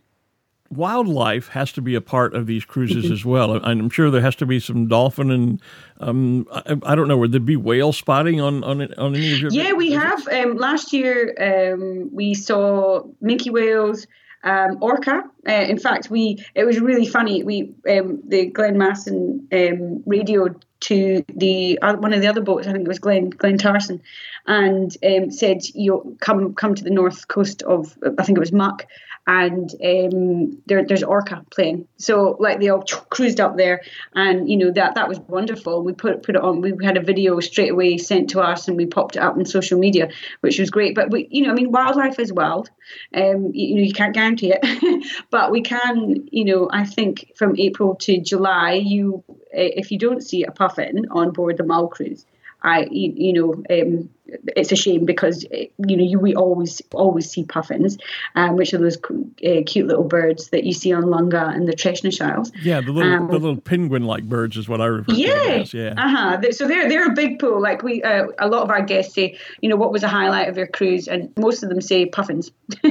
Wildlife 0.70 1.48
has 1.48 1.70
to 1.72 1.82
be 1.82 1.94
a 1.94 2.00
part 2.00 2.34
of 2.34 2.46
these 2.46 2.64
cruises 2.64 3.10
as 3.10 3.24
well. 3.24 3.54
And 3.54 3.64
I'm 3.64 3.90
sure 3.90 4.10
there 4.10 4.22
has 4.22 4.34
to 4.36 4.46
be 4.46 4.58
some 4.58 4.88
dolphin 4.88 5.30
and 5.30 5.62
um, 6.00 6.48
I, 6.50 6.76
I, 6.82 6.94
don't 6.96 7.06
know. 7.06 7.16
Would 7.18 7.30
there 7.30 7.40
be 7.40 7.54
whale 7.54 7.92
spotting 7.92 8.40
on 8.40 8.64
on, 8.64 8.82
on 8.94 9.14
any 9.14 9.32
of 9.34 9.38
your? 9.38 9.50
Yeah, 9.52 9.74
we 9.74 9.92
have. 9.92 10.26
Um, 10.28 10.56
last 10.56 10.92
year, 10.92 11.34
um, 11.38 12.10
we 12.12 12.34
saw 12.34 13.02
minke 13.22 13.52
whales 13.52 14.06
um, 14.44 14.78
orca. 14.80 15.24
Uh, 15.48 15.52
in 15.52 15.78
fact, 15.78 16.10
we 16.10 16.44
it 16.54 16.64
was 16.64 16.78
really 16.80 17.06
funny. 17.06 17.42
We 17.42 17.74
um, 17.88 18.20
the 18.26 18.46
Glen 18.46 18.76
Massan 18.76 19.48
um, 19.52 20.02
radioed 20.06 20.64
to 20.80 21.24
the 21.34 21.78
uh, 21.80 21.96
one 21.96 22.12
of 22.12 22.20
the 22.20 22.28
other 22.28 22.42
boats. 22.42 22.66
I 22.66 22.72
think 22.72 22.84
it 22.84 22.88
was 22.88 22.98
Glen 22.98 23.30
Glen 23.30 23.58
Tarsan, 23.58 24.00
and 24.46 24.96
um, 25.04 25.30
said, 25.30 25.62
"You 25.74 26.16
come 26.20 26.54
come 26.54 26.74
to 26.74 26.84
the 26.84 26.90
north 26.90 27.26
coast 27.26 27.62
of 27.62 27.96
I 28.18 28.22
think 28.22 28.36
it 28.38 28.40
was 28.40 28.52
Muck, 28.52 28.86
and 29.26 29.70
um, 29.84 30.62
there, 30.66 30.84
there's 30.84 31.02
orca 31.02 31.44
playing. 31.50 31.88
So 31.96 32.36
like 32.38 32.60
they 32.60 32.68
all 32.68 32.82
cruised 32.82 33.40
up 33.40 33.56
there, 33.56 33.82
and 34.14 34.48
you 34.50 34.56
know 34.56 34.70
that 34.72 34.96
that 34.96 35.08
was 35.08 35.18
wonderful. 35.20 35.82
We 35.82 35.92
put 35.92 36.22
put 36.22 36.36
it 36.36 36.42
on. 36.42 36.60
We 36.60 36.74
had 36.84 36.96
a 36.96 37.02
video 37.02 37.40
straight 37.40 37.70
away 37.70 37.96
sent 37.98 38.30
to 38.30 38.40
us, 38.40 38.68
and 38.68 38.76
we 38.76 38.86
popped 38.86 39.16
it 39.16 39.22
up 39.22 39.36
on 39.36 39.44
social 39.46 39.78
media, 39.78 40.10
which 40.40 40.58
was 40.58 40.70
great. 40.70 40.94
But 40.94 41.10
we, 41.10 41.28
you 41.30 41.42
know, 41.42 41.50
I 41.50 41.54
mean, 41.54 41.72
wildlife 41.72 42.18
is 42.18 42.32
wild. 42.32 42.70
Um, 43.14 43.50
you, 43.54 43.68
you 43.68 43.74
know, 43.76 43.82
you 43.82 43.92
can't 43.92 44.14
guarantee 44.14 44.52
it, 44.54 45.06
but 45.30 45.50
we 45.50 45.62
can. 45.62 46.28
You 46.30 46.44
know, 46.44 46.68
I 46.70 46.84
think 46.84 47.32
from 47.36 47.58
April 47.58 47.94
to 47.96 48.20
July, 48.20 48.74
you 48.74 49.24
if 49.52 49.90
you 49.90 49.98
don't 49.98 50.22
see 50.22 50.44
a 50.44 50.50
puffin 50.50 51.06
on 51.10 51.30
board 51.32 51.56
the 51.56 51.64
Mull 51.64 51.88
cruise, 51.88 52.26
I, 52.62 52.88
you, 52.90 53.12
you 53.16 53.32
know, 53.32 53.64
um, 53.70 54.10
it's 54.56 54.72
a 54.72 54.76
shame 54.76 55.04
because 55.04 55.44
you 55.50 55.96
know 55.96 56.04
you, 56.04 56.18
we 56.18 56.34
always 56.34 56.82
always 56.92 57.30
see 57.30 57.44
puffins, 57.44 57.98
um, 58.34 58.56
which 58.56 58.72
are 58.74 58.78
those 58.78 58.96
uh, 58.96 59.62
cute 59.66 59.86
little 59.86 60.04
birds 60.04 60.50
that 60.50 60.64
you 60.64 60.72
see 60.72 60.92
on 60.92 61.04
Lunga 61.04 61.48
and 61.48 61.68
the 61.68 61.72
Treshnish 61.72 62.20
Isles. 62.20 62.52
Yeah, 62.62 62.80
the 62.80 62.92
little 62.92 63.12
um, 63.12 63.26
the 63.28 63.38
little 63.38 63.60
penguin-like 63.60 64.24
birds 64.24 64.56
is 64.56 64.68
what 64.68 64.80
I 64.80 64.86
refer 64.86 65.12
yeah, 65.12 65.34
to 65.34 65.60
as. 65.60 65.74
Yeah, 65.74 65.94
uh-huh. 65.96 66.52
So 66.52 66.68
they're 66.68 66.88
they're 66.88 67.10
a 67.10 67.14
big 67.14 67.38
pool. 67.38 67.60
Like 67.60 67.82
we, 67.82 68.02
uh, 68.02 68.26
a 68.38 68.48
lot 68.48 68.62
of 68.62 68.70
our 68.70 68.82
guests 68.82 69.14
say, 69.14 69.38
you 69.60 69.68
know, 69.68 69.76
what 69.76 69.92
was 69.92 70.02
a 70.02 70.08
highlight 70.08 70.48
of 70.48 70.56
your 70.56 70.66
cruise, 70.66 71.08
and 71.08 71.32
most 71.36 71.62
of 71.62 71.68
them 71.68 71.80
say 71.80 72.06
puffins, 72.06 72.50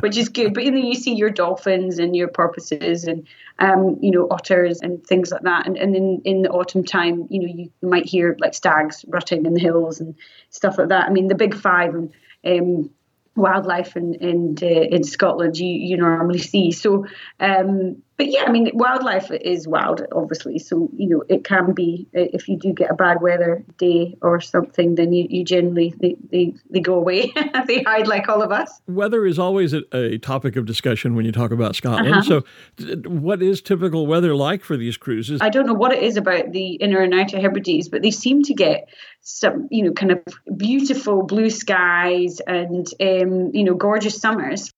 which 0.00 0.16
is 0.16 0.28
good. 0.28 0.54
But 0.54 0.64
then 0.64 0.76
you 0.76 0.94
see 0.94 1.14
your 1.14 1.30
dolphins 1.30 1.98
and 1.98 2.14
your 2.16 2.28
porpoises 2.28 3.04
and 3.04 3.26
um, 3.58 3.98
you 4.00 4.10
know 4.10 4.26
otters 4.30 4.80
and 4.80 5.04
things 5.06 5.30
like 5.30 5.42
that. 5.42 5.66
And 5.66 5.76
and 5.76 5.94
then 5.94 6.22
in 6.24 6.42
the 6.42 6.50
autumn 6.50 6.84
time, 6.84 7.26
you 7.30 7.40
know, 7.40 7.46
you 7.46 7.70
might 7.88 8.06
hear 8.06 8.36
like 8.38 8.54
stags 8.54 9.04
rutting 9.08 9.46
in 9.46 9.54
the 9.54 9.60
hills 9.60 10.00
and 10.00 10.14
stuff 10.56 10.78
like 10.78 10.88
that. 10.88 11.06
I 11.06 11.10
mean, 11.10 11.28
the 11.28 11.34
big 11.34 11.54
five 11.54 11.94
and 11.94 12.12
um, 12.44 12.90
wildlife 13.36 13.96
in 13.96 14.14
in, 14.14 14.56
uh, 14.62 14.66
in 14.66 15.04
Scotland 15.04 15.58
you 15.58 15.68
you 15.68 15.96
normally 15.96 16.38
see. 16.38 16.72
So 16.72 17.06
um, 17.38 18.02
but 18.16 18.30
yeah, 18.30 18.44
I 18.46 18.50
mean, 18.50 18.70
wildlife 18.72 19.30
is 19.30 19.68
wild, 19.68 20.02
obviously. 20.12 20.58
So 20.58 20.88
you 20.96 21.08
know, 21.08 21.22
it 21.28 21.44
can 21.44 21.72
be 21.72 22.06
if 22.12 22.48
you 22.48 22.58
do 22.58 22.72
get 22.72 22.90
a 22.90 22.94
bad 22.94 23.20
weather 23.20 23.62
day 23.76 24.16
or 24.22 24.40
something, 24.40 24.94
then 24.94 25.12
you, 25.12 25.26
you 25.28 25.44
generally 25.44 25.94
they, 26.00 26.16
they, 26.30 26.54
they 26.70 26.80
go 26.80 26.94
away. 26.94 27.32
they 27.66 27.82
hide 27.82 28.06
like 28.06 28.28
all 28.28 28.42
of 28.42 28.52
us. 28.52 28.80
Weather 28.86 29.26
is 29.26 29.38
always 29.38 29.74
a, 29.74 29.82
a 29.94 30.18
topic 30.18 30.56
of 30.56 30.64
discussion 30.64 31.14
when 31.14 31.26
you 31.26 31.32
talk 31.32 31.50
about 31.50 31.76
Scotland. 31.76 32.14
Uh-huh. 32.14 32.42
So, 32.78 33.08
what 33.08 33.42
is 33.42 33.60
typical 33.60 34.06
weather 34.06 34.34
like 34.34 34.64
for 34.64 34.76
these 34.78 34.96
cruises? 34.96 35.40
I 35.42 35.50
don't 35.50 35.66
know 35.66 35.74
what 35.74 35.92
it 35.92 36.02
is 36.02 36.16
about 36.16 36.52
the 36.52 36.74
inner 36.74 37.00
and 37.00 37.12
outer 37.12 37.38
Hebrides, 37.38 37.88
but 37.90 38.00
they 38.00 38.10
seem 38.10 38.42
to 38.44 38.54
get 38.54 38.88
some, 39.20 39.68
you 39.70 39.84
know, 39.84 39.92
kind 39.92 40.12
of 40.12 40.22
beautiful 40.56 41.22
blue 41.22 41.50
skies 41.50 42.40
and 42.46 42.86
um, 43.00 43.50
you 43.52 43.64
know, 43.64 43.74
gorgeous 43.74 44.18
summers 44.18 44.72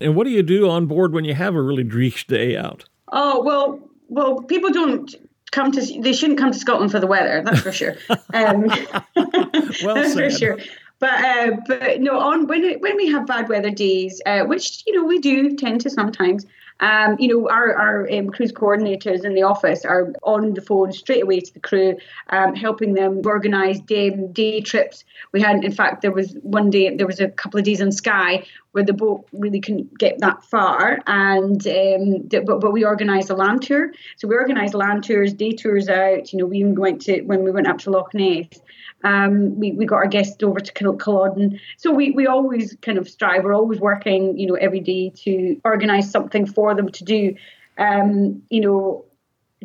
and 0.00 0.16
what 0.16 0.24
do 0.24 0.30
you 0.30 0.42
do 0.42 0.68
on 0.68 0.86
board 0.86 1.12
when 1.12 1.24
you 1.24 1.34
have 1.34 1.54
a 1.54 1.62
really 1.62 1.84
dreich 1.84 2.26
day 2.26 2.56
out? 2.56 2.84
Oh 3.12 3.42
well, 3.42 3.80
well, 4.08 4.42
people 4.42 4.70
don't 4.70 5.14
come 5.50 5.70
to. 5.72 6.00
They 6.00 6.12
shouldn't 6.12 6.38
come 6.38 6.52
to 6.52 6.58
Scotland 6.58 6.90
for 6.90 7.00
the 7.00 7.06
weather. 7.06 7.42
That's 7.44 7.60
for 7.60 7.72
sure. 7.72 7.96
Um, 8.34 8.62
well 9.14 9.94
that's 9.94 10.14
said. 10.14 10.14
for 10.14 10.30
sure. 10.30 10.58
But 10.98 11.24
uh, 11.24 11.56
but 11.66 12.00
no, 12.00 12.18
on 12.18 12.46
when 12.46 12.64
it, 12.64 12.80
when 12.80 12.96
we 12.96 13.08
have 13.08 13.26
bad 13.26 13.48
weather 13.48 13.70
days, 13.70 14.22
uh, 14.24 14.44
which 14.44 14.82
you 14.86 14.94
know 14.94 15.04
we 15.04 15.18
do 15.18 15.54
tend 15.56 15.80
to 15.82 15.90
sometimes. 15.90 16.46
Um, 16.80 17.16
you 17.20 17.28
know, 17.28 17.48
our, 17.48 17.74
our 17.76 18.12
um, 18.12 18.30
cruise 18.30 18.50
coordinators 18.50 19.24
in 19.24 19.34
the 19.34 19.42
office 19.44 19.84
are 19.84 20.12
on 20.24 20.54
the 20.54 20.60
phone 20.60 20.90
straight 20.90 21.22
away 21.22 21.38
to 21.38 21.54
the 21.54 21.60
crew, 21.60 21.96
um, 22.30 22.56
helping 22.56 22.94
them 22.94 23.22
organise 23.24 23.78
day, 23.78 24.10
day 24.10 24.60
trips. 24.60 25.04
We 25.30 25.40
had, 25.40 25.62
in 25.62 25.70
fact, 25.70 26.02
there 26.02 26.10
was 26.10 26.32
one 26.42 26.70
day, 26.70 26.96
there 26.96 27.06
was 27.06 27.20
a 27.20 27.28
couple 27.28 27.60
of 27.60 27.64
days 27.64 27.80
in 27.80 27.92
Skye 27.92 28.44
where 28.72 28.84
the 28.84 28.92
boat 28.92 29.26
really 29.32 29.60
couldn't 29.60 29.98
get 29.98 30.18
that 30.18 30.44
far, 30.44 30.98
and 31.06 31.66
um, 31.66 32.28
but, 32.28 32.60
but 32.60 32.72
we 32.72 32.84
organised 32.84 33.30
a 33.30 33.34
land 33.34 33.62
tour. 33.62 33.92
So 34.16 34.28
we 34.28 34.34
organised 34.34 34.74
land 34.74 35.04
tours, 35.04 35.32
day 35.32 35.52
tours 35.52 35.88
out. 35.88 36.32
You 36.32 36.40
know, 36.40 36.46
we 36.46 36.58
even 36.58 36.74
went 36.74 37.02
to 37.02 37.22
when 37.22 37.44
we 37.44 37.50
went 37.50 37.66
up 37.66 37.78
to 37.78 37.90
Loch 37.90 38.12
Ness. 38.14 38.48
Um, 39.04 39.58
we, 39.58 39.72
we 39.72 39.84
got 39.84 39.96
our 39.96 40.06
guests 40.06 40.42
over 40.42 40.60
to 40.60 40.72
Culloden. 40.72 41.58
So 41.76 41.92
we, 41.92 42.12
we 42.12 42.26
always 42.28 42.76
kind 42.82 42.98
of 42.98 43.08
strive, 43.08 43.42
we're 43.42 43.52
always 43.52 43.80
working, 43.80 44.38
you 44.38 44.46
know, 44.46 44.54
every 44.54 44.78
day 44.78 45.10
to 45.24 45.60
organise 45.64 46.10
something 46.10 46.46
for 46.46 46.74
them 46.74 46.88
to 46.88 47.04
do, 47.04 47.34
um, 47.78 48.42
you 48.48 48.60
know, 48.60 49.04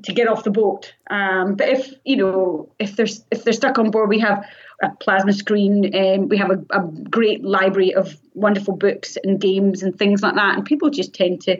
to 0.03 0.13
get 0.13 0.27
off 0.27 0.43
the 0.43 0.49
boat. 0.49 0.93
Um, 1.09 1.55
but 1.55 1.69
if, 1.69 1.93
you 2.03 2.15
know, 2.17 2.69
if 2.79 2.95
they're, 2.95 3.07
if 3.29 3.43
they're 3.43 3.53
stuck 3.53 3.77
on 3.77 3.91
board, 3.91 4.09
we 4.09 4.19
have 4.19 4.43
a 4.81 4.89
plasma 4.99 5.33
screen, 5.33 5.95
um, 5.95 6.27
we 6.29 6.37
have 6.37 6.51
a, 6.51 6.63
a 6.69 6.83
great 7.09 7.43
library 7.43 7.93
of 7.93 8.17
wonderful 8.33 8.75
books 8.75 9.17
and 9.23 9.39
games 9.39 9.81
and 9.81 9.97
things 9.97 10.21
like 10.21 10.35
that. 10.35 10.55
And 10.55 10.65
people 10.65 10.89
just 10.89 11.13
tend 11.13 11.41
to, 11.41 11.59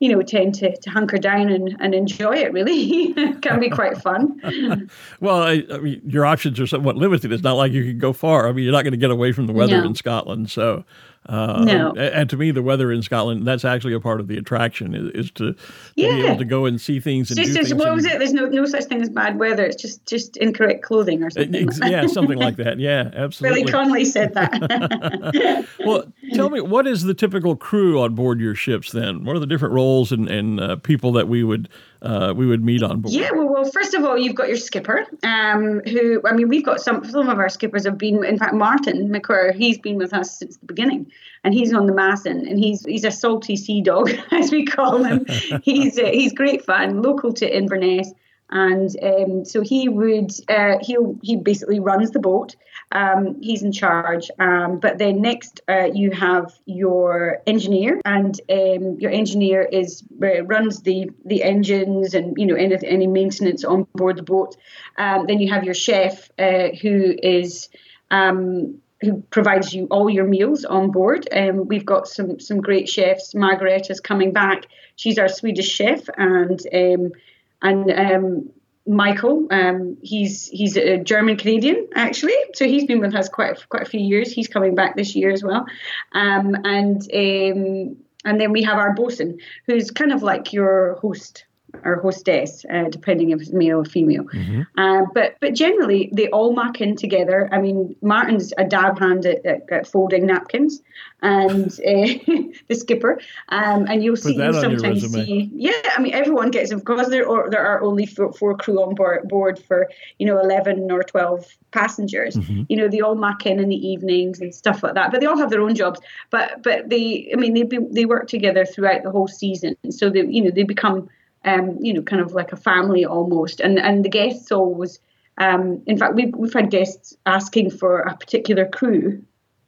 you 0.00 0.10
know, 0.10 0.22
tend 0.22 0.54
to, 0.56 0.74
to 0.74 0.90
hunker 0.90 1.18
down 1.18 1.50
and, 1.50 1.76
and 1.80 1.94
enjoy 1.94 2.36
it, 2.36 2.52
really. 2.52 3.12
it 3.16 3.42
can 3.42 3.60
be 3.60 3.68
quite 3.68 3.98
fun. 3.98 4.40
well, 5.20 5.42
I, 5.42 5.64
I, 5.70 5.78
mean, 5.78 6.00
your 6.06 6.24
options 6.24 6.58
are 6.58 6.66
somewhat 6.66 6.96
limited. 6.96 7.30
It's 7.30 7.42
not 7.42 7.54
like 7.54 7.72
you 7.72 7.84
can 7.84 7.98
go 7.98 8.12
far. 8.12 8.48
I 8.48 8.52
mean, 8.52 8.64
you're 8.64 8.72
not 8.72 8.82
going 8.82 8.92
to 8.92 8.98
get 8.98 9.10
away 9.10 9.32
from 9.32 9.46
the 9.46 9.52
weather 9.52 9.80
no. 9.80 9.86
in 9.86 9.94
Scotland. 9.94 10.50
So, 10.50 10.84
uh, 11.28 11.64
no. 11.64 11.92
And 11.92 12.30
to 12.30 12.36
me, 12.36 12.50
the 12.50 12.62
weather 12.62 12.92
in 12.92 13.02
Scotland, 13.02 13.46
that's 13.46 13.64
actually 13.64 13.94
a 13.94 14.00
part 14.00 14.20
of 14.20 14.28
the 14.28 14.36
attraction 14.36 14.94
is, 14.94 15.26
is 15.26 15.30
to, 15.32 15.52
to 15.52 15.58
yeah. 15.96 16.10
be 16.10 16.26
able 16.26 16.38
to 16.38 16.44
go 16.44 16.66
and 16.66 16.80
see 16.80 17.00
things 17.00 17.30
and 17.30 17.38
just, 17.38 17.52
do 17.52 17.64
things. 17.64 17.74
What 17.74 17.92
was 17.94 18.04
it? 18.04 18.18
There's 18.18 18.32
no, 18.32 18.46
no 18.46 18.64
such 18.66 18.84
thing 18.84 19.02
as 19.02 19.08
bad 19.08 19.38
weather. 19.38 19.64
It's 19.64 19.80
just, 19.80 20.06
just 20.06 20.36
incorrect 20.36 20.82
clothing 20.82 21.22
or 21.22 21.30
something. 21.30 21.68
yeah, 21.84 22.06
something 22.06 22.38
like 22.38 22.56
that. 22.56 22.78
Yeah, 22.78 23.10
absolutely. 23.14 23.62
Billy 23.62 23.72
Connolly 23.72 24.04
said 24.04 24.34
that. 24.34 25.66
well, 25.84 26.04
tell 26.34 26.50
me, 26.50 26.60
what 26.60 26.86
is 26.86 27.02
the 27.02 27.14
typical 27.14 27.56
crew 27.56 28.00
on 28.00 28.14
board 28.14 28.40
your 28.40 28.54
ships 28.54 28.92
then? 28.92 29.24
What 29.24 29.36
are 29.36 29.40
the 29.40 29.46
different 29.46 29.74
roles 29.74 30.12
and, 30.12 30.28
and 30.28 30.60
uh, 30.60 30.76
people 30.76 31.12
that 31.12 31.28
we 31.28 31.42
would 31.42 31.68
uh, 32.02 32.32
we 32.36 32.46
would 32.46 32.64
meet 32.64 32.82
on 32.82 33.00
board? 33.00 33.14
Yeah, 33.14 33.30
well, 33.32 33.48
well, 33.48 33.64
first 33.64 33.94
of 33.94 34.04
all, 34.04 34.18
you've 34.18 34.34
got 34.34 34.48
your 34.48 34.56
skipper, 34.56 35.06
um, 35.22 35.80
who 35.80 36.20
I 36.24 36.32
mean, 36.32 36.48
we've 36.48 36.64
got 36.64 36.80
some 36.80 37.04
some 37.04 37.28
of 37.28 37.38
our 37.38 37.48
skippers 37.48 37.84
have 37.84 37.98
been. 37.98 38.24
In 38.24 38.38
fact, 38.38 38.54
Martin 38.54 39.08
McQuarrie, 39.08 39.54
he's 39.54 39.78
been 39.78 39.96
with 39.96 40.12
us 40.12 40.38
since 40.38 40.56
the 40.56 40.66
beginning, 40.66 41.10
and 41.44 41.54
he's 41.54 41.72
on 41.72 41.86
the 41.86 41.92
Massan, 41.92 42.48
and 42.48 42.58
he's 42.58 42.84
he's 42.84 43.04
a 43.04 43.10
salty 43.10 43.56
sea 43.56 43.80
dog, 43.80 44.10
as 44.30 44.50
we 44.50 44.64
call 44.64 45.04
him. 45.04 45.26
he's 45.62 45.98
uh, 45.98 46.06
he's 46.06 46.32
great 46.32 46.64
fun, 46.64 47.02
local 47.02 47.32
to 47.34 47.56
Inverness 47.56 48.12
and 48.50 48.94
um, 49.02 49.44
so 49.44 49.60
he 49.60 49.88
would 49.88 50.30
uh, 50.48 50.76
he 50.80 50.96
he 51.22 51.36
basically 51.36 51.80
runs 51.80 52.10
the 52.10 52.20
boat. 52.20 52.54
Um, 52.92 53.42
he's 53.42 53.62
in 53.62 53.72
charge. 53.72 54.30
Um, 54.38 54.78
but 54.78 54.98
then 54.98 55.20
next 55.20 55.60
uh, 55.68 55.88
you 55.92 56.12
have 56.12 56.54
your 56.64 57.42
engineer, 57.46 58.00
and 58.04 58.40
um, 58.48 58.96
your 59.00 59.10
engineer 59.10 59.62
is 59.62 60.04
uh, 60.22 60.44
runs 60.44 60.82
the 60.82 61.10
the 61.24 61.42
engines 61.42 62.14
and 62.14 62.36
you 62.36 62.46
know 62.46 62.54
any 62.54 62.76
any 62.86 63.06
maintenance 63.06 63.64
on 63.64 63.86
board 63.94 64.16
the 64.16 64.22
boat. 64.22 64.56
Um, 64.96 65.26
then 65.26 65.40
you 65.40 65.52
have 65.52 65.64
your 65.64 65.74
chef 65.74 66.30
uh, 66.38 66.68
who 66.80 67.14
is 67.20 67.68
um, 68.10 68.80
who 69.00 69.22
provides 69.30 69.74
you 69.74 69.86
all 69.90 70.08
your 70.08 70.24
meals 70.24 70.64
on 70.64 70.90
board. 70.90 71.28
Um, 71.32 71.66
we've 71.66 71.84
got 71.84 72.06
some 72.06 72.38
some 72.38 72.60
great 72.60 72.88
chefs. 72.88 73.34
Margaret 73.34 73.90
is 73.90 74.00
coming 74.00 74.32
back. 74.32 74.66
She's 74.94 75.18
our 75.18 75.28
Swedish 75.28 75.68
chef, 75.68 76.08
and 76.16 76.60
um, 76.72 77.12
and 77.62 77.90
um, 77.90 78.50
Michael, 78.86 79.48
um, 79.50 79.96
he's 80.02 80.46
he's 80.46 80.76
a 80.76 80.98
German 80.98 81.36
Canadian 81.36 81.88
actually, 81.94 82.34
so 82.54 82.66
he's 82.66 82.84
been 82.84 83.00
with 83.00 83.14
us 83.14 83.28
quite 83.28 83.68
quite 83.68 83.82
a 83.82 83.86
few 83.86 84.00
years. 84.00 84.30
He's 84.30 84.48
coming 84.48 84.74
back 84.74 84.96
this 84.96 85.16
year 85.16 85.30
as 85.30 85.42
well, 85.42 85.66
um, 86.12 86.54
and 86.64 87.02
um, 87.02 87.96
and 88.24 88.40
then 88.40 88.52
we 88.52 88.62
have 88.62 88.78
our 88.78 88.94
bosun, 88.94 89.38
who's 89.66 89.90
kind 89.90 90.12
of 90.12 90.22
like 90.22 90.52
your 90.52 90.94
host 90.96 91.46
or 91.84 91.96
hostess, 91.96 92.64
uh, 92.72 92.84
depending 92.90 93.30
if 93.30 93.40
it's 93.40 93.52
male 93.52 93.80
or 93.80 93.84
female. 93.84 94.24
Mm-hmm. 94.24 94.62
Uh, 94.78 95.06
but 95.14 95.36
but 95.40 95.54
generally, 95.54 96.10
they 96.12 96.28
all 96.28 96.52
muck 96.52 96.80
in 96.80 96.96
together. 96.96 97.48
I 97.52 97.60
mean, 97.60 97.96
Martin's 98.02 98.52
a 98.58 98.64
dab 98.64 98.98
hand 98.98 99.26
at, 99.26 99.44
at, 99.44 99.70
at 99.70 99.86
folding 99.86 100.26
napkins, 100.26 100.82
and 101.22 101.66
uh, 101.66 101.72
the 102.68 102.74
skipper. 102.74 103.20
Um, 103.48 103.86
and 103.88 104.02
you'll 104.02 104.16
see 104.16 104.36
sometimes 104.36 105.12
see, 105.12 105.50
yeah. 105.54 105.72
I 105.96 106.00
mean, 106.00 106.14
everyone 106.14 106.50
gets 106.50 106.70
it 106.70 106.76
because 106.76 107.08
there 107.08 107.28
are, 107.28 107.50
there 107.50 107.64
are 107.64 107.82
only 107.82 108.06
four, 108.06 108.32
four 108.32 108.56
crew 108.56 108.82
on 108.82 108.94
board, 108.94 109.28
board 109.28 109.58
for 109.58 109.88
you 110.18 110.26
know 110.26 110.38
eleven 110.38 110.90
or 110.90 111.02
twelve 111.02 111.46
passengers. 111.72 112.36
Mm-hmm. 112.36 112.62
You 112.68 112.76
know, 112.76 112.88
they 112.88 113.00
all 113.00 113.14
muck 113.14 113.46
in 113.46 113.60
in 113.60 113.68
the 113.68 113.88
evenings 113.88 114.40
and 114.40 114.54
stuff 114.54 114.82
like 114.82 114.94
that. 114.94 115.10
But 115.10 115.20
they 115.20 115.26
all 115.26 115.38
have 115.38 115.50
their 115.50 115.62
own 115.62 115.74
jobs. 115.74 116.00
But 116.30 116.62
but 116.62 116.88
they, 116.88 117.30
I 117.32 117.36
mean, 117.36 117.54
they 117.54 117.64
they 117.90 118.04
work 118.04 118.28
together 118.28 118.64
throughout 118.64 119.02
the 119.02 119.10
whole 119.10 119.28
season. 119.28 119.76
So 119.90 120.10
they 120.10 120.24
you 120.26 120.42
know 120.42 120.50
they 120.50 120.64
become 120.64 121.08
um, 121.46 121.78
you 121.80 121.94
know, 121.94 122.02
kind 122.02 122.20
of 122.20 122.32
like 122.32 122.52
a 122.52 122.56
family 122.56 123.04
almost. 123.04 123.60
And 123.60 123.78
and 123.78 124.04
the 124.04 124.08
guests 124.08 124.52
always, 124.52 124.98
um, 125.38 125.82
in 125.86 125.96
fact, 125.96 126.14
we've 126.14 126.34
we've 126.34 126.52
had 126.52 126.70
guests 126.70 127.16
asking 127.24 127.70
for 127.70 128.00
a 128.00 128.16
particular 128.16 128.66
crew 128.66 129.22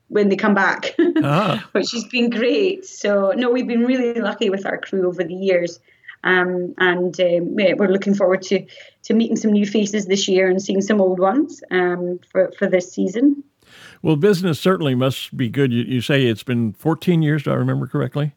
when 0.08 0.28
they 0.28 0.36
come 0.36 0.54
back, 0.54 0.94
ah. 1.22 1.66
which 1.72 1.92
has 1.92 2.04
been 2.06 2.30
great. 2.30 2.84
So 2.84 3.32
no, 3.36 3.50
we've 3.50 3.66
been 3.66 3.84
really 3.84 4.20
lucky 4.20 4.50
with 4.50 4.66
our 4.66 4.78
crew 4.78 5.06
over 5.06 5.22
the 5.22 5.34
years. 5.34 5.78
Um, 6.24 6.74
and 6.78 7.18
um, 7.20 7.58
yeah, 7.58 7.74
we're 7.74 7.88
looking 7.88 8.14
forward 8.14 8.42
to 8.42 8.66
to 9.04 9.14
meeting 9.14 9.36
some 9.36 9.52
new 9.52 9.66
faces 9.66 10.06
this 10.06 10.26
year 10.26 10.50
and 10.50 10.60
seeing 10.60 10.82
some 10.82 11.00
old 11.00 11.20
ones 11.20 11.62
um, 11.70 12.18
for 12.30 12.50
for 12.58 12.66
this 12.66 12.92
season. 12.92 13.44
Well, 14.02 14.16
business 14.16 14.58
certainly 14.58 14.94
must 14.94 15.36
be 15.36 15.48
good. 15.48 15.72
You, 15.72 15.82
you 15.82 16.00
say 16.00 16.24
it's 16.24 16.42
been 16.42 16.72
14 16.72 17.20
years. 17.22 17.42
Do 17.42 17.50
I 17.50 17.54
remember 17.54 17.86
correctly? 17.86 18.32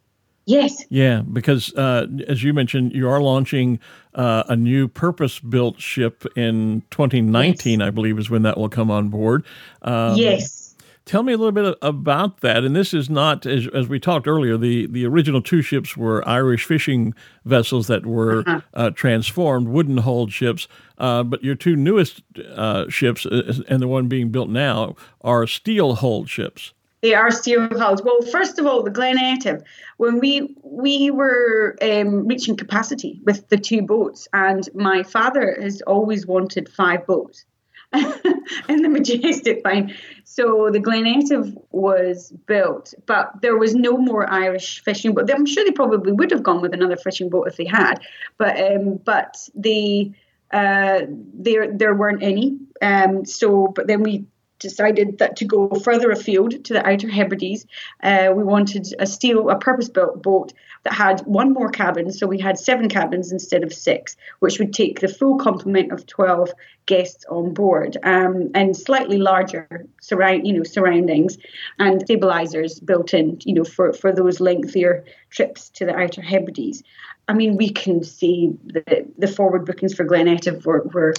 Yes. 0.52 0.84
Yeah, 0.90 1.22
because 1.22 1.74
uh, 1.76 2.08
as 2.28 2.44
you 2.44 2.54
mentioned, 2.54 2.94
you 2.94 3.08
are 3.08 3.22
launching 3.22 3.80
uh, 4.16 4.44
a 4.50 4.56
new 4.56 4.88
purpose-built 4.88 5.80
ship 5.80 6.26
in 6.36 6.84
2019, 6.92 7.80
yes. 7.80 7.88
I 7.88 7.90
believe, 7.90 8.20
is 8.20 8.30
when 8.30 8.42
that 8.42 8.58
will 8.58 8.70
come 8.70 8.92
on 8.92 9.08
board. 9.10 9.46
Um, 9.82 10.18
yes. 10.18 10.76
Tell 11.06 11.24
me 11.24 11.34
a 11.34 11.38
little 11.38 11.52
bit 11.52 11.78
about 11.82 12.42
that. 12.42 12.64
And 12.64 12.76
this 12.76 12.94
is 12.94 13.10
not, 13.10 13.46
as, 13.46 13.68
as 13.74 13.88
we 13.88 14.00
talked 14.00 14.28
earlier, 14.28 14.56
the, 14.56 14.88
the 14.88 15.06
original 15.06 15.42
two 15.42 15.62
ships 15.62 15.98
were 15.98 16.28
Irish 16.28 16.66
fishing 16.66 17.16
vessels 17.44 17.88
that 17.88 18.06
were 18.06 18.44
uh-huh. 18.46 18.62
uh, 18.74 18.90
transformed, 18.92 19.70
wooden 19.70 19.98
hulled 19.98 20.32
ships. 20.32 20.68
Uh, 20.98 21.24
but 21.24 21.44
your 21.44 21.56
two 21.56 21.76
newest 21.76 22.22
uh, 22.56 22.88
ships, 22.90 23.26
uh, 23.26 23.62
and 23.68 23.82
the 23.82 23.88
one 23.88 24.08
being 24.08 24.30
built 24.30 24.50
now, 24.50 24.96
are 25.22 25.48
steel 25.48 25.96
hulled 25.96 26.30
ships. 26.30 26.74
They 27.02 27.16
are 27.16 27.32
steel 27.32 27.68
hulls. 27.80 28.04
Well, 28.04 28.22
first 28.22 28.60
of 28.60 28.66
all, 28.66 28.84
the 28.84 28.92
Glen 28.92 29.18
Etive, 29.18 29.64
when 29.98 30.20
we 30.20 30.56
we 30.64 31.10
were 31.12 31.76
um, 31.82 32.28
reaching 32.28 32.56
capacity 32.56 33.20
with 33.24 33.50
the 33.50 33.58
two 33.58 33.82
boats, 33.82 34.28
and 34.34 34.68
my 34.76 35.04
father 35.04 35.58
has 35.60 35.82
always 35.82 36.28
wanted 36.28 36.70
five 36.70 37.06
boats 37.08 37.46
in 37.94 38.82
the 38.84 38.90
majestic 38.90 39.66
line. 39.66 39.96
So 40.24 40.70
the 40.72 40.80
Glen 40.80 41.06
Etive 41.06 41.58
was 41.72 42.32
built, 42.46 42.94
but 43.06 43.42
there 43.42 43.58
was 43.58 43.74
no 43.74 43.98
more 43.98 44.32
Irish 44.32 44.84
fishing 44.84 45.14
boat. 45.14 45.30
I'm 45.32 45.46
sure 45.46 45.66
they 45.66 45.72
probably 45.72 46.12
would 46.12 46.32
have 46.32 46.44
gone 46.44 46.62
with 46.62 46.74
another 46.74 46.98
fishing 46.98 47.30
boat 47.30 47.48
if 47.48 47.58
they 47.58 47.66
had, 47.66 47.96
but 48.38 48.60
um, 48.60 48.98
but 48.98 49.50
the 49.56 50.14
uh, 50.52 51.02
there 51.34 51.76
there 51.76 51.96
weren't 51.96 52.22
any. 52.22 52.60
Um, 52.82 53.26
so, 53.26 53.68
but 53.68 53.88
then 53.88 54.04
we 54.04 54.26
decided 54.62 55.18
that 55.18 55.36
to 55.38 55.46
go 55.46 55.70
further 55.70 56.12
afield 56.12 56.64
to 56.64 56.74
the 56.74 56.88
Outer 56.88 57.10
Hebrides, 57.10 57.66
uh, 58.04 58.32
we 58.34 58.44
wanted 58.44 58.88
a 59.00 59.06
steel, 59.06 59.50
a 59.50 59.58
purpose-built 59.58 60.24
boat 60.24 60.54
that 60.84 60.94
had 60.94 61.22
one 61.22 61.52
more 61.52 61.70
cabin. 61.70 62.12
So 62.12 62.28
we 62.28 62.40
had 62.40 62.58
seven 62.58 62.88
cabins 62.88 63.32
instead 63.32 63.64
of 63.64 63.74
six, 63.74 64.16
which 64.40 64.60
would 64.60 64.74
take 64.74 65.00
the 65.00 65.08
full 65.08 65.38
complement 65.38 65.92
of 65.92 66.06
12 66.06 66.52
guests 66.86 67.26
on 67.30 67.54
board 67.54 67.98
um, 68.04 68.52
and 68.56 68.76
slightly 68.76 69.18
larger 69.18 69.86
surround, 70.02 70.48
you 70.48 70.54
know, 70.54 70.64
surroundings 70.64 71.38
and 71.80 72.02
stabilizers 72.02 72.80
built 72.80 73.14
in, 73.14 73.40
you 73.46 73.54
know, 73.54 73.64
for, 73.64 73.94
for 73.94 74.12
those 74.12 74.40
lengthier 74.40 75.04
trips 75.30 75.70
to 75.70 75.86
the 75.86 75.96
Outer 75.96 76.22
Hebrides. 76.22 76.84
I 77.32 77.34
mean, 77.34 77.56
we 77.56 77.70
can 77.70 78.04
see 78.04 78.52
the, 78.66 79.08
the 79.18 79.28
forward 79.28 79.66
bookings 79.66 79.94
for 79.94 80.04
Glen 80.04 80.28
Etive 80.28 80.66
were, 80.66 80.84
were, 80.94 81.14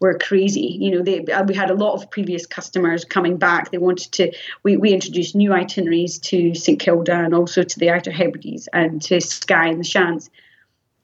were 0.00 0.16
crazy. 0.18 0.78
You 0.80 0.92
know, 0.92 1.02
they, 1.02 1.26
uh, 1.26 1.44
we 1.44 1.54
had 1.54 1.68
a 1.68 1.74
lot 1.74 1.92
of 1.92 2.10
previous 2.10 2.46
customers 2.46 3.04
coming 3.04 3.36
back. 3.36 3.70
They 3.70 3.76
wanted 3.76 4.10
to, 4.12 4.32
we, 4.62 4.78
we 4.78 4.94
introduced 4.94 5.34
new 5.34 5.52
itineraries 5.52 6.20
to 6.20 6.54
St 6.54 6.80
Kilda 6.80 7.12
and 7.12 7.34
also 7.34 7.62
to 7.62 7.78
the 7.78 7.90
Outer 7.90 8.10
Hebrides 8.10 8.66
and 8.72 9.02
to 9.02 9.20
Skye 9.20 9.68
and 9.68 9.80
the 9.80 9.84
Shiants. 9.84 10.30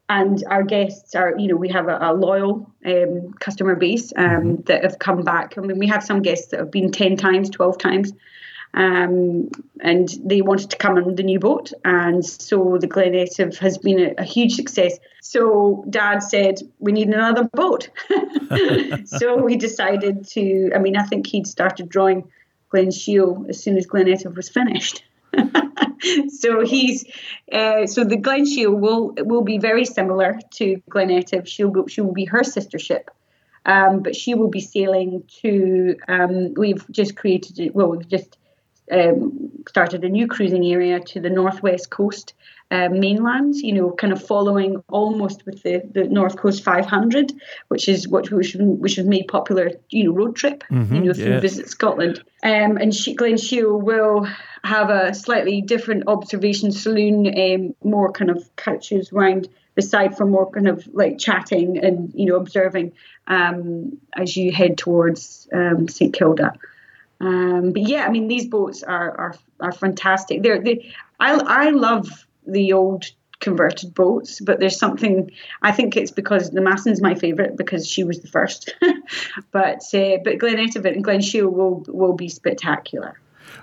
And 0.09 0.43
our 0.49 0.63
guests 0.63 1.15
are, 1.15 1.35
you 1.37 1.49
know, 1.49 1.57
we 1.57 1.69
have 1.69 1.89
a, 1.89 1.99
a 2.01 2.15
loyal 2.15 2.73
um, 2.87 3.35
customer 3.41 3.77
base 3.77 4.15
um, 4.17 4.25
mm-hmm. 4.25 4.63
that 4.63 4.83
have 4.83 4.99
come 4.99 5.25
back. 5.25 5.59
I 5.59 5.61
mean, 5.61 5.79
we 5.79 5.89
have 5.89 6.03
some 6.03 6.23
guests 6.23 6.47
that 6.53 6.61
have 6.61 6.71
been 6.71 6.91
10 6.91 7.19
times, 7.19 7.51
12 7.51 7.77
times. 7.77 8.13
Um, 8.75 9.51
and 9.81 10.09
they 10.25 10.43
wanted 10.43 10.71
to 10.71 10.77
come 10.77 10.97
on 10.97 11.15
the 11.15 11.23
new 11.23 11.39
boat, 11.39 11.73
and 11.85 12.27
so 12.27 12.77
the 12.81 12.89
Glen 12.89 13.15
Etive 13.15 13.57
has 13.59 13.79
been 13.79 14.01
a, 14.01 14.15
a 14.19 14.25
huge 14.25 14.55
success. 14.55 14.99
So 15.23 15.85
Dad 15.89 16.25
said 16.25 16.59
we 16.81 16.91
need 16.91 17.07
another 17.07 17.45
boat, 17.53 17.89
so 19.05 19.37
we 19.37 19.57
decided 19.57 20.27
to. 20.31 20.73
I 20.75 20.81
mean, 20.81 20.97
I 20.97 21.05
think 21.05 21.29
he'd 21.29 21.47
started 21.47 21.89
drawing 21.89 22.29
Glen 22.71 22.91
Shiel 22.91 23.47
as 23.49 23.63
soon 23.63 23.79
as 23.79 23.87
Glen 23.87 24.07
Etive 24.07 24.35
was 24.35 24.49
finished. 24.49 25.05
so 26.29 26.65
he's 26.67 27.05
uh, 27.53 27.87
so 27.87 28.03
the 28.03 28.17
Glen 28.17 28.45
Shiel 28.45 28.75
will 28.75 29.15
will 29.19 29.43
be 29.45 29.59
very 29.59 29.85
similar 29.85 30.41
to 30.55 30.83
Glen 30.91 31.11
Etive. 31.11 31.47
She'll 31.47 31.71
go, 31.71 31.87
she 31.87 32.01
will 32.01 32.13
be 32.13 32.25
her 32.25 32.43
sister 32.43 32.81
ship, 32.81 33.13
um, 33.67 34.03
but 34.03 34.17
she 34.17 34.35
will 34.35 34.51
be 34.51 34.61
sailing 34.61 35.23
to. 35.43 35.97
Um, 36.09 36.55
we've 36.55 36.85
just 36.91 37.15
created 37.15 37.61
it, 37.61 37.73
well, 37.73 37.91
we've 37.91 38.09
just 38.09 38.37
um, 38.91 39.51
started 39.69 40.05
a 40.05 40.09
new 40.09 40.27
cruising 40.27 40.65
area 40.67 41.01
to 41.01 41.21
the 41.21 41.31
northwest 41.31 41.91
coast 41.91 42.35
uh, 42.71 42.89
mainland. 42.89 43.55
You 43.57 43.73
know, 43.73 43.91
kind 43.93 44.13
of 44.13 44.25
following 44.25 44.83
almost 44.89 45.47
with 45.47 45.63
the, 45.63 45.83
the 45.93 46.05
North 46.05 46.37
Coast 46.37 46.65
500, 46.65 47.33
which 47.69 47.89
is 47.89 48.09
what 48.09 48.31
which, 48.31 48.55
which 48.59 48.97
was 48.97 49.07
made 49.07 49.29
popular. 49.29 49.73
You 49.91 50.05
know, 50.05 50.13
road 50.13 50.37
trip. 50.37 50.65
Mm-hmm, 50.71 50.95
you 50.95 51.01
know, 51.03 51.15
through 51.15 51.35
yeah. 51.35 51.41
visit 51.41 51.69
Scotland. 51.69 52.23
Um, 52.43 52.77
and 52.77 52.95
she, 52.95 53.15
Glen 53.15 53.39
Shiel 53.39 53.81
will 53.81 54.29
have 54.65 54.91
a 54.91 55.15
slightly 55.15 55.61
different 55.61 56.05
observation 56.07 56.73
saloon, 56.73 57.27
um, 57.27 57.75
more 57.83 58.13
kind 58.13 58.31
of 58.31 58.55
couches 58.57 59.13
round 59.13 59.49
the 59.75 59.83
side 59.83 60.17
for 60.17 60.25
more 60.25 60.51
kind 60.51 60.69
of 60.69 60.87
like 60.93 61.19
chatting 61.19 61.79
and 61.79 62.13
you 62.15 62.27
know 62.27 62.37
observing 62.37 62.93
um, 63.27 63.99
as 64.15 64.37
you 64.37 64.53
head 64.53 64.79
towards 64.79 65.49
um, 65.53 65.89
St 65.89 66.15
Kilda. 66.15 66.53
Um, 67.21 67.73
but 67.73 67.83
yeah, 67.83 68.07
I 68.07 68.11
mean 68.11 68.29
these 68.29 68.47
boats 68.47 68.83
are 68.83 69.11
are, 69.19 69.35
are 69.61 69.73
fantastic. 69.73 70.43
They're 70.43 70.61
they, 70.61 70.93
I 71.21 71.33
I 71.33 71.71
love 71.71 72.09
the 72.47 72.73
old 72.73 73.07
converted 73.41 73.95
boats, 73.95 74.41
but 74.41 74.59
there's 74.61 74.79
something 74.79 75.31
I 75.63 75.73
think 75.73 75.97
it's 75.97 76.11
because 76.11 76.51
the 76.51 76.61
Massan's 76.61 77.01
my 77.01 77.15
favourite 77.15 77.57
because 77.57 77.87
she 77.87 78.05
was 78.05 78.21
the 78.21 78.29
first. 78.29 78.75
but 79.53 79.83
uh, 79.95 80.19
but 80.25 80.39
Glen 80.39 80.57
Etive 80.57 80.85
and 80.85 81.05
Glen 81.05 81.21
Shiel 81.21 81.49
will 81.49 81.85
will 81.89 82.15
be 82.15 82.29
spectacular. 82.29 83.19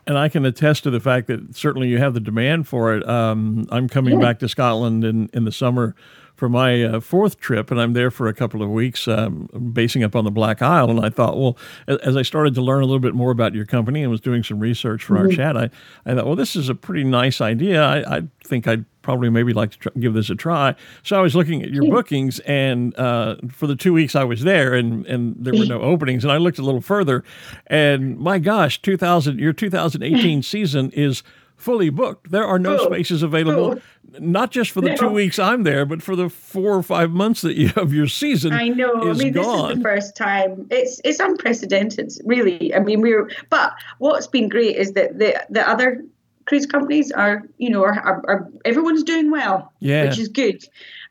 And 0.07 0.17
I 0.17 0.29
can 0.29 0.45
attest 0.45 0.83
to 0.83 0.89
the 0.89 0.99
fact 0.99 1.27
that 1.27 1.55
certainly 1.55 1.87
you 1.87 1.97
have 1.97 2.13
the 2.13 2.19
demand 2.19 2.67
for 2.67 2.95
it. 2.95 3.07
Um, 3.07 3.67
I'm 3.69 3.87
coming 3.87 4.15
yeah. 4.15 4.25
back 4.25 4.39
to 4.39 4.49
Scotland 4.49 5.03
in, 5.03 5.29
in 5.33 5.43
the 5.43 5.51
summer 5.51 5.95
for 6.41 6.49
my 6.49 6.82
uh, 6.82 6.99
fourth 6.99 7.39
trip, 7.39 7.69
and 7.69 7.80
I'm 7.80 7.93
there 7.93 8.10
for 8.10 8.27
a 8.27 8.34
couple 8.34 8.63
of 8.63 8.69
weeks, 8.71 9.08
um, 9.08 9.47
basing 9.75 10.04
up 10.04 10.15
on 10.15 10.23
the 10.23 10.32
Black 10.32 10.63
Isle. 10.63 10.89
And 10.89 10.99
I 11.06 11.12
thought, 11.12 11.38
well, 11.38 11.56
as 11.88 12.17
I 12.17 12.23
started 12.23 12.56
to 12.56 12.63
learn 12.63 12.82
a 12.82 12.86
little 12.88 12.97
bit 12.99 13.13
more 13.13 13.30
about 13.30 13.54
your 13.54 13.67
company 13.67 14.01
and 14.01 14.10
was 14.10 14.21
doing 14.21 14.41
some 14.41 14.60
research 14.60 15.04
for 15.04 15.13
mm-hmm. 15.13 15.27
our 15.27 15.32
chat, 15.32 15.56
I, 15.56 15.69
I 16.04 16.15
thought, 16.15 16.25
well, 16.25 16.36
this 16.36 16.56
is 16.56 16.67
a 16.67 16.73
pretty 16.73 17.04
nice 17.04 17.41
idea. 17.41 17.84
I, 17.84 18.17
I 18.17 18.23
think 18.43 18.67
I'd 18.67 18.86
probably 19.04 19.30
maybe 19.30 19.54
like 19.54 19.69
to 19.73 19.77
try, 19.77 19.91
give 19.99 20.15
this 20.15 20.32
a 20.32 20.36
try. 20.36 20.73
So 21.04 21.15
I 21.15 21.21
was 21.21 21.36
looking 21.36 21.62
at 21.62 21.69
your 21.69 21.86
bookings, 21.86 22.39
and 22.39 22.97
uh, 22.97 23.36
for 23.47 23.67
the 23.67 23.75
two 23.75 23.93
weeks 23.93 24.15
I 24.15 24.23
was 24.23 24.41
there, 24.41 24.73
and 24.73 25.06
and 25.06 25.36
there 25.38 25.54
were 25.54 25.67
no 25.67 25.82
openings, 25.82 26.23
and 26.23 26.32
I 26.32 26.38
looked 26.38 26.58
a 26.58 26.63
little 26.63 26.82
further, 26.82 27.23
and 27.67 28.17
my 28.17 28.39
gosh, 28.39 28.82
2000 28.82 29.38
your 29.38 29.54
2018 29.54 30.41
season 30.41 30.89
is 30.95 31.21
fully 31.62 31.89
booked. 31.89 32.32
There 32.32 32.45
are 32.45 32.60
no 32.60 32.78
oh, 32.78 32.86
spaces 32.86 33.24
available, 33.24 33.78
oh. 33.78 34.19
not 34.19 34.52
just 34.52 34.71
for 34.71 34.82
the 34.82 34.89
no. 34.89 34.95
two 34.95 35.10
weeks 35.10 35.39
I'm 35.39 35.63
there, 35.63 35.86
but 35.86 36.02
for 36.02 36.15
the 36.15 36.30
four 36.30 36.76
or 36.76 36.84
five 36.84 37.12
months 37.12 37.41
that 37.41 37.56
you 37.56 37.69
have 37.69 37.93
your 37.93 38.08
season. 38.08 38.54
I 38.54 38.69
know. 38.69 39.10
I 39.10 39.13
mean, 39.13 39.34
gone. 39.34 39.69
this 39.69 39.71
is 39.71 39.78
the 39.78 39.84
first 39.84 40.17
time. 40.17 40.67
It's 40.71 41.02
it's 41.04 41.19
unprecedented, 41.19 42.12
really. 42.26 42.74
I 42.74 42.80
mean, 42.80 43.02
we're. 43.02 43.30
But 43.50 43.74
what's 44.00 44.28
been 44.28 44.50
great 44.50 44.76
is 44.76 44.93
that 44.93 45.19
the 45.19 45.45
the 45.50 45.67
other 45.67 46.04
cruise 46.45 46.65
companies 46.65 47.12
are, 47.12 47.43
you 47.60 47.69
know, 47.69 47.84
are, 47.84 48.00
are, 48.00 48.21
are 48.28 48.52
everyone's 48.65 49.04
doing 49.04 49.32
well, 49.32 49.71
yeah. 49.80 50.06
which 50.06 50.17
is 50.17 50.28
good. 50.28 50.63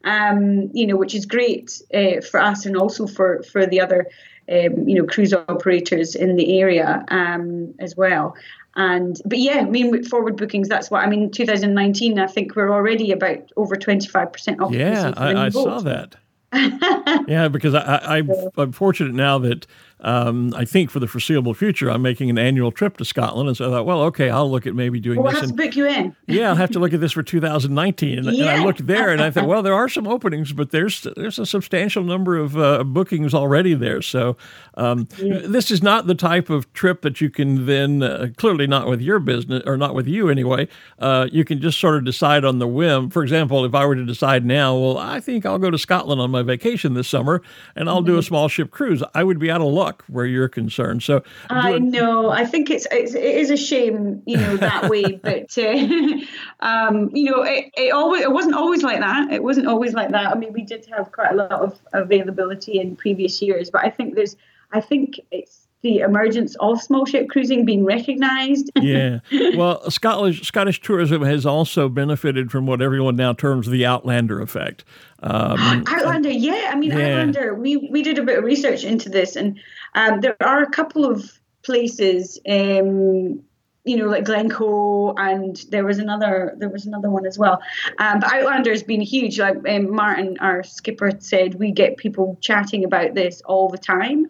Um, 0.05 0.71
you 0.73 0.87
know, 0.87 0.97
which 0.97 1.15
is 1.15 1.27
great 1.27 1.81
uh, 1.95 2.21
for 2.23 2.41
us 2.41 2.67
and 2.67 2.77
also 2.77 3.07
for 3.07 3.43
for 3.45 3.67
the 3.67 3.81
other 3.81 4.07
um, 4.51 4.89
you 4.89 4.97
know, 4.97 5.07
cruise 5.07 5.33
operators 5.33 6.17
in 6.17 6.37
the 6.37 6.61
area 6.61 7.05
um, 7.09 7.73
as 7.79 7.97
well. 7.97 8.35
And 8.77 9.21
but 9.25 9.39
yeah, 9.39 9.59
I 9.59 9.65
mean 9.65 9.91
with 9.91 10.09
forward 10.09 10.37
bookings, 10.37 10.69
that's 10.69 10.91
what 10.91 11.03
I 11.05 11.09
mean. 11.09 11.31
2019, 11.31 12.19
I 12.19 12.27
think 12.27 12.55
we're 12.55 12.73
already 12.73 13.11
about 13.13 13.51
over 13.57 13.77
25 13.77 14.33
percent 14.33 14.61
occupancy. 14.61 15.09
Yeah, 15.09 15.13
I, 15.17 15.47
I 15.47 15.49
saw 15.49 15.81
that. 15.81 16.17
yeah, 17.29 17.49
because 17.49 17.75
I, 17.75 18.19
I, 18.19 18.23
I'm 18.57 18.73
fortunate 18.73 19.15
now 19.15 19.39
that 19.39 19.67
um, 20.03 20.55
I 20.57 20.65
think 20.65 20.91
for 20.91 20.99
the 20.99 21.07
foreseeable 21.07 21.55
future, 21.55 21.91
I'm 21.91 22.03
making 22.03 22.31
an 22.31 22.39
annual 22.39 22.73
trip 22.73 22.97
to 22.99 23.05
Scotland. 23.05 23.49
And 23.49 23.57
so 23.57 23.69
I 23.69 23.71
thought, 23.71 23.87
well, 23.87 24.03
okay, 24.03 24.31
I'll 24.31 24.51
look 24.51 24.67
at 24.67 24.75
maybe 24.75 24.99
doing 24.99 25.23
well, 25.23 25.33
this. 25.33 25.43
We'll 25.43 25.49
have 25.49 25.57
to 25.57 25.63
book 25.63 25.77
you 25.77 25.87
in. 25.87 26.17
yeah, 26.27 26.49
I'll 26.49 26.55
have 26.55 26.71
to 26.71 26.79
look 26.79 26.93
at 26.93 27.01
this 27.01 27.13
for 27.13 27.23
2019. 27.31 28.19
And, 28.19 28.37
yeah. 28.37 28.43
and, 28.43 28.51
I 28.63 28.65
looked 28.65 28.87
there 28.87 29.11
and 29.11 29.21
I 29.21 29.31
thought, 29.31 29.47
well, 29.47 29.63
there 29.63 29.75
are 29.75 29.89
some 29.89 30.07
openings, 30.07 30.53
but 30.53 30.71
there's 30.71 31.07
there's 31.17 31.39
a 31.39 31.47
substantial 31.47 32.03
number 32.03 32.37
of 32.37 32.57
uh, 32.57 32.85
bookings 32.85 33.35
already 33.35 33.75
there. 33.75 34.01
So 34.03 34.37
um, 34.75 35.07
yeah. 35.19 35.41
this 35.45 35.71
is 35.71 35.83
not 35.83 36.07
the 36.07 36.15
type 36.15 36.51
of 36.51 36.73
trip 36.73 37.03
that 37.03 37.21
you 37.21 37.29
can 37.29 37.67
then, 37.67 38.03
uh, 38.03 38.29
clearly 38.37 38.67
not 38.67 38.87
with 38.89 39.01
your 39.01 39.19
business, 39.19 39.63
or 39.67 39.77
not 39.77 39.95
with 39.95 40.07
you 40.07 40.29
anyway, 40.29 40.69
uh, 40.99 41.29
you 41.31 41.45
can 41.45 41.61
just 41.61 41.79
sort 41.79 41.97
of 41.97 42.05
decide 42.05 42.45
on 42.45 42.59
the 42.59 42.67
whim. 42.67 43.11
For 43.11 43.23
example, 43.23 43.65
if 43.65 43.75
I 43.75 43.85
were 43.85 43.97
to 43.97 44.07
decide 44.07 44.47
now, 44.47 44.77
well, 44.77 44.99
I 44.99 45.21
think 45.21 45.45
I'll 45.45 45.59
go 45.59 45.71
to 45.71 45.79
Scotland 45.79 46.21
on 46.21 46.31
my 46.31 46.40
vacation 46.43 46.95
this 46.95 47.09
summer 47.09 47.43
and 47.77 47.89
I'll 47.89 48.03
do 48.03 48.15
a 48.15 48.19
mm-hmm. 48.19 48.27
small 48.27 48.49
ship 48.49 48.71
cruise, 48.71 49.03
I 49.15 49.25
would 49.25 49.39
be 49.39 49.51
out 49.51 49.61
of 49.61 49.69
luck 49.69 50.05
where 50.09 50.27
you're 50.27 50.49
concerned. 50.49 51.03
So 51.03 51.23
I 51.49 51.79
know. 51.79 52.31
I 52.31 52.45
think 52.45 52.71
it's, 52.71 52.87
it's 52.91 53.15
it 53.15 53.23
is 53.23 53.51
a 53.51 53.57
shame, 53.57 54.23
you 54.27 54.37
know, 54.37 54.57
that 54.57 54.89
way. 54.89 55.01
But 55.23 55.57
uh, 55.59 56.19
um, 56.61 57.11
you 57.15 57.31
know, 57.31 57.43
it, 57.43 57.71
it 57.77 57.93
always 57.93 58.23
it 58.23 58.33
wasn't 58.33 58.55
always 58.55 58.83
like 58.83 59.01
that. 59.01 59.33
It 59.33 59.43
wasn't 59.43 59.67
always 59.67 59.93
like 59.93 60.11
that. 60.11 60.31
I 60.31 60.35
mean, 60.35 60.53
we 60.53 60.63
did 60.63 60.87
have 60.87 61.13
quite 61.13 61.33
a 61.33 61.37
lot 61.37 61.53
of 61.53 61.79
availability 61.93 62.81
in 62.81 62.97
previous 62.97 63.43
years, 63.43 63.71
but 63.71 63.85
I 63.85 63.91
think 63.91 64.15
there's 64.15 64.37
I 64.73 64.81
think 64.81 65.21
it's 65.31 65.67
the 65.83 66.01
emergence 66.01 66.57
of 66.57 66.81
small 66.81 67.07
ship 67.07 67.29
cruising 67.29 67.65
being 67.65 67.85
recognised. 67.85 68.71
yeah. 68.77 69.21
Well, 69.57 69.91
Scottish, 69.91 70.43
Scottish 70.43 70.81
tourism 70.81 71.23
has 71.23 71.47
also 71.47 71.89
benefited 71.89 72.51
from 72.51 72.67
what 72.67 72.83
everyone 72.83 73.17
now 73.17 73.33
terms 73.33 73.67
the 73.69 73.87
Outlander 73.87 74.41
effect. 74.41 74.85
Um, 75.23 75.85
Outlander, 75.87 76.31
yeah. 76.31 76.71
I 76.73 76.77
mean, 76.77 76.91
yeah. 76.91 77.09
Outlander, 77.09 77.55
we, 77.55 77.77
we 77.77 78.03
did 78.03 78.19
a 78.19 78.23
bit 78.23 78.39
of 78.39 78.45
research 78.45 78.85
into 78.85 79.09
this, 79.09 79.37
and 79.37 79.61
um, 79.95 80.21
there 80.21 80.37
are 80.41 80.63
a 80.63 80.71
couple 80.71 81.05
of 81.05 81.31
places. 81.63 82.39
Um, 82.49 83.43
you 83.85 83.97
know, 83.97 84.07
like 84.07 84.25
Glencoe, 84.25 85.15
and 85.15 85.57
there 85.71 85.87
was 85.87 85.99
another 85.99 86.55
there 86.59 86.69
was 86.69 86.85
another 86.85 87.09
one 87.11 87.27
as 87.27 87.39
well. 87.39 87.63
Um, 87.99 88.21
but 88.21 88.31
Outlander's 88.31 88.83
been 88.83 89.01
huge. 89.01 89.39
Like 89.41 89.57
um, 89.67 89.95
Martin, 89.95 90.37
our 90.39 90.63
skipper, 90.63 91.11
said, 91.19 91.55
we 91.55 91.73
get 91.73 91.97
people 91.97 92.37
chatting 92.43 92.85
about 92.85 93.15
this 93.15 93.41
all 93.43 93.71
the 93.71 93.79
time 93.79 94.27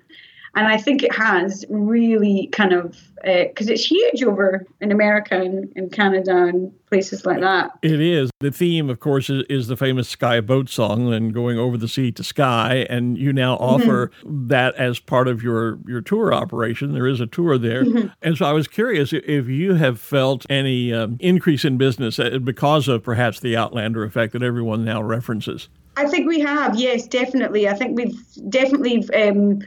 and 0.54 0.66
I 0.66 0.76
think 0.76 1.02
it 1.02 1.14
has 1.14 1.64
really 1.68 2.48
kind 2.52 2.72
of 2.72 2.96
because 3.22 3.68
uh, 3.68 3.72
it's 3.72 3.84
huge 3.84 4.22
over 4.22 4.66
in 4.80 4.90
America 4.90 5.38
and, 5.38 5.70
and, 5.76 5.92
Canada 5.92 6.44
and 6.44 6.72
places 6.86 7.26
like 7.26 7.40
that. 7.40 7.70
It 7.82 8.00
is. 8.00 8.30
The 8.40 8.50
theme, 8.50 8.88
of 8.88 8.98
course, 8.98 9.28
is, 9.28 9.44
is, 9.50 9.66
the 9.66 9.76
famous 9.76 10.08
Skye 10.08 10.40
Boat 10.40 10.70
song 10.70 11.12
and 11.12 11.34
going 11.34 11.58
over 11.58 11.76
the 11.76 11.86
sea 11.86 12.12
to 12.12 12.24
Skye. 12.24 12.86
And 12.88 13.18
you 13.18 13.34
now 13.34 13.56
mm-hmm. 13.56 13.64
offer 13.64 14.08
mm-hmm. 14.08 14.48
that 14.48 14.74
as 14.76 14.98
part 14.98 15.28
of 15.28 15.42
your, 15.42 15.78
your 15.86 16.00
tour 16.00 16.32
operation. 16.32 16.94
There 16.94 17.06
is 17.06 17.20
a 17.20 17.26
tour 17.26 17.58
there. 17.58 17.84
Mm-hmm. 17.84 18.08
And 18.22 18.38
so 18.38 18.46
I 18.46 18.52
was 18.52 18.66
curious 18.66 19.12
if 19.12 19.48
you 19.48 19.74
have 19.74 20.00
felt 20.00 20.46
any 20.48 20.92
um, 20.92 21.18
increase 21.20 21.64
in 21.66 21.76
business 21.76 22.18
uh, 22.18 22.38
because 22.42 22.88
of 22.88 23.02
perhaps 23.02 23.40
the 23.40 23.54
Outlander 23.54 24.02
effect 24.02 24.32
that 24.32 24.42
everyone 24.42 24.82
now 24.82 25.02
references. 25.02 25.68
I 25.98 26.06
think 26.06 26.26
we 26.26 26.40
have, 26.40 26.76
yes, 26.76 27.06
definitely. 27.06 27.68
I 27.68 27.74
think 27.74 27.98
we've 27.98 28.18
definitely. 28.48 29.06
Um, 29.12 29.60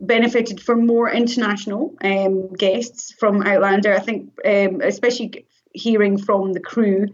benefited 0.00 0.60
from 0.60 0.86
more 0.86 1.10
international 1.10 1.94
um, 2.02 2.52
guests 2.52 3.12
from 3.12 3.42
Outlander. 3.42 3.94
I 3.94 4.00
think, 4.00 4.30
um, 4.44 4.80
especially 4.82 5.46
hearing 5.72 6.18
from 6.18 6.52
the 6.52 6.60
crew 6.60 7.06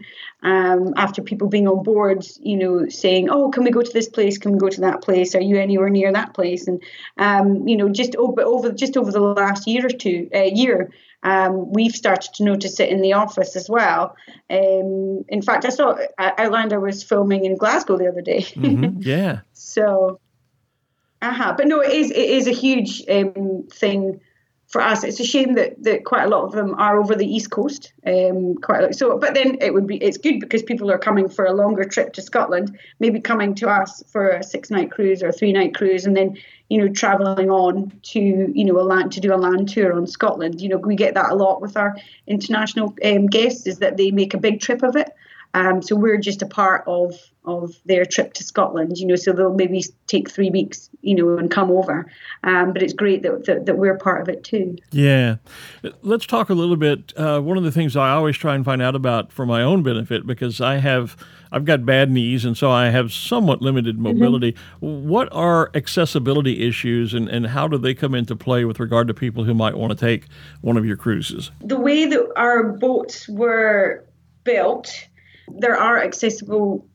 um, 0.43 0.93
after 0.97 1.21
people 1.21 1.47
being 1.47 1.67
on 1.67 1.83
board, 1.83 2.25
you 2.39 2.57
know, 2.57 2.87
saying, 2.89 3.29
"Oh, 3.29 3.49
can 3.49 3.63
we 3.63 3.71
go 3.71 3.81
to 3.81 3.93
this 3.93 4.09
place? 4.09 4.37
Can 4.37 4.53
we 4.53 4.59
go 4.59 4.69
to 4.69 4.81
that 4.81 5.01
place? 5.01 5.35
Are 5.35 5.41
you 5.41 5.57
anywhere 5.57 5.89
near 5.89 6.11
that 6.11 6.33
place?" 6.33 6.67
And 6.67 6.81
um, 7.17 7.67
you 7.67 7.77
know, 7.77 7.89
just 7.89 8.15
over, 8.15 8.41
over 8.41 8.71
just 8.71 8.97
over 8.97 9.11
the 9.11 9.19
last 9.19 9.67
year 9.67 9.85
or 9.85 9.89
two, 9.89 10.29
uh, 10.33 10.43
year. 10.43 10.91
Um, 11.23 11.71
we've 11.71 11.95
started 11.95 12.33
to 12.35 12.43
notice 12.43 12.79
it 12.79 12.89
in 12.89 13.01
the 13.01 13.13
office 13.13 13.55
as 13.55 13.67
well. 13.67 14.15
Um, 14.47 15.25
in 15.27 15.41
fact, 15.41 15.65
I 15.65 15.69
saw 15.69 15.95
uh, 16.19 16.31
Outlander 16.37 16.79
was 16.79 17.01
filming 17.01 17.45
in 17.45 17.57
Glasgow 17.57 17.97
the 17.97 18.07
other 18.07 18.21
day. 18.21 18.41
Mm-hmm. 18.41 19.01
Yeah. 19.01 19.39
so 19.53 20.19
uh-huh. 21.29 21.55
But 21.57 21.67
no, 21.67 21.81
it 21.81 21.91
is 21.91 22.11
it 22.11 22.17
is 22.17 22.47
a 22.47 22.51
huge 22.51 23.03
um, 23.09 23.67
thing 23.71 24.19
for 24.67 24.81
us, 24.81 25.03
it's 25.03 25.19
a 25.19 25.25
shame 25.25 25.53
that, 25.53 25.81
that 25.83 26.05
quite 26.05 26.23
a 26.23 26.27
lot 26.27 26.43
of 26.43 26.51
them 26.51 26.73
are 26.75 26.99
over 26.99 27.15
the 27.15 27.25
east 27.25 27.51
coast. 27.51 27.93
Um, 28.05 28.55
quite 28.55 28.83
a, 28.83 28.93
so, 28.93 29.17
but 29.17 29.33
then 29.33 29.57
it 29.61 29.73
would 29.73 29.85
be 29.85 29.97
it's 29.97 30.17
good 30.17 30.39
because 30.39 30.63
people 30.63 30.91
are 30.91 30.97
coming 30.97 31.29
for 31.29 31.45
a 31.45 31.53
longer 31.53 31.83
trip 31.83 32.13
to 32.13 32.21
Scotland, 32.21 32.77
maybe 32.99 33.19
coming 33.19 33.53
to 33.55 33.69
us 33.69 34.03
for 34.11 34.29
a 34.29 34.43
six 34.43 34.71
night 34.71 34.91
cruise 34.91 35.21
or 35.21 35.29
a 35.29 35.31
three 35.31 35.53
night 35.53 35.75
cruise, 35.75 36.05
and 36.05 36.17
then 36.17 36.37
you 36.69 36.79
know 36.79 36.89
traveling 36.89 37.51
on 37.51 37.91
to 38.01 38.19
you 38.19 38.65
know 38.65 38.79
a 38.79 38.81
land 38.81 39.11
to 39.13 39.19
do 39.19 39.33
a 39.33 39.37
land 39.37 39.69
tour 39.69 39.93
on 39.93 40.07
Scotland. 40.07 40.59
You 40.59 40.69
know 40.69 40.77
we 40.77 40.95
get 40.95 41.13
that 41.13 41.31
a 41.31 41.35
lot 41.35 41.61
with 41.61 41.77
our 41.77 41.95
international 42.25 42.93
um, 43.05 43.27
guests 43.27 43.67
is 43.67 43.79
that 43.79 43.97
they 43.97 44.09
make 44.11 44.33
a 44.33 44.39
big 44.39 44.59
trip 44.59 44.81
of 44.81 44.95
it. 44.95 45.09
Um, 45.55 45.81
so 45.81 45.95
we're 45.95 46.17
just 46.17 46.41
a 46.41 46.45
part 46.45 46.83
of 46.85 47.17
of 47.45 47.75
their 47.85 48.05
trip 48.05 48.33
to 48.33 48.43
Scotland, 48.43 48.97
you 48.97 49.07
know. 49.07 49.15
So 49.15 49.31
they'll 49.31 49.53
maybe 49.53 49.83
take 50.07 50.29
three 50.29 50.49
weeks, 50.49 50.89
you 51.01 51.15
know, 51.15 51.37
and 51.37 51.49
come 51.49 51.71
over. 51.71 52.11
Um, 52.43 52.73
but 52.73 52.83
it's 52.83 52.91
great 52.91 53.23
that, 53.23 53.45
that, 53.45 53.65
that 53.65 53.77
we're 53.77 53.97
part 53.97 54.21
of 54.21 54.27
it 54.27 54.43
too. 54.43 54.75
Yeah, 54.91 55.37
let's 56.01 56.25
talk 56.25 56.49
a 56.49 56.53
little 56.53 56.75
bit. 56.75 57.13
Uh, 57.15 57.39
one 57.39 57.57
of 57.57 57.63
the 57.63 57.71
things 57.71 57.95
I 57.95 58.11
always 58.11 58.35
try 58.35 58.53
and 58.53 58.65
find 58.65 58.81
out 58.81 58.95
about 58.95 59.31
for 59.31 59.45
my 59.45 59.61
own 59.61 59.81
benefit 59.81 60.27
because 60.27 60.59
I 60.59 60.77
have 60.77 61.15
I've 61.53 61.63
got 61.63 61.85
bad 61.85 62.11
knees 62.11 62.43
and 62.43 62.57
so 62.57 62.69
I 62.69 62.89
have 62.89 63.13
somewhat 63.13 63.61
limited 63.61 63.95
mm-hmm. 63.95 64.19
mobility. 64.19 64.51
Mm-hmm. 64.81 65.07
What 65.07 65.29
are 65.31 65.71
accessibility 65.73 66.67
issues 66.67 67.13
and, 67.13 67.29
and 67.29 67.47
how 67.47 67.69
do 67.69 67.77
they 67.77 67.93
come 67.93 68.13
into 68.13 68.35
play 68.35 68.65
with 68.65 68.77
regard 68.81 69.07
to 69.07 69.13
people 69.13 69.45
who 69.45 69.53
might 69.53 69.77
want 69.77 69.97
to 69.97 70.05
take 70.05 70.25
one 70.59 70.75
of 70.75 70.85
your 70.85 70.97
cruises? 70.97 71.51
The 71.61 71.79
way 71.79 72.05
that 72.07 72.29
our 72.35 72.63
boats 72.63 73.29
were 73.29 74.03
built 74.43 75.07
there 75.47 75.77
are 75.77 76.03
accessible 76.03 76.87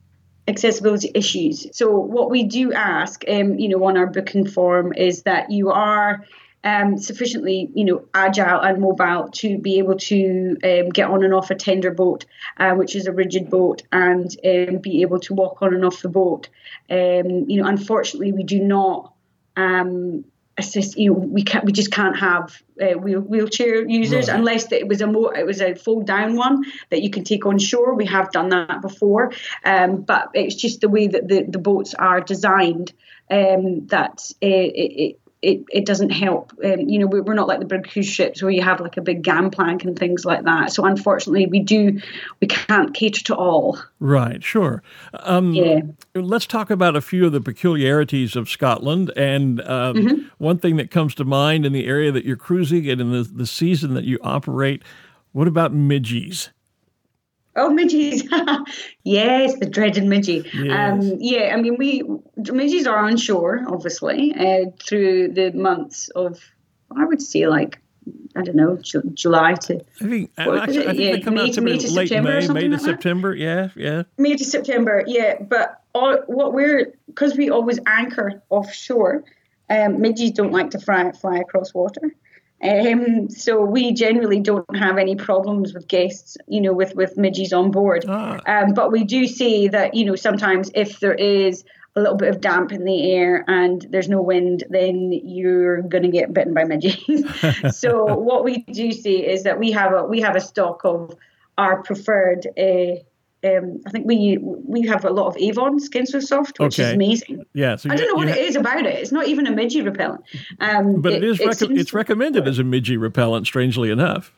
accessibility 0.47 1.11
issues. 1.13 1.67
So 1.71 1.97
what 1.97 2.29
we 2.29 2.43
do 2.43 2.73
ask, 2.73 3.23
um, 3.27 3.59
you 3.59 3.69
know, 3.69 3.83
on 3.85 3.97
our 3.97 4.07
booking 4.07 4.47
form 4.47 4.93
is 4.93 5.23
that 5.23 5.51
you 5.51 5.69
are 5.71 6.25
um, 6.63 6.97
sufficiently, 6.97 7.69
you 7.73 7.85
know, 7.85 8.05
agile 8.13 8.59
and 8.59 8.81
mobile 8.81 9.29
to 9.29 9.57
be 9.57 9.79
able 9.79 9.97
to 9.97 10.57
um, 10.63 10.89
get 10.89 11.09
on 11.09 11.23
and 11.23 11.33
off 11.33 11.49
a 11.49 11.55
tender 11.55 11.91
boat, 11.91 12.25
uh, 12.57 12.73
which 12.73 12.95
is 12.95 13.07
a 13.07 13.11
rigid 13.11 13.49
boat, 13.49 13.83
and 13.91 14.35
um, 14.45 14.77
be 14.77 15.01
able 15.01 15.19
to 15.21 15.33
walk 15.33 15.61
on 15.61 15.73
and 15.73 15.85
off 15.85 16.01
the 16.01 16.09
boat. 16.09 16.49
Um, 16.89 17.49
you 17.49 17.61
know, 17.61 17.67
unfortunately, 17.67 18.31
we 18.31 18.43
do 18.43 18.59
not 18.59 19.13
um, 19.55 20.25
assist 20.61 20.97
you 20.97 21.11
know 21.11 21.19
we 21.19 21.43
can't 21.43 21.65
we 21.65 21.71
just 21.71 21.91
can't 21.91 22.17
have 22.17 22.61
uh, 22.81 22.97
wheel, 22.97 23.19
wheelchair 23.19 23.87
users 23.87 24.27
right. 24.27 24.37
unless 24.37 24.71
it 24.71 24.87
was 24.87 25.01
a 25.01 25.07
more 25.07 25.35
it 25.35 25.45
was 25.45 25.61
a 25.61 25.75
fold 25.75 26.07
down 26.07 26.35
one 26.35 26.63
that 26.89 27.01
you 27.01 27.09
can 27.09 27.23
take 27.23 27.45
on 27.45 27.59
shore 27.59 27.93
we 27.95 28.05
have 28.05 28.31
done 28.31 28.49
that 28.49 28.81
before 28.81 29.31
um, 29.65 30.01
but 30.01 30.29
it's 30.33 30.55
just 30.55 30.81
the 30.81 30.89
way 30.89 31.07
that 31.07 31.27
the, 31.27 31.43
the 31.43 31.59
boats 31.59 31.93
are 31.93 32.21
designed 32.21 32.93
um, 33.29 33.87
that 33.87 34.21
uh, 34.43 34.47
it, 34.83 34.91
it, 35.03 35.20
it, 35.41 35.63
it 35.71 35.85
doesn't 35.85 36.11
help. 36.11 36.53
Um, 36.63 36.81
you 36.81 36.99
know, 36.99 37.07
we're 37.07 37.33
not 37.33 37.47
like 37.47 37.59
the 37.59 37.65
big 37.65 37.89
cruise 37.89 38.07
ships 38.07 38.43
where 38.43 38.51
you 38.51 38.61
have 38.61 38.79
like 38.79 38.97
a 38.97 39.01
big 39.01 39.23
gangplank 39.23 39.83
and 39.83 39.97
things 39.97 40.23
like 40.23 40.43
that. 40.43 40.71
So 40.71 40.85
unfortunately, 40.85 41.47
we 41.47 41.59
do 41.59 41.99
we 42.39 42.47
can't 42.47 42.93
cater 42.93 43.23
to 43.25 43.35
all. 43.35 43.79
Right. 43.99 44.43
Sure. 44.43 44.83
Um, 45.13 45.53
yeah. 45.53 45.81
Let's 46.13 46.45
talk 46.45 46.69
about 46.69 46.95
a 46.95 47.01
few 47.01 47.25
of 47.25 47.31
the 47.31 47.41
peculiarities 47.41 48.35
of 48.35 48.49
Scotland. 48.49 49.11
And 49.17 49.61
um, 49.61 49.95
mm-hmm. 49.95 50.27
one 50.37 50.59
thing 50.59 50.77
that 50.77 50.91
comes 50.91 51.15
to 51.15 51.25
mind 51.25 51.65
in 51.65 51.73
the 51.73 51.87
area 51.87 52.11
that 52.11 52.23
you're 52.23 52.37
cruising 52.37 52.87
and 52.87 53.01
in 53.01 53.11
the, 53.11 53.23
the 53.23 53.47
season 53.47 53.95
that 53.95 54.03
you 54.03 54.19
operate. 54.21 54.83
What 55.31 55.47
about 55.47 55.73
midges? 55.73 56.49
Oh, 57.55 57.69
midges. 57.69 58.23
yes, 59.03 59.59
the 59.59 59.65
dreaded 59.65 60.03
midgie. 60.03 60.47
Yes. 60.53 61.03
Um, 61.03 61.17
yeah, 61.19 61.53
I 61.53 61.61
mean, 61.61 61.75
we 61.77 62.03
midges 62.51 62.87
are 62.87 62.97
on 62.97 63.17
shore, 63.17 63.63
obviously, 63.67 64.33
uh, 64.33 64.71
through 64.79 65.33
the 65.33 65.51
months 65.51 66.09
of, 66.09 66.39
I 66.95 67.05
would 67.05 67.21
say, 67.21 67.47
like, 67.47 67.79
I 68.35 68.41
don't 68.41 68.55
know, 68.55 68.77
July 69.13 69.53
to. 69.53 69.75
I 70.01 70.03
think, 70.03 70.31
actually, 70.37 70.57
I 70.57 70.85
think 70.87 70.99
yeah, 70.99 71.11
they 71.11 71.21
come 71.21 71.35
May, 71.35 71.49
out 71.49 71.53
to 71.53 71.61
May 71.61 71.77
to 71.77 71.91
late 71.91 72.09
September 72.09 72.41
May, 72.41 72.47
May 72.47 72.67
to 72.69 72.69
like 72.69 72.79
September. 72.79 73.35
Yeah, 73.35 73.69
yeah. 73.75 74.03
May 74.17 74.37
to 74.37 74.45
September, 74.45 75.03
yeah. 75.05 75.41
But 75.41 75.81
all, 75.93 76.17
what 76.27 76.53
we're, 76.53 76.93
because 77.07 77.35
we 77.35 77.49
always 77.49 77.79
anchor 77.85 78.41
offshore, 78.49 79.23
um, 79.69 80.01
midges 80.01 80.31
don't 80.31 80.51
like 80.51 80.71
to 80.71 80.79
fly, 80.79 81.11
fly 81.11 81.37
across 81.37 81.73
water. 81.73 82.15
Um, 82.63 83.29
so 83.29 83.63
we 83.63 83.91
generally 83.93 84.39
don't 84.39 84.75
have 84.75 84.97
any 84.97 85.15
problems 85.15 85.73
with 85.73 85.87
guests, 85.87 86.37
you 86.47 86.61
know, 86.61 86.73
with 86.73 86.95
with 86.95 87.17
midges 87.17 87.53
on 87.53 87.71
board. 87.71 88.05
Ah. 88.07 88.39
Um, 88.45 88.73
but 88.73 88.91
we 88.91 89.03
do 89.03 89.25
see 89.25 89.67
that, 89.69 89.95
you 89.95 90.05
know, 90.05 90.15
sometimes 90.15 90.69
if 90.75 90.99
there 90.99 91.13
is 91.13 91.63
a 91.95 91.99
little 91.99 92.15
bit 92.15 92.29
of 92.29 92.39
damp 92.39 92.71
in 92.71 92.85
the 92.85 93.11
air 93.11 93.43
and 93.47 93.85
there's 93.89 94.07
no 94.07 94.21
wind, 94.21 94.63
then 94.69 95.11
you're 95.11 95.81
going 95.81 96.03
to 96.03 96.09
get 96.09 96.33
bitten 96.33 96.53
by 96.53 96.63
midges. 96.63 97.25
so 97.77 98.15
what 98.15 98.43
we 98.43 98.59
do 98.59 98.91
see 98.91 99.25
is 99.25 99.43
that 99.43 99.59
we 99.59 99.71
have 99.71 99.93
a 99.93 100.05
we 100.05 100.21
have 100.21 100.35
a 100.35 100.41
stock 100.41 100.81
of 100.85 101.15
our 101.57 101.83
preferred 101.83 102.47
uh, 102.57 103.01
um, 103.43 103.81
I 103.87 103.89
think 103.89 104.05
we 104.05 104.37
we 104.39 104.85
have 104.87 105.03
a 105.03 105.09
lot 105.09 105.27
of 105.27 105.37
Avon 105.37 105.79
Skin 105.79 106.05
So 106.05 106.19
Soft, 106.19 106.59
which 106.59 106.79
okay. 106.79 106.89
is 106.89 106.93
amazing. 106.93 107.45
Yeah, 107.53 107.75
so 107.75 107.89
I 107.89 107.95
don't 107.95 108.07
know 108.07 108.15
what 108.15 108.29
it 108.29 108.37
is 108.37 108.55
about 108.55 108.85
it. 108.85 108.95
It's 108.99 109.11
not 109.11 109.27
even 109.27 109.47
a 109.47 109.51
midgie 109.51 109.83
repellent. 109.83 110.23
Um, 110.59 111.01
but 111.01 111.13
it, 111.13 111.23
it 111.23 111.29
is 111.29 111.39
it 111.39 111.47
rec- 111.47 111.71
it's 111.71 111.93
recommended 111.93 112.47
as 112.47 112.59
a 112.59 112.63
midgie 112.63 112.99
repellent. 112.99 113.47
Strangely 113.47 113.89
enough. 113.89 114.31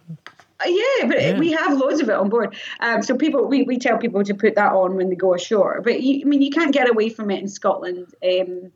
Uh, 0.64 0.70
yeah, 0.70 1.08
but 1.08 1.22
yeah. 1.22 1.38
we 1.38 1.52
have 1.52 1.78
loads 1.78 2.00
of 2.00 2.10
it 2.10 2.16
on 2.16 2.30
board. 2.30 2.56
Um, 2.80 3.02
so 3.02 3.18
people, 3.18 3.46
we, 3.48 3.64
we 3.64 3.78
tell 3.78 3.98
people 3.98 4.24
to 4.24 4.34
put 4.34 4.56
that 4.56 4.72
on 4.72 4.96
when 4.96 5.10
they 5.10 5.16
go 5.16 5.34
ashore. 5.34 5.82
But 5.84 6.02
you, 6.02 6.22
I 6.22 6.24
mean, 6.26 6.42
you 6.42 6.52
can't 6.52 6.72
get 6.72 6.90
away 6.90 7.10
from 7.10 7.32
it 7.32 7.42
in 7.42 7.48
Scotland 7.48 8.14
um, 8.24 8.72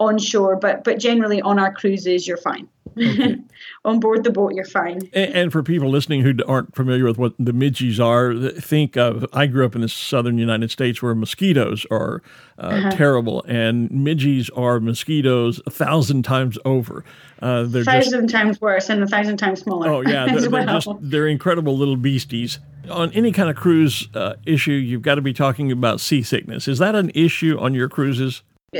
on 0.00 0.18
shore. 0.18 0.56
But 0.56 0.82
but 0.82 0.98
generally 0.98 1.40
on 1.40 1.58
our 1.58 1.72
cruises, 1.72 2.26
you're 2.26 2.36
fine. 2.36 2.68
Okay. 2.98 3.36
on 3.84 4.00
board 4.00 4.24
the 4.24 4.30
boat, 4.30 4.54
you're 4.54 4.64
fine. 4.64 5.00
And, 5.12 5.34
and, 5.34 5.52
for 5.52 5.62
people 5.62 5.88
listening 5.88 6.22
who 6.22 6.34
aren't 6.46 6.74
familiar 6.74 7.04
with 7.04 7.18
what 7.18 7.34
the 7.38 7.52
midges 7.52 7.98
are, 7.98 8.34
think 8.50 8.96
of 8.96 9.24
I 9.32 9.46
grew 9.46 9.64
up 9.64 9.74
in 9.74 9.80
the 9.80 9.88
southern 9.88 10.38
United 10.38 10.70
States 10.70 11.02
where 11.02 11.14
mosquitoes 11.14 11.86
are 11.90 12.22
uh, 12.58 12.66
uh-huh. 12.66 12.90
terrible, 12.90 13.42
and 13.44 13.90
midges 13.90 14.50
are 14.50 14.80
mosquitoes 14.80 15.60
a 15.66 15.70
thousand 15.70 16.24
times 16.24 16.58
over. 16.64 17.04
Uh, 17.40 17.64
they're 17.64 17.82
a 17.82 17.84
thousand 17.84 18.28
just, 18.28 18.34
times 18.34 18.60
worse 18.60 18.90
and 18.90 19.02
a 19.02 19.06
thousand 19.06 19.38
times 19.38 19.60
smaller. 19.60 19.88
Oh 19.88 20.00
yeah, 20.02 20.26
they're, 20.26 20.50
well. 20.50 20.64
they're, 20.66 20.74
just 20.80 20.88
they're 21.00 21.28
incredible 21.28 21.76
little 21.76 21.96
beasties. 21.96 22.58
On 22.90 23.12
any 23.12 23.30
kind 23.30 23.48
of 23.48 23.56
cruise 23.56 24.08
uh, 24.14 24.34
issue, 24.44 24.72
you've 24.72 25.02
got 25.02 25.14
to 25.14 25.20
be 25.20 25.32
talking 25.32 25.70
about 25.70 26.00
seasickness. 26.00 26.66
Is 26.66 26.78
that 26.78 26.94
an 26.94 27.10
issue 27.14 27.56
on 27.58 27.72
your 27.72 27.88
cruises? 27.88 28.42
Uh, 28.72 28.78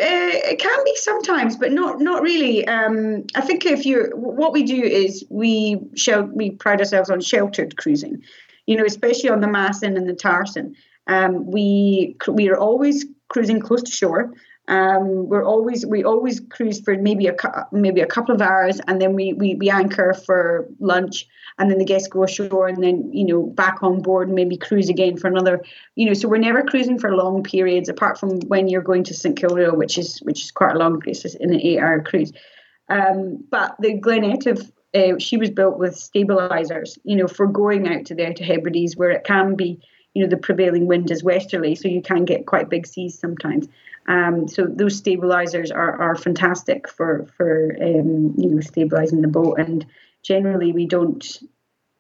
it 0.53 0.61
can 0.61 0.84
be 0.84 0.95
sometimes, 0.97 1.57
but 1.57 1.72
not 1.72 2.01
not 2.01 2.22
really. 2.22 2.66
Um, 2.68 3.24
I 3.34 3.41
think 3.41 3.66
if 3.66 3.84
you 3.84 4.12
what 4.14 4.53
we 4.53 4.62
do 4.62 4.80
is 4.80 5.24
we 5.30 5.80
shel- 5.97 6.30
we 6.32 6.53
pride 6.53 6.78
ourselves 6.78 7.11
on 7.11 7.20
sheltered 7.20 7.76
cruising. 7.76 8.22
You 8.66 8.76
know, 8.76 8.84
especially 8.84 9.30
on 9.30 9.41
the 9.41 9.49
Massan 9.49 9.97
and 9.97 10.09
the 10.09 10.14
Tarsan. 10.14 10.74
Um, 11.09 11.51
we 11.51 12.16
we 12.28 12.49
are 12.51 12.57
always 12.57 13.05
cruising 13.30 13.61
close 13.61 13.82
to 13.82 13.91
shore. 13.91 14.32
Um, 14.70 15.28
we're 15.28 15.44
always 15.44 15.84
we 15.84 16.04
always 16.04 16.38
cruise 16.38 16.80
for 16.80 16.96
maybe 16.96 17.26
a 17.26 17.34
maybe 17.72 18.00
a 18.02 18.06
couple 18.06 18.32
of 18.32 18.40
hours, 18.40 18.80
and 18.86 19.02
then 19.02 19.14
we, 19.14 19.32
we 19.32 19.56
we 19.56 19.68
anchor 19.68 20.14
for 20.14 20.68
lunch, 20.78 21.26
and 21.58 21.68
then 21.68 21.78
the 21.78 21.84
guests 21.84 22.06
go 22.06 22.22
ashore, 22.22 22.68
and 22.68 22.80
then 22.80 23.12
you 23.12 23.24
know 23.24 23.42
back 23.42 23.82
on 23.82 24.00
board, 24.00 24.28
and 24.28 24.36
maybe 24.36 24.56
cruise 24.56 24.88
again 24.88 25.16
for 25.16 25.26
another. 25.26 25.60
You 25.96 26.06
know, 26.06 26.14
so 26.14 26.28
we're 26.28 26.38
never 26.38 26.62
cruising 26.62 27.00
for 27.00 27.16
long 27.16 27.42
periods, 27.42 27.88
apart 27.88 28.20
from 28.20 28.38
when 28.42 28.68
you're 28.68 28.80
going 28.80 29.02
to 29.04 29.14
St 29.14 29.36
Kilda, 29.36 29.74
which 29.74 29.98
is 29.98 30.20
which 30.20 30.44
is 30.44 30.52
quite 30.52 30.76
a 30.76 30.78
long 30.78 31.00
cruise, 31.00 31.24
in 31.34 31.52
an 31.52 31.60
eight-hour 31.60 32.02
cruise. 32.04 32.32
Um, 32.88 33.42
but 33.50 33.74
the 33.80 33.94
Glen 33.94 34.22
Etive, 34.22 34.70
uh, 34.94 35.18
she 35.18 35.36
was 35.36 35.50
built 35.50 35.80
with 35.80 35.96
stabilizers, 35.96 36.96
you 37.02 37.16
know, 37.16 37.26
for 37.26 37.48
going 37.48 37.88
out 37.88 38.06
to 38.06 38.14
the 38.14 38.28
Outer 38.28 38.44
Hebrides, 38.44 38.96
where 38.96 39.10
it 39.10 39.24
can 39.24 39.56
be, 39.56 39.80
you 40.14 40.22
know, 40.22 40.28
the 40.28 40.36
prevailing 40.36 40.86
wind 40.86 41.10
is 41.10 41.24
westerly, 41.24 41.74
so 41.74 41.88
you 41.88 42.02
can 42.02 42.24
get 42.24 42.46
quite 42.46 42.70
big 42.70 42.86
seas 42.86 43.18
sometimes. 43.18 43.66
Um, 44.11 44.48
so 44.48 44.66
those 44.66 44.96
stabilizers 44.96 45.70
are, 45.70 46.00
are 46.02 46.16
fantastic 46.16 46.88
for 46.88 47.28
for 47.36 47.76
um, 47.80 48.34
you 48.36 48.50
know 48.50 48.61
stabilizing 48.61 49.22
the 49.22 49.28
boat. 49.28 49.61
And 49.61 49.86
generally, 50.24 50.72
we 50.72 50.86
don't. 50.86 51.24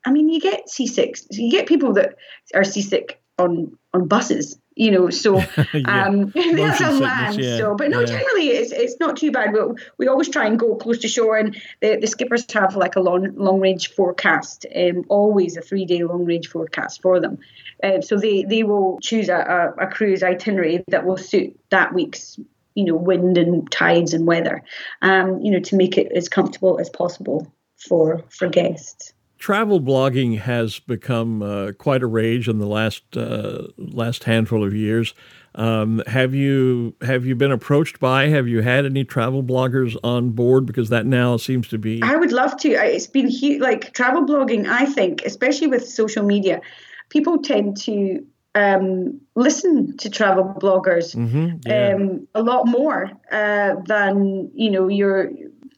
I 0.04 0.10
mean, 0.10 0.28
you 0.28 0.40
get 0.40 0.68
seasick. 0.68 1.16
You 1.30 1.50
get 1.52 1.68
people 1.68 1.92
that 1.94 2.16
are 2.52 2.64
seasick 2.64 3.22
on 3.38 3.78
on 3.94 4.08
buses 4.08 4.58
you 4.80 4.90
know 4.90 5.10
so 5.10 5.36
yeah. 5.74 6.06
um 6.06 6.30
that's 6.34 6.80
a 6.80 6.90
land 6.90 7.38
yeah. 7.38 7.58
so 7.58 7.74
but 7.74 7.90
no 7.90 8.00
yeah. 8.00 8.06
generally 8.06 8.48
it's 8.48 8.72
it's 8.72 8.98
not 8.98 9.16
too 9.16 9.30
bad 9.30 9.52
we, 9.52 9.60
we 9.98 10.08
always 10.08 10.28
try 10.28 10.46
and 10.46 10.58
go 10.58 10.74
close 10.74 10.98
to 10.98 11.08
shore 11.08 11.36
and 11.36 11.54
the, 11.80 11.98
the 12.00 12.06
skippers 12.06 12.50
have 12.50 12.74
like 12.76 12.96
a 12.96 13.00
long 13.00 13.34
long 13.36 13.60
range 13.60 13.90
forecast 13.92 14.64
um 14.74 15.04
always 15.08 15.58
a 15.58 15.60
three 15.60 15.84
day 15.84 16.02
long 16.02 16.24
range 16.24 16.48
forecast 16.48 17.02
for 17.02 17.20
them 17.20 17.38
uh, 17.84 18.00
so 18.00 18.16
they 18.16 18.44
they 18.44 18.62
will 18.62 18.98
choose 19.02 19.28
a, 19.28 19.74
a, 19.78 19.84
a 19.84 19.86
cruise 19.86 20.22
itinerary 20.22 20.82
that 20.88 21.04
will 21.04 21.18
suit 21.18 21.60
that 21.68 21.92
week's 21.92 22.40
you 22.74 22.84
know 22.84 22.96
wind 22.96 23.36
and 23.36 23.70
tides 23.70 24.14
and 24.14 24.26
weather 24.26 24.62
um 25.02 25.40
you 25.42 25.50
know 25.50 25.60
to 25.60 25.76
make 25.76 25.98
it 25.98 26.10
as 26.12 26.30
comfortable 26.30 26.80
as 26.80 26.88
possible 26.88 27.52
for 27.76 28.22
for 28.30 28.48
guests 28.48 29.12
travel 29.40 29.80
blogging 29.80 30.38
has 30.38 30.78
become 30.78 31.42
uh, 31.42 31.72
quite 31.72 32.02
a 32.02 32.06
rage 32.06 32.46
in 32.48 32.58
the 32.58 32.66
last 32.66 33.16
uh, 33.16 33.66
last 33.76 34.22
handful 34.24 34.62
of 34.64 34.72
years. 34.72 35.14
Um, 35.56 36.00
have 36.06 36.32
you 36.32 36.94
have 37.00 37.26
you 37.26 37.34
been 37.34 37.50
approached 37.50 37.98
by? 37.98 38.28
Have 38.28 38.46
you 38.46 38.60
had 38.60 38.84
any 38.84 39.02
travel 39.02 39.42
bloggers 39.42 39.96
on 40.04 40.30
board? 40.30 40.66
Because 40.66 40.90
that 40.90 41.06
now 41.06 41.36
seems 41.36 41.66
to 41.68 41.78
be. 41.78 42.00
I 42.02 42.14
would 42.14 42.30
love 42.30 42.56
to. 42.58 42.68
It's 42.68 43.08
been 43.08 43.28
huge. 43.28 43.60
Like 43.60 43.92
travel 43.92 44.24
blogging, 44.24 44.68
I 44.68 44.86
think, 44.86 45.22
especially 45.24 45.66
with 45.66 45.88
social 45.88 46.24
media, 46.24 46.60
people 47.08 47.38
tend 47.38 47.78
to 47.78 48.24
um, 48.54 49.20
listen 49.34 49.96
to 49.98 50.10
travel 50.10 50.54
bloggers 50.60 51.14
mm-hmm, 51.14 51.56
yeah. 51.66 51.94
um, 51.94 52.28
a 52.34 52.42
lot 52.42 52.66
more 52.66 53.10
uh, 53.32 53.76
than 53.86 54.50
you 54.54 54.70
know 54.70 54.88
your 54.88 55.30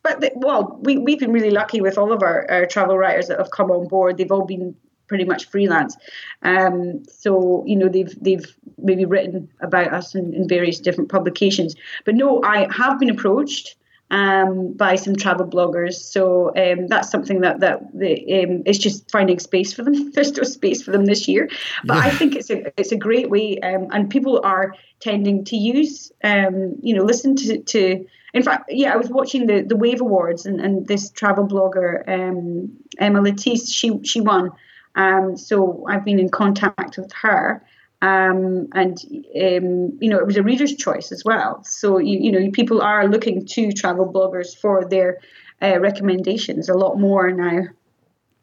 but 0.02 0.20
the, 0.20 0.32
well, 0.34 0.78
we 0.82 0.98
we've 0.98 1.20
been 1.20 1.32
really 1.32 1.50
lucky 1.50 1.80
with 1.80 1.98
all 1.98 2.12
of 2.12 2.22
our, 2.22 2.50
our 2.50 2.66
travel 2.66 2.98
writers 2.98 3.28
that 3.28 3.38
have 3.38 3.50
come 3.50 3.70
on 3.70 3.88
board. 3.88 4.16
They've 4.16 4.32
all 4.32 4.44
been 4.44 4.74
pretty 5.06 5.24
much 5.24 5.48
freelance. 5.48 5.96
Um, 6.42 7.04
so 7.08 7.64
you 7.66 7.76
know 7.76 7.88
they've 7.88 8.14
they've 8.20 8.56
maybe 8.78 9.04
written 9.04 9.48
about 9.60 9.92
us 9.92 10.14
in, 10.14 10.34
in 10.34 10.48
various 10.48 10.80
different 10.80 11.10
publications. 11.10 11.74
But 12.04 12.14
no, 12.14 12.42
I 12.42 12.72
have 12.72 12.98
been 12.98 13.10
approached 13.10 13.76
um, 14.12 14.74
by 14.74 14.94
some 14.94 15.16
travel 15.16 15.46
bloggers. 15.46 15.94
So 15.94 16.54
um, 16.54 16.86
that's 16.86 17.10
something 17.10 17.40
that 17.40 17.60
that 17.60 17.80
the, 17.94 18.44
um, 18.44 18.62
it's 18.66 18.78
just 18.78 19.10
finding 19.10 19.38
space 19.38 19.72
for 19.72 19.82
them. 19.82 20.10
There's 20.14 20.36
no 20.36 20.44
space 20.44 20.82
for 20.82 20.92
them 20.92 21.06
this 21.06 21.26
year, 21.26 21.48
but 21.84 21.96
yeah. 21.96 22.02
I 22.04 22.10
think 22.10 22.36
it's 22.36 22.50
a 22.50 22.78
it's 22.78 22.92
a 22.92 22.96
great 22.96 23.30
way, 23.30 23.58
um, 23.60 23.88
and 23.90 24.08
people 24.10 24.40
are 24.44 24.74
tending 25.00 25.44
to 25.46 25.56
use 25.56 26.12
um, 26.22 26.76
you 26.82 26.94
know 26.94 27.02
listen 27.02 27.34
to 27.36 27.58
to 27.62 28.06
in 28.34 28.42
fact, 28.42 28.70
yeah, 28.70 28.94
I 28.94 28.96
was 28.96 29.10
watching 29.10 29.46
the, 29.46 29.62
the 29.62 29.76
Wave 29.76 30.00
Awards, 30.00 30.46
and, 30.46 30.60
and 30.60 30.86
this 30.86 31.10
travel 31.10 31.46
blogger 31.46 32.06
um, 32.08 32.70
Emma 32.98 33.20
Latisse, 33.20 33.72
she 33.72 33.98
she 34.04 34.20
won. 34.20 34.50
Um, 34.94 35.38
so 35.38 35.86
I've 35.88 36.04
been 36.04 36.18
in 36.18 36.28
contact 36.28 36.98
with 36.98 37.12
her, 37.12 37.64
um, 38.02 38.68
and 38.74 38.98
um, 39.40 39.98
you 40.00 40.10
know 40.10 40.18
it 40.18 40.26
was 40.26 40.36
a 40.36 40.42
reader's 40.42 40.74
choice 40.74 41.12
as 41.12 41.24
well. 41.24 41.62
So 41.64 41.98
you 41.98 42.18
you 42.18 42.32
know 42.32 42.50
people 42.50 42.82
are 42.82 43.08
looking 43.08 43.46
to 43.46 43.72
travel 43.72 44.12
bloggers 44.12 44.56
for 44.56 44.84
their 44.84 45.18
uh, 45.62 45.78
recommendations 45.80 46.68
a 46.68 46.74
lot 46.74 46.98
more 46.98 47.30
now. 47.30 47.68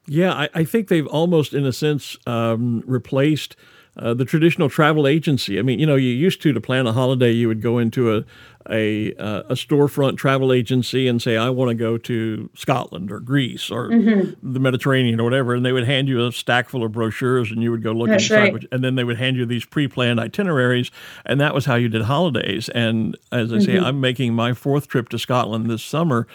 Yeah, 0.08 0.34
I, 0.34 0.50
I 0.56 0.64
think 0.64 0.88
they've 0.88 1.06
almost, 1.06 1.54
in 1.54 1.68
a 1.68 1.74
sense, 1.74 2.18
um, 2.26 2.84
replaced 2.88 3.56
uh, 4.00 4.14
the 4.14 4.26
traditional 4.26 4.70
travel 4.70 5.06
agency. 5.06 5.60
I 5.60 5.62
mean, 5.62 5.80
you 5.80 5.86
know, 5.86 5.96
you 5.96 6.10
used 6.10 6.42
to 6.44 6.54
to 6.54 6.62
plan 6.62 6.88
a 6.88 6.94
holiday, 6.94 7.32
you 7.32 7.48
would 7.48 7.62
go 7.62 7.78
into 7.78 8.16
a 8.16 8.24
a, 8.70 9.14
uh, 9.16 9.44
a 9.50 9.54
storefront 9.54 10.18
travel 10.18 10.54
agency 10.54 11.08
and 11.08 11.22
say, 11.22 11.38
I 11.38 11.50
want 11.50 11.70
to 11.70 11.76
go 11.76 11.98
to 11.98 12.50
Scotland 12.54 13.12
or 13.12 13.20
Greece 13.20 13.72
or 13.72 13.90
mm-hmm. 13.90 14.54
the 14.54 14.60
Mediterranean 14.60 15.20
or 15.20 15.24
whatever, 15.24 15.56
and 15.56 15.66
they 15.66 15.72
would 15.72 15.86
hand 15.86 16.08
you 16.08 16.26
a 16.28 16.32
stack 16.32 16.70
full 16.70 16.84
of 16.84 16.92
brochures 16.92 17.52
and 17.52 17.64
you 17.64 17.72
would 17.72 17.82
go 17.82 17.94
look 17.94 18.10
That's 18.10 18.30
right. 18.30 18.54
and 18.72 18.84
then 18.84 18.96
they 18.96 19.04
would 19.04 19.18
hand 19.18 19.38
you 19.38 19.46
these 19.46 19.66
pre-planned 19.66 20.20
itineraries, 20.20 20.92
and 21.26 21.40
that 21.42 21.54
was 21.54 21.66
how 21.66 21.76
you 21.76 21.90
did 21.90 22.04
holidays. 22.04 22.70
And 22.70 23.18
as 23.32 23.52
I 23.52 23.56
mm-hmm. 23.56 23.66
say, 23.66 23.80
I'm 23.80 24.02
making 24.02 24.34
my 24.34 24.54
fourth 24.54 24.88
trip 24.88 25.10
to 25.10 25.20
Scotland 25.20 25.70
this 25.70 25.84
summer, 25.84 26.28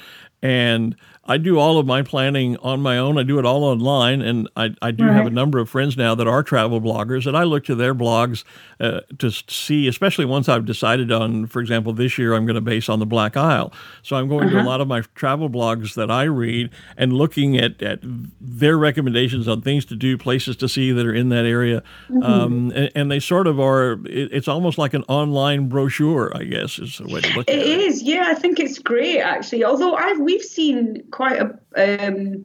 and 0.42 0.96
I 1.26 1.38
do 1.38 1.58
all 1.58 1.78
of 1.78 1.86
my 1.86 2.02
planning 2.02 2.56
on 2.58 2.80
my 2.80 2.98
own. 2.98 3.18
I 3.18 3.22
do 3.22 3.38
it 3.38 3.46
all 3.46 3.64
online, 3.64 4.20
and 4.20 4.48
I, 4.56 4.74
I 4.82 4.90
do 4.90 5.04
right. 5.04 5.14
have 5.14 5.26
a 5.26 5.30
number 5.30 5.58
of 5.58 5.70
friends 5.70 5.96
now 5.96 6.14
that 6.14 6.26
are 6.26 6.42
travel 6.42 6.80
bloggers, 6.80 7.26
and 7.26 7.36
I 7.36 7.44
look 7.44 7.64
to 7.64 7.74
their 7.74 7.94
blogs 7.94 8.44
uh, 8.80 9.00
to 9.18 9.30
see, 9.30 9.88
especially 9.88 10.24
once 10.24 10.48
I've 10.48 10.66
decided 10.66 11.10
on, 11.10 11.46
for 11.46 11.60
example, 11.60 11.92
this 11.92 12.18
year 12.18 12.34
I'm 12.34 12.44
going 12.44 12.56
to 12.56 12.60
base 12.60 12.88
on 12.88 12.98
the 12.98 13.06
Black 13.06 13.36
Isle. 13.36 13.72
So 14.02 14.16
I'm 14.16 14.28
going 14.28 14.44
uh-huh. 14.44 14.50
to 14.50 14.56
a 14.56 14.60
uh-huh. 14.60 14.68
lot 14.68 14.80
of 14.80 14.88
my 14.88 15.02
travel 15.14 15.48
blogs 15.48 15.94
that 15.94 16.10
I 16.10 16.24
read 16.24 16.70
and 16.96 17.12
looking 17.12 17.56
at, 17.56 17.80
at 17.82 18.00
their 18.40 18.76
recommendations 18.76 19.48
on 19.48 19.62
things 19.62 19.84
to 19.86 19.96
do, 19.96 20.18
places 20.18 20.56
to 20.56 20.68
see 20.68 20.92
that 20.92 21.06
are 21.06 21.14
in 21.14 21.30
that 21.30 21.46
area, 21.46 21.82
mm-hmm. 22.08 22.22
um, 22.22 22.72
and, 22.74 22.90
and, 22.94 23.10
they 23.10 23.20
sort 23.20 23.46
of 23.46 23.60
are. 23.60 23.92
It, 24.06 24.30
it's 24.32 24.48
almost 24.48 24.78
like 24.78 24.94
an 24.94 25.04
online 25.08 25.68
brochure, 25.68 26.32
I 26.34 26.44
guess, 26.44 26.78
is 26.78 26.98
the 26.98 27.04
way 27.04 27.20
to 27.20 27.36
look 27.36 27.48
at 27.48 27.54
it. 27.54 27.66
It 27.66 27.80
is, 27.80 28.02
yeah. 28.02 28.24
I 28.26 28.34
think 28.34 28.58
it's 28.58 28.78
great 28.78 29.20
actually. 29.20 29.64
Although 29.64 29.94
I've 29.94 30.18
we've 30.20 30.42
seen 30.42 31.02
quite 31.14 31.40
a 31.40 31.46
um, 31.76 32.44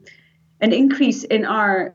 an 0.60 0.72
increase 0.72 1.24
in 1.24 1.44
our 1.44 1.92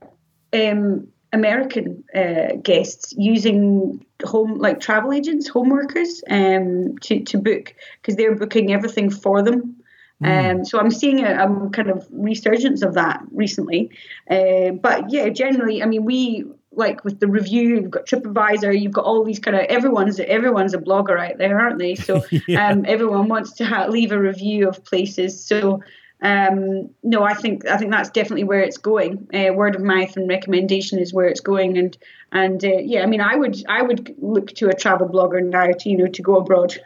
um, 0.51 1.07
American 1.32 2.03
uh, 2.13 2.57
guests 2.61 3.13
using 3.17 4.05
home 4.23 4.57
like 4.59 4.82
travel 4.82 5.13
agents, 5.13 5.47
home 5.47 5.69
workers, 5.69 6.21
um, 6.30 6.97
to 6.99 7.21
to 7.23 7.38
book 7.38 7.73
because 8.01 8.17
they're 8.17 8.36
booking 8.36 8.73
everything 8.73 9.09
for 9.09 9.41
them. 9.41 9.78
Mm. 10.21 10.51
Um, 10.51 10.65
so 10.65 10.80
I'm 10.80 10.91
seeing 10.91 11.23
a, 11.26 11.32
a, 11.45 11.69
kind 11.71 11.89
of 11.89 12.07
resurgence 12.11 12.82
of 12.82 12.93
that 12.93 13.21
recently. 13.32 13.91
Uh, 14.30 14.71
but 14.71 15.11
yeah, 15.11 15.28
generally, 15.30 15.84
I 15.84 15.86
mean, 15.86 16.05
we 16.05 16.45
like 16.71 17.03
with 17.03 17.19
the 17.19 17.28
review, 17.28 17.82
you've 17.82 17.91
got 17.91 18.05
TripAdvisor, 18.05 18.80
you've 18.80 18.93
got 18.93 19.05
all 19.05 19.23
these 19.23 19.39
kind 19.39 19.55
of 19.55 19.63
everyone's 19.63 20.19
everyone's 20.19 20.73
a 20.73 20.78
blogger 20.78 21.17
out 21.19 21.38
there, 21.38 21.57
aren't 21.59 21.80
they? 21.80 21.95
So 21.95 22.23
yeah. 22.47 22.69
um, 22.69 22.86
everyone 22.86 23.30
wants 23.30 23.53
to 23.53 23.65
ha- 23.65 23.88
leave 23.88 24.11
a 24.11 24.19
review 24.19 24.67
of 24.67 24.84
places. 24.84 25.41
So 25.45 25.82
um, 26.26 26.89
no, 27.03 27.21
I 27.21 27.36
think 27.36 27.67
I 27.67 27.78
think 27.78 27.91
that's 27.91 28.09
definitely 28.09 28.45
where 28.45 28.61
it's 28.61 28.80
going. 28.80 29.28
Uh, 29.32 29.53
word 29.53 29.76
of 29.76 29.84
mouth 29.84 30.17
and 30.17 30.28
recommendation 30.28 30.97
is 30.97 31.13
where 31.13 31.28
it's 31.28 31.39
going, 31.39 31.78
and 31.78 31.95
and 32.32 32.65
uh, 32.65 32.78
yeah, 32.80 33.03
I 33.03 33.05
mean, 33.05 33.21
I 33.21 33.36
would 33.36 33.63
I 33.69 33.84
would 33.84 34.15
look 34.17 34.47
to 34.55 34.67
a 34.69 34.73
travel 34.73 35.07
blogger 35.07 35.43
now 35.43 35.67
to 35.67 35.89
you 35.89 35.95
know 35.95 36.07
to 36.07 36.21
go 36.23 36.38
abroad. 36.38 36.82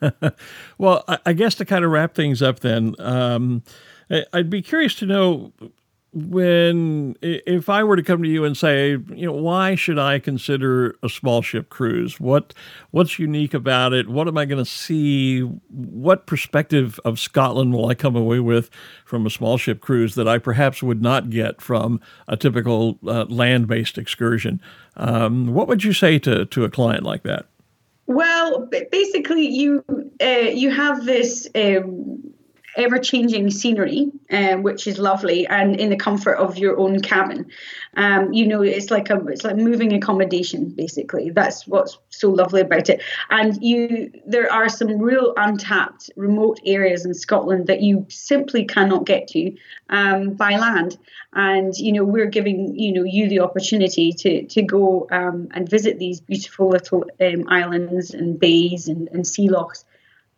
well, 0.78 1.02
I 1.24 1.32
guess 1.32 1.54
to 1.56 1.64
kind 1.64 1.82
of 1.82 1.90
wrap 1.90 2.14
things 2.14 2.42
up, 2.42 2.60
then 2.60 2.94
um, 2.98 3.62
I'd 4.34 4.50
be 4.50 4.60
curious 4.60 4.96
to 4.96 5.06
know 5.06 5.52
when 6.14 7.16
if 7.22 7.70
I 7.70 7.82
were 7.82 7.96
to 7.96 8.02
come 8.02 8.22
to 8.22 8.28
you 8.28 8.44
and 8.44 8.56
say, 8.56 8.90
you 8.90 9.26
know, 9.26 9.32
why 9.32 9.74
should 9.74 9.98
I 9.98 10.18
consider 10.18 10.96
a 11.02 11.08
small 11.08 11.40
ship 11.40 11.70
cruise? 11.70 12.20
What 12.20 12.52
what's 12.90 13.18
unique 13.18 13.54
about 13.54 13.94
it? 13.94 14.08
What 14.08 14.28
am 14.28 14.36
I 14.36 14.44
going 14.44 14.62
to 14.62 14.70
see? 14.70 15.40
What 15.40 16.26
perspective 16.26 17.00
of 17.04 17.18
Scotland 17.18 17.72
will 17.72 17.88
I 17.88 17.94
come 17.94 18.14
away 18.14 18.40
with 18.40 18.70
from 19.06 19.24
a 19.26 19.30
small 19.30 19.56
ship 19.56 19.80
cruise 19.80 20.14
that 20.16 20.28
I 20.28 20.36
perhaps 20.36 20.82
would 20.82 21.00
not 21.00 21.30
get 21.30 21.62
from 21.62 22.00
a 22.28 22.36
typical 22.36 22.98
uh, 23.06 23.24
land 23.24 23.66
based 23.66 23.96
excursion? 23.96 24.60
Um, 24.96 25.54
what 25.54 25.66
would 25.66 25.82
you 25.82 25.94
say 25.94 26.18
to 26.20 26.44
to 26.44 26.64
a 26.64 26.70
client 26.70 27.04
like 27.04 27.22
that? 27.22 27.46
Well, 28.06 28.68
basically, 28.90 29.46
you 29.48 29.84
uh, 30.20 30.50
you 30.52 30.70
have 30.70 31.06
this. 31.06 31.48
Um, 31.54 32.31
ever 32.76 32.98
changing 32.98 33.50
scenery, 33.50 34.10
um, 34.30 34.62
which 34.62 34.86
is 34.86 34.98
lovely, 34.98 35.46
and 35.46 35.78
in 35.78 35.90
the 35.90 35.96
comfort 35.96 36.34
of 36.34 36.56
your 36.58 36.78
own 36.78 37.00
cabin. 37.00 37.46
Um, 37.96 38.32
you 38.32 38.46
know, 38.46 38.62
it's 38.62 38.90
like 38.90 39.10
a 39.10 39.16
it's 39.26 39.44
like 39.44 39.56
moving 39.56 39.92
accommodation 39.92 40.70
basically. 40.70 41.30
That's 41.30 41.66
what's 41.66 41.98
so 42.08 42.30
lovely 42.30 42.62
about 42.62 42.88
it. 42.88 43.02
And 43.30 43.62
you, 43.62 44.10
there 44.26 44.50
are 44.50 44.68
some 44.68 44.98
real 44.98 45.34
untapped 45.36 46.10
remote 46.16 46.60
areas 46.64 47.04
in 47.04 47.14
Scotland 47.14 47.66
that 47.66 47.82
you 47.82 48.06
simply 48.08 48.64
cannot 48.64 49.06
get 49.06 49.28
to 49.28 49.54
um, 49.90 50.34
by 50.34 50.56
land. 50.56 50.98
And 51.34 51.76
you 51.76 51.92
know, 51.92 52.04
we're 52.04 52.26
giving 52.26 52.78
you 52.78 52.92
know 52.92 53.04
you 53.04 53.28
the 53.28 53.40
opportunity 53.40 54.12
to 54.12 54.46
to 54.46 54.62
go 54.62 55.06
um, 55.10 55.48
and 55.52 55.68
visit 55.68 55.98
these 55.98 56.20
beautiful 56.20 56.70
little 56.70 57.04
um, 57.20 57.44
islands 57.48 58.14
and 58.14 58.38
bays 58.38 58.88
and, 58.88 59.08
and 59.08 59.26
sea 59.26 59.48
lochs 59.48 59.84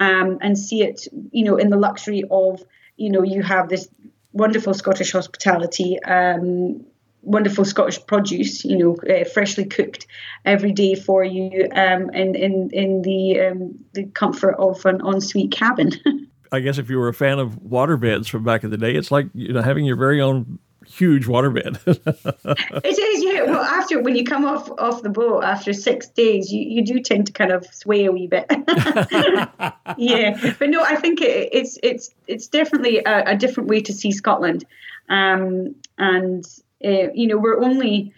um, 0.01 0.39
and 0.41 0.59
see 0.59 0.83
it, 0.83 1.07
you 1.31 1.45
know, 1.45 1.57
in 1.57 1.71
the 1.71 1.77
luxury 1.77 2.25
of, 2.31 2.63
you 2.97 3.11
know, 3.11 3.23
you 3.23 3.43
have 3.43 3.69
this 3.69 3.89
wonderful 4.33 4.75
Scottish 4.75 5.13
hospitality, 5.13 6.03
um, 6.03 6.85
wonderful 7.23 7.65
Scottish 7.65 8.05
produce, 8.07 8.65
you 8.65 8.77
know, 8.77 8.97
uh, 9.09 9.25
freshly 9.25 9.65
cooked 9.65 10.07
every 10.45 10.73
day 10.73 10.95
for 10.95 11.25
you, 11.25 11.69
um, 11.75 12.11
in 12.11 12.35
in 12.35 12.71
in 12.71 13.03
the 13.03 13.41
um, 13.41 13.79
the 13.93 14.05
comfort 14.07 14.57
of 14.59 14.85
an 14.85 15.01
ensuite 15.07 15.53
cabin. 15.53 15.93
I 16.53 16.61
guess 16.61 16.79
if 16.79 16.89
you 16.89 16.99
were 16.99 17.09
a 17.09 17.15
fan 17.15 17.41
of 17.41 17.55
waterbeds 17.55 18.29
from 18.29 18.45
back 18.45 18.63
in 18.63 18.71
the 18.71 18.77
day, 18.77 18.95
it's 18.95 19.11
like 19.11 19.27
you 19.35 19.53
know 19.53 19.63
having 19.63 19.85
your 19.85 19.97
very 19.97 20.21
own 20.21 20.59
huge 20.87 21.27
waterbed. 21.27 21.79
it 22.85 22.99
is, 22.99 23.23
yeah. 23.23 23.43
Well, 23.43 23.63
after 23.63 24.01
when 24.01 24.17
you 24.17 24.25
come 24.25 24.45
off 24.45 24.71
off 24.79 25.03
the 25.03 25.11
boat 25.11 25.43
after 25.43 25.73
six 25.73 26.09
days, 26.09 26.53
you, 26.53 26.63
you 26.63 26.85
do 26.85 27.01
tend 27.01 27.27
to 27.27 27.33
kind 27.33 27.53
of 27.53 27.67
sway 27.67 28.05
a 28.05 28.13
wee 28.13 28.27
bit. 28.27 28.47
yeah, 29.97 30.55
but 30.59 30.71
no, 30.71 30.83
I 30.83 30.97
think 30.97 31.21
it, 31.21 31.51
it's 31.53 31.79
it's 31.83 32.15
it's 32.27 32.47
definitely 32.47 32.99
a, 32.99 33.33
a, 33.33 33.37
different 33.37 33.69
way 33.69 33.81
to 33.83 33.93
see 33.93 34.13
Scotland, 34.13 34.65
um, 35.09 35.75
and 35.99 36.45
uh, 36.85 37.11
you 37.15 37.27
know 37.27 37.39
we're 37.39 37.63
only, 37.63 38.13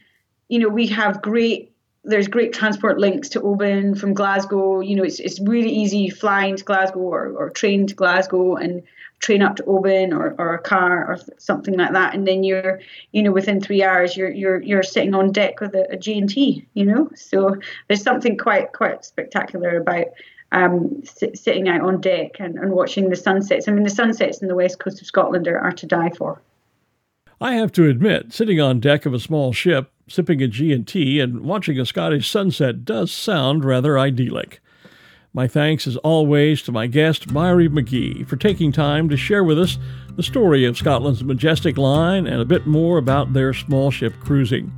you 0.48 0.58
know, 0.58 0.68
we 0.68 0.86
have 0.88 1.22
great. 1.22 1.72
There's 2.08 2.28
great 2.28 2.52
transport 2.52 3.00
links 3.00 3.30
to 3.30 3.42
Oban 3.42 3.96
from 3.96 4.14
Glasgow. 4.14 4.80
You 4.80 4.96
know, 4.96 5.02
it's 5.02 5.18
it's 5.18 5.40
really 5.40 5.70
easy 5.70 6.08
flying 6.08 6.56
to 6.56 6.64
Glasgow 6.64 7.00
or, 7.00 7.32
or 7.36 7.50
train 7.50 7.86
to 7.88 7.94
Glasgow, 7.94 8.56
and 8.56 8.82
train 9.18 9.42
up 9.42 9.56
to 9.56 9.64
Oban 9.64 10.12
or, 10.12 10.34
or 10.38 10.54
a 10.54 10.58
car 10.58 11.06
or 11.06 11.18
something 11.38 11.76
like 11.76 11.92
that, 11.92 12.14
and 12.14 12.26
then 12.26 12.44
you're, 12.44 12.80
you 13.12 13.22
know, 13.22 13.32
within 13.32 13.60
three 13.60 13.82
hours 13.82 14.16
you're 14.16 14.30
you're 14.30 14.62
you're 14.62 14.82
sitting 14.82 15.14
on 15.14 15.32
deck 15.32 15.60
with 15.60 15.74
a, 15.74 15.90
a 15.92 15.96
G&T, 15.96 16.66
you 16.74 16.84
know. 16.84 17.10
So 17.14 17.56
there's 17.88 18.02
something 18.02 18.36
quite 18.36 18.72
quite 18.72 19.04
spectacular 19.04 19.78
about 19.78 20.06
um, 20.52 21.02
sit, 21.04 21.38
sitting 21.38 21.68
out 21.68 21.80
on 21.80 22.00
deck 22.00 22.38
and, 22.38 22.56
and 22.58 22.72
watching 22.72 23.10
the 23.10 23.16
sunsets. 23.16 23.68
I 23.68 23.72
mean, 23.72 23.84
the 23.84 23.90
sunsets 23.90 24.42
in 24.42 24.48
the 24.48 24.54
west 24.54 24.78
coast 24.78 25.00
of 25.00 25.06
Scotland 25.06 25.48
are, 25.48 25.58
are 25.58 25.72
to 25.72 25.86
die 25.86 26.10
for. 26.10 26.40
I 27.40 27.54
have 27.54 27.72
to 27.72 27.88
admit, 27.88 28.32
sitting 28.32 28.60
on 28.60 28.80
deck 28.80 29.04
of 29.04 29.12
a 29.12 29.20
small 29.20 29.52
ship, 29.52 29.90
sipping 30.08 30.40
a 30.42 30.48
G&T 30.48 31.20
and 31.20 31.42
watching 31.42 31.78
a 31.78 31.84
Scottish 31.84 32.30
sunset 32.30 32.84
does 32.84 33.12
sound 33.12 33.64
rather 33.64 33.98
idyllic. 33.98 34.60
My 35.36 35.46
thanks, 35.46 35.86
as 35.86 35.98
always, 35.98 36.62
to 36.62 36.72
my 36.72 36.86
guest, 36.86 37.28
Myrie 37.28 37.68
McGee, 37.68 38.26
for 38.26 38.36
taking 38.36 38.72
time 38.72 39.10
to 39.10 39.18
share 39.18 39.44
with 39.44 39.58
us 39.58 39.76
the 40.14 40.22
story 40.22 40.64
of 40.64 40.78
Scotland's 40.78 41.22
majestic 41.22 41.76
line 41.76 42.26
and 42.26 42.40
a 42.40 42.46
bit 42.46 42.66
more 42.66 42.96
about 42.96 43.34
their 43.34 43.52
small 43.52 43.90
ship 43.90 44.14
cruising. 44.18 44.72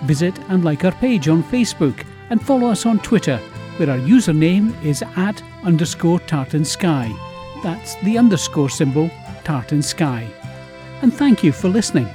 Visit 0.04 0.38
and 0.50 0.66
like 0.66 0.84
our 0.84 0.92
page 0.92 1.30
on 1.30 1.42
Facebook 1.44 2.04
and 2.30 2.46
follow 2.46 2.70
us 2.70 2.86
on 2.86 3.00
Twitter, 3.00 3.40
where 3.78 3.90
our 3.90 3.98
username 3.98 4.74
is 4.84 5.04
at 5.16 5.42
underscore 5.64 6.20
tartan 6.22 6.66
sky. 6.66 7.12
That's 7.64 7.96
the 8.04 8.18
underscore 8.18 8.70
symbol 8.70 9.10
tartan 9.44 9.82
sky. 9.82 10.28
And 11.02 11.14
thank 11.14 11.44
you 11.44 11.52
for 11.52 11.70
listening. 11.70 12.08